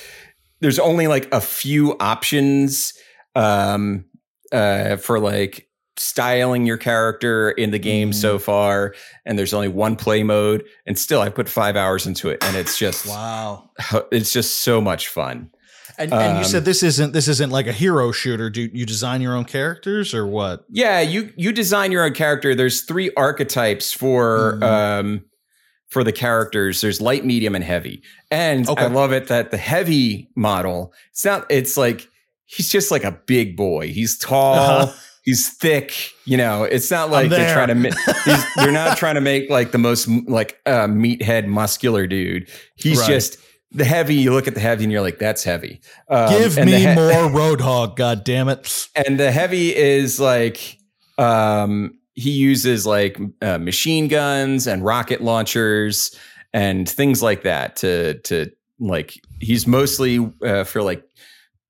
there's 0.61 0.79
only 0.79 1.07
like 1.07 1.31
a 1.33 1.41
few 1.41 1.95
options 1.99 2.93
um 3.35 4.05
uh 4.51 4.95
for 4.97 5.19
like 5.19 5.67
styling 5.97 6.65
your 6.65 6.77
character 6.77 7.51
in 7.51 7.71
the 7.71 7.77
game 7.79 8.09
Mm. 8.11 8.15
so 8.15 8.39
far 8.39 8.95
and 9.25 9.37
there's 9.37 9.53
only 9.53 9.67
one 9.67 9.95
play 9.95 10.23
mode 10.23 10.63
and 10.87 10.97
still 10.97 11.21
I 11.21 11.29
put 11.29 11.47
5 11.49 11.75
hours 11.75 12.07
into 12.07 12.29
it 12.29 12.43
and 12.43 12.55
it's 12.55 12.77
just 12.79 13.05
Wow. 13.05 13.69
it's 14.11 14.31
just 14.33 14.57
so 14.63 14.81
much 14.81 15.07
fun. 15.09 15.51
And, 16.03 16.13
and 16.13 16.33
you 16.37 16.43
Um, 16.43 16.49
said 16.49 16.65
this 16.65 16.83
isn't 16.83 17.13
this 17.13 17.27
isn't 17.27 17.49
like 17.51 17.67
a 17.67 17.71
hero 17.73 18.11
shooter. 18.11 18.49
Do 18.49 18.69
you 18.73 18.85
design 18.85 19.21
your 19.21 19.35
own 19.35 19.45
characters 19.45 20.13
or 20.13 20.25
what? 20.27 20.65
Yeah, 20.69 21.01
you 21.01 21.31
you 21.35 21.51
design 21.51 21.91
your 21.91 22.03
own 22.03 22.13
character. 22.13 22.55
There's 22.55 22.81
three 22.81 23.11
archetypes 23.17 23.91
for 23.91 24.57
Mhm. 24.59 24.63
um 24.63 25.21
for 25.89 26.03
the 26.03 26.11
characters. 26.13 26.79
There's 26.81 27.01
light, 27.01 27.25
medium, 27.25 27.53
and 27.53 27.63
heavy. 27.63 28.01
And 28.29 28.67
Okay. 28.69 28.83
I 28.83 28.87
love 28.87 29.11
it 29.11 29.27
that 29.27 29.51
the 29.51 29.57
heavy 29.57 30.29
model, 30.35 30.93
it's 31.11 31.25
not 31.25 31.45
it's 31.49 31.75
like 31.77 32.07
he's 32.45 32.69
just 32.69 32.91
like 32.91 33.03
a 33.03 33.11
big 33.27 33.55
boy. 33.57 33.87
He's 33.89 34.17
tall, 34.17 34.55
Uh-huh. 34.83 34.93
he's 35.23 35.49
thick, 35.49 35.93
you 36.25 36.37
know. 36.37 36.63
It's 36.63 36.89
not 36.91 37.09
like 37.11 37.29
they're 37.29 37.53
trying 37.53 37.67
to 37.69 37.75
ma- 37.75 38.43
they're 38.55 38.71
not 38.71 38.97
trying 38.97 39.15
to 39.15 39.21
make 39.21 39.49
like 39.49 39.71
the 39.71 39.77
most 39.77 40.07
like 40.27 40.59
uh, 40.65 40.87
meathead 40.87 41.45
muscular 41.47 42.07
dude. 42.07 42.47
He's 42.75 42.99
Right. 42.99 43.09
just 43.09 43.37
the 43.71 43.85
heavy, 43.85 44.15
you 44.15 44.31
look 44.33 44.47
at 44.47 44.53
the 44.53 44.59
heavy 44.59 44.83
and 44.83 44.91
you're 44.91 45.01
like, 45.01 45.19
that's 45.19 45.43
heavy. 45.43 45.81
Um, 46.09 46.29
Give 46.29 46.57
me 46.65 46.79
he- 46.79 46.85
more 46.87 46.95
Roadhog, 47.29 47.95
god 47.95 48.23
damn 48.23 48.49
it. 48.49 48.87
and 48.95 49.19
the 49.19 49.31
heavy 49.31 49.75
is 49.75 50.19
like 50.19 50.77
um 51.17 51.97
he 52.13 52.31
uses 52.31 52.85
like 52.85 53.17
uh, 53.41 53.57
machine 53.57 54.07
guns 54.07 54.67
and 54.67 54.83
rocket 54.83 55.21
launchers 55.21 56.13
and 56.53 56.87
things 56.89 57.21
like 57.23 57.43
that 57.43 57.75
to 57.77 58.15
to 58.21 58.51
like 58.79 59.13
he's 59.39 59.65
mostly 59.65 60.31
uh, 60.45 60.63
for 60.65 60.81
like 60.81 61.03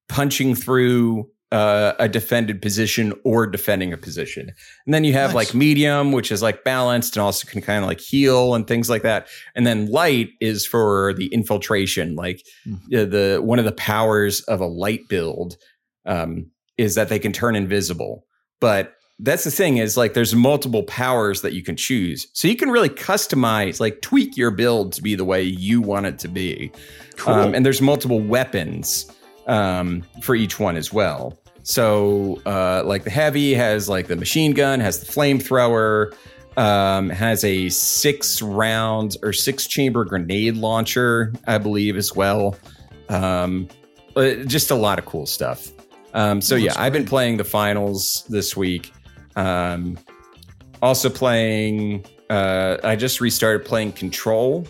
punching 0.10 0.56
through 0.56 1.30
uh, 1.52 1.94
a 2.00 2.08
defended 2.08 2.62
position 2.62 3.14
or 3.26 3.46
defending 3.46 3.92
a 3.92 3.98
position 3.98 4.52
and 4.86 4.94
then 4.94 5.04
you 5.04 5.12
have 5.14 5.32
Nice. 5.34 5.36
like 5.48 5.54
medium 5.56 6.12
which 6.14 6.32
is 6.32 6.42
like 6.42 6.64
balanced 6.64 7.18
and 7.18 7.24
also 7.24 7.48
can 7.48 7.62
kind 7.62 7.84
of 7.84 7.90
like 7.90 8.00
heal 8.00 8.56
and 8.56 8.68
things 8.68 8.90
like 8.90 9.02
that 9.02 9.28
and 9.56 9.68
then 9.68 9.92
light 9.92 10.30
is 10.40 10.66
for 10.66 11.14
the 11.18 11.28
infiltration 11.28 12.16
like 12.16 12.46
Mhm. 12.68 12.76
uh, 12.96 13.06
the 13.06 13.42
one 13.44 13.60
of 13.60 13.66
the 13.66 13.72
powers 13.74 14.42
of 14.42 14.62
a 14.62 14.66
light 14.66 15.08
build 15.10 15.58
um, 16.06 16.48
is 16.78 16.96
that 16.96 17.10
they 17.10 17.20
can 17.20 17.32
turn 17.32 17.56
invisible. 17.56 18.26
But 18.60 18.96
that's 19.20 19.44
the 19.44 19.52
thing 19.52 19.78
is 19.78 19.98
like 19.98 20.14
there's 20.16 20.34
multiple 20.34 20.82
powers 20.84 21.42
that 21.42 21.54
you 21.54 21.62
can 21.62 21.76
choose. 21.76 22.26
So 22.34 22.48
you 22.48 22.56
can 22.56 22.72
really 22.72 22.90
customize, 22.90 23.80
like 23.80 24.02
tweak 24.02 24.36
your 24.36 24.50
build 24.50 24.94
to 24.94 25.02
be 25.04 25.14
the 25.14 25.26
way 25.26 25.44
you 25.44 25.80
want 25.80 26.08
it 26.08 26.18
to 26.20 26.28
be. 26.28 26.72
Cool. 27.18 27.34
Um, 27.36 27.54
and 27.54 27.64
there's 27.64 27.82
multiple 27.82 28.20
weapons 28.20 29.06
um, 29.48 30.04
for 30.24 30.34
each 30.34 30.60
one 30.60 30.76
as 30.76 30.92
well. 30.92 31.38
So 31.64 32.42
uh, 32.46 32.84
like 32.86 33.04
the 33.04 33.10
heavy 33.10 33.54
has 33.54 33.88
like 33.88 34.08
the 34.08 34.16
machine 34.16 34.54
gun, 34.54 34.80
has 34.80 35.00
the 35.00 35.12
flamethrower, 35.12 36.14
um, 36.58 37.10
has 37.10 37.44
a 37.44 37.70
six 37.70 38.42
round 38.42 39.18
or 39.24 39.34
six 39.34 39.68
chamber 39.68 40.04
grenade 40.04 40.58
launcher, 40.58 41.34
I 41.48 41.58
believe 41.58 41.98
as 41.98 42.16
well. 42.16 42.56
Um, 43.10 43.68
just 44.46 44.72
a 44.72 44.76
lot 44.76 45.00
of 45.00 45.06
cool 45.06 45.26
stuff. 45.26 45.72
Um, 46.14 46.42
so 46.42 46.56
yeah, 46.56 46.70
that's 46.70 46.78
I've 46.78 46.94
been 46.94 47.06
playing 47.06 47.38
the 47.38 47.44
finals 47.44 48.26
this 48.30 48.56
week. 48.58 48.92
Um, 49.36 49.98
also 50.82 51.10
playing. 51.10 52.06
Uh, 52.30 52.78
I 52.84 52.96
just 52.96 53.22
restarted 53.22 53.66
playing 53.66 53.94
Control. 53.94 54.66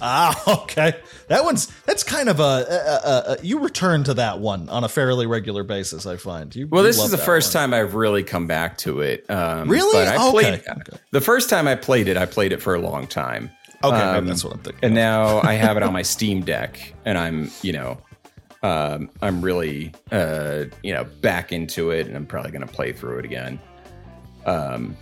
Ah, 0.00 0.62
okay. 0.62 0.94
That 1.28 1.44
one's 1.44 1.66
that's 1.84 2.02
kind 2.02 2.28
of 2.28 2.38
a, 2.40 2.42
a, 2.42 3.08
a, 3.08 3.32
a 3.32 3.42
you 3.44 3.58
return 3.60 4.04
to 4.04 4.14
that 4.14 4.38
one 4.40 4.68
on 4.68 4.84
a 4.84 4.88
fairly 4.88 5.26
regular 5.26 5.62
basis. 5.64 6.06
I 6.06 6.16
find 6.16 6.54
you. 6.54 6.68
Well, 6.68 6.82
you 6.82 6.88
this 6.88 7.02
is 7.02 7.10
the 7.10 7.18
first 7.18 7.54
one. 7.54 7.62
time 7.70 7.74
I've 7.74 7.94
really 7.94 8.22
come 8.22 8.46
back 8.46 8.78
to 8.78 9.00
it. 9.00 9.28
Um, 9.30 9.68
Really? 9.68 9.92
But 10.04 10.08
I 10.08 10.16
Oh, 10.18 10.30
played 10.32 10.54
okay. 10.54 10.70
Okay. 10.70 10.98
the 11.10 11.20
first 11.20 11.48
time 11.50 11.66
I 11.68 11.74
played 11.74 12.08
it. 12.08 12.16
I 12.16 12.26
played 12.26 12.52
it 12.52 12.62
for 12.62 12.74
a 12.74 12.80
long 12.80 13.06
time. 13.06 13.50
Okay, 13.84 13.94
Um, 13.96 14.26
that's 14.26 14.42
what 14.42 14.54
I'm 14.54 14.60
thinking. 14.60 14.80
and 14.84 14.94
now 14.94 15.40
I 15.42 15.54
have 15.64 15.76
it 15.76 15.82
on 15.82 15.92
my 15.92 16.02
Steam 16.02 16.40
Deck, 16.42 16.94
and 17.04 17.18
I'm 17.18 17.50
you 17.62 17.72
know, 17.72 17.98
um, 18.62 19.10
I'm 19.22 19.42
really 19.42 19.92
uh, 20.12 20.64
you 20.82 20.92
know 20.94 21.04
back 21.04 21.52
into 21.52 21.90
it, 21.90 22.06
and 22.06 22.16
I'm 22.16 22.26
probably 22.26 22.50
going 22.52 22.66
to 22.66 22.72
play 22.72 22.92
through 22.92 23.18
it 23.18 23.24
again. 23.24 23.60
Um, 24.46 24.96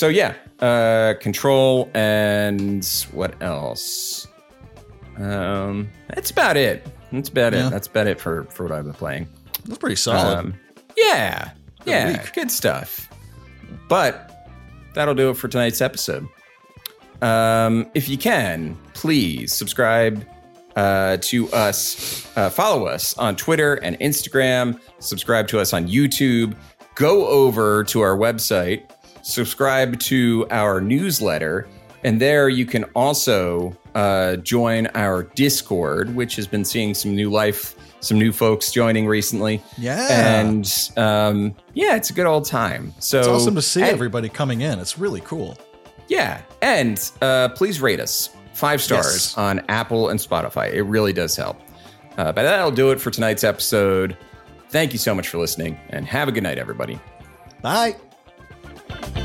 so 0.00 0.08
yeah, 0.08 0.32
uh, 0.60 1.12
Control 1.20 1.90
and 1.92 2.86
what 3.12 3.34
else? 3.42 4.26
Um, 5.18 5.90
that's 6.08 6.30
about 6.30 6.56
it. 6.56 6.86
That's 7.12 7.28
about 7.28 7.52
Yeah. 7.52 7.66
it. 7.66 7.70
That's 7.70 7.86
about 7.86 8.06
it 8.06 8.18
for 8.18 8.44
for 8.44 8.62
what 8.62 8.72
I've 8.72 8.84
been 8.84 8.94
playing. 8.94 9.28
that's 9.66 9.76
pretty 9.76 9.96
solid. 9.96 10.38
Um, 10.38 10.54
yeah, 10.96 11.50
Good 11.84 11.90
yeah, 11.90 12.12
week. 12.12 12.32
good 12.32 12.50
stuff. 12.50 13.10
But 13.90 14.48
that'll 14.94 15.14
do 15.14 15.28
it 15.28 15.36
for 15.36 15.48
tonight's 15.48 15.82
episode. 15.82 16.26
Um, 17.20 17.90
if 17.92 18.08
you 18.08 18.16
can, 18.16 18.78
please 18.94 19.52
subscribe 19.52 20.24
uh, 20.76 21.18
to 21.20 21.52
us, 21.52 22.26
uh, 22.38 22.48
follow 22.48 22.86
us 22.86 23.12
on 23.18 23.36
Twitter 23.36 23.74
and 23.74 23.98
Instagram, 24.00 24.80
subscribe 24.98 25.46
to 25.48 25.60
us 25.60 25.74
on 25.74 25.86
YouTube, 25.88 26.56
go 26.94 27.26
over 27.26 27.84
to 27.84 28.00
our 28.00 28.16
website, 28.16 28.88
subscribe 29.22 29.98
to 30.00 30.46
our 30.50 30.80
newsletter, 30.80 31.68
and 32.04 32.20
there 32.20 32.48
you 32.48 32.66
can 32.66 32.84
also 32.94 33.76
uh, 33.94 34.36
join 34.36 34.86
our 34.94 35.24
Discord, 35.34 36.14
which 36.14 36.36
has 36.36 36.46
been 36.46 36.64
seeing 36.64 36.94
some 36.94 37.14
new 37.14 37.30
life, 37.30 37.74
some 38.00 38.18
new 38.18 38.32
folks 38.32 38.70
joining 38.72 39.06
recently. 39.06 39.60
yeah, 39.76 40.40
And 40.40 40.90
um, 40.96 41.54
yeah, 41.74 41.96
it's 41.96 42.10
a 42.10 42.12
good 42.12 42.26
old 42.26 42.46
time. 42.46 42.94
So 42.98 43.18
it's 43.18 43.28
awesome 43.28 43.54
to 43.56 43.62
see 43.62 43.82
and- 43.82 43.90
everybody 43.90 44.28
coming 44.28 44.60
in. 44.62 44.78
It's 44.78 44.98
really 44.98 45.20
cool. 45.22 45.58
yeah, 46.08 46.40
and 46.62 47.10
uh, 47.20 47.50
please 47.50 47.80
rate 47.80 48.00
us 48.00 48.30
five 48.54 48.80
stars 48.82 49.04
Yes. 49.06 49.38
on 49.38 49.60
Apple 49.68 50.08
and 50.10 50.18
Spotify. 50.20 50.72
It 50.72 50.82
really 50.82 51.12
does 51.12 51.36
help. 51.36 51.60
Uh, 52.18 52.32
but 52.32 52.42
that'll 52.42 52.70
do 52.72 52.90
it 52.90 53.00
for 53.00 53.10
tonight's 53.10 53.44
episode. 53.44 54.16
Thank 54.70 54.92
you 54.92 54.98
so 54.98 55.14
much 55.14 55.28
for 55.28 55.38
listening, 55.38 55.78
and 55.90 56.04
have 56.06 56.28
a 56.28 56.32
good 56.32 56.42
night, 56.42 56.58
everybody. 56.58 56.98
Bye. 57.62 57.96
Thank 58.90 59.16
you. 59.16 59.19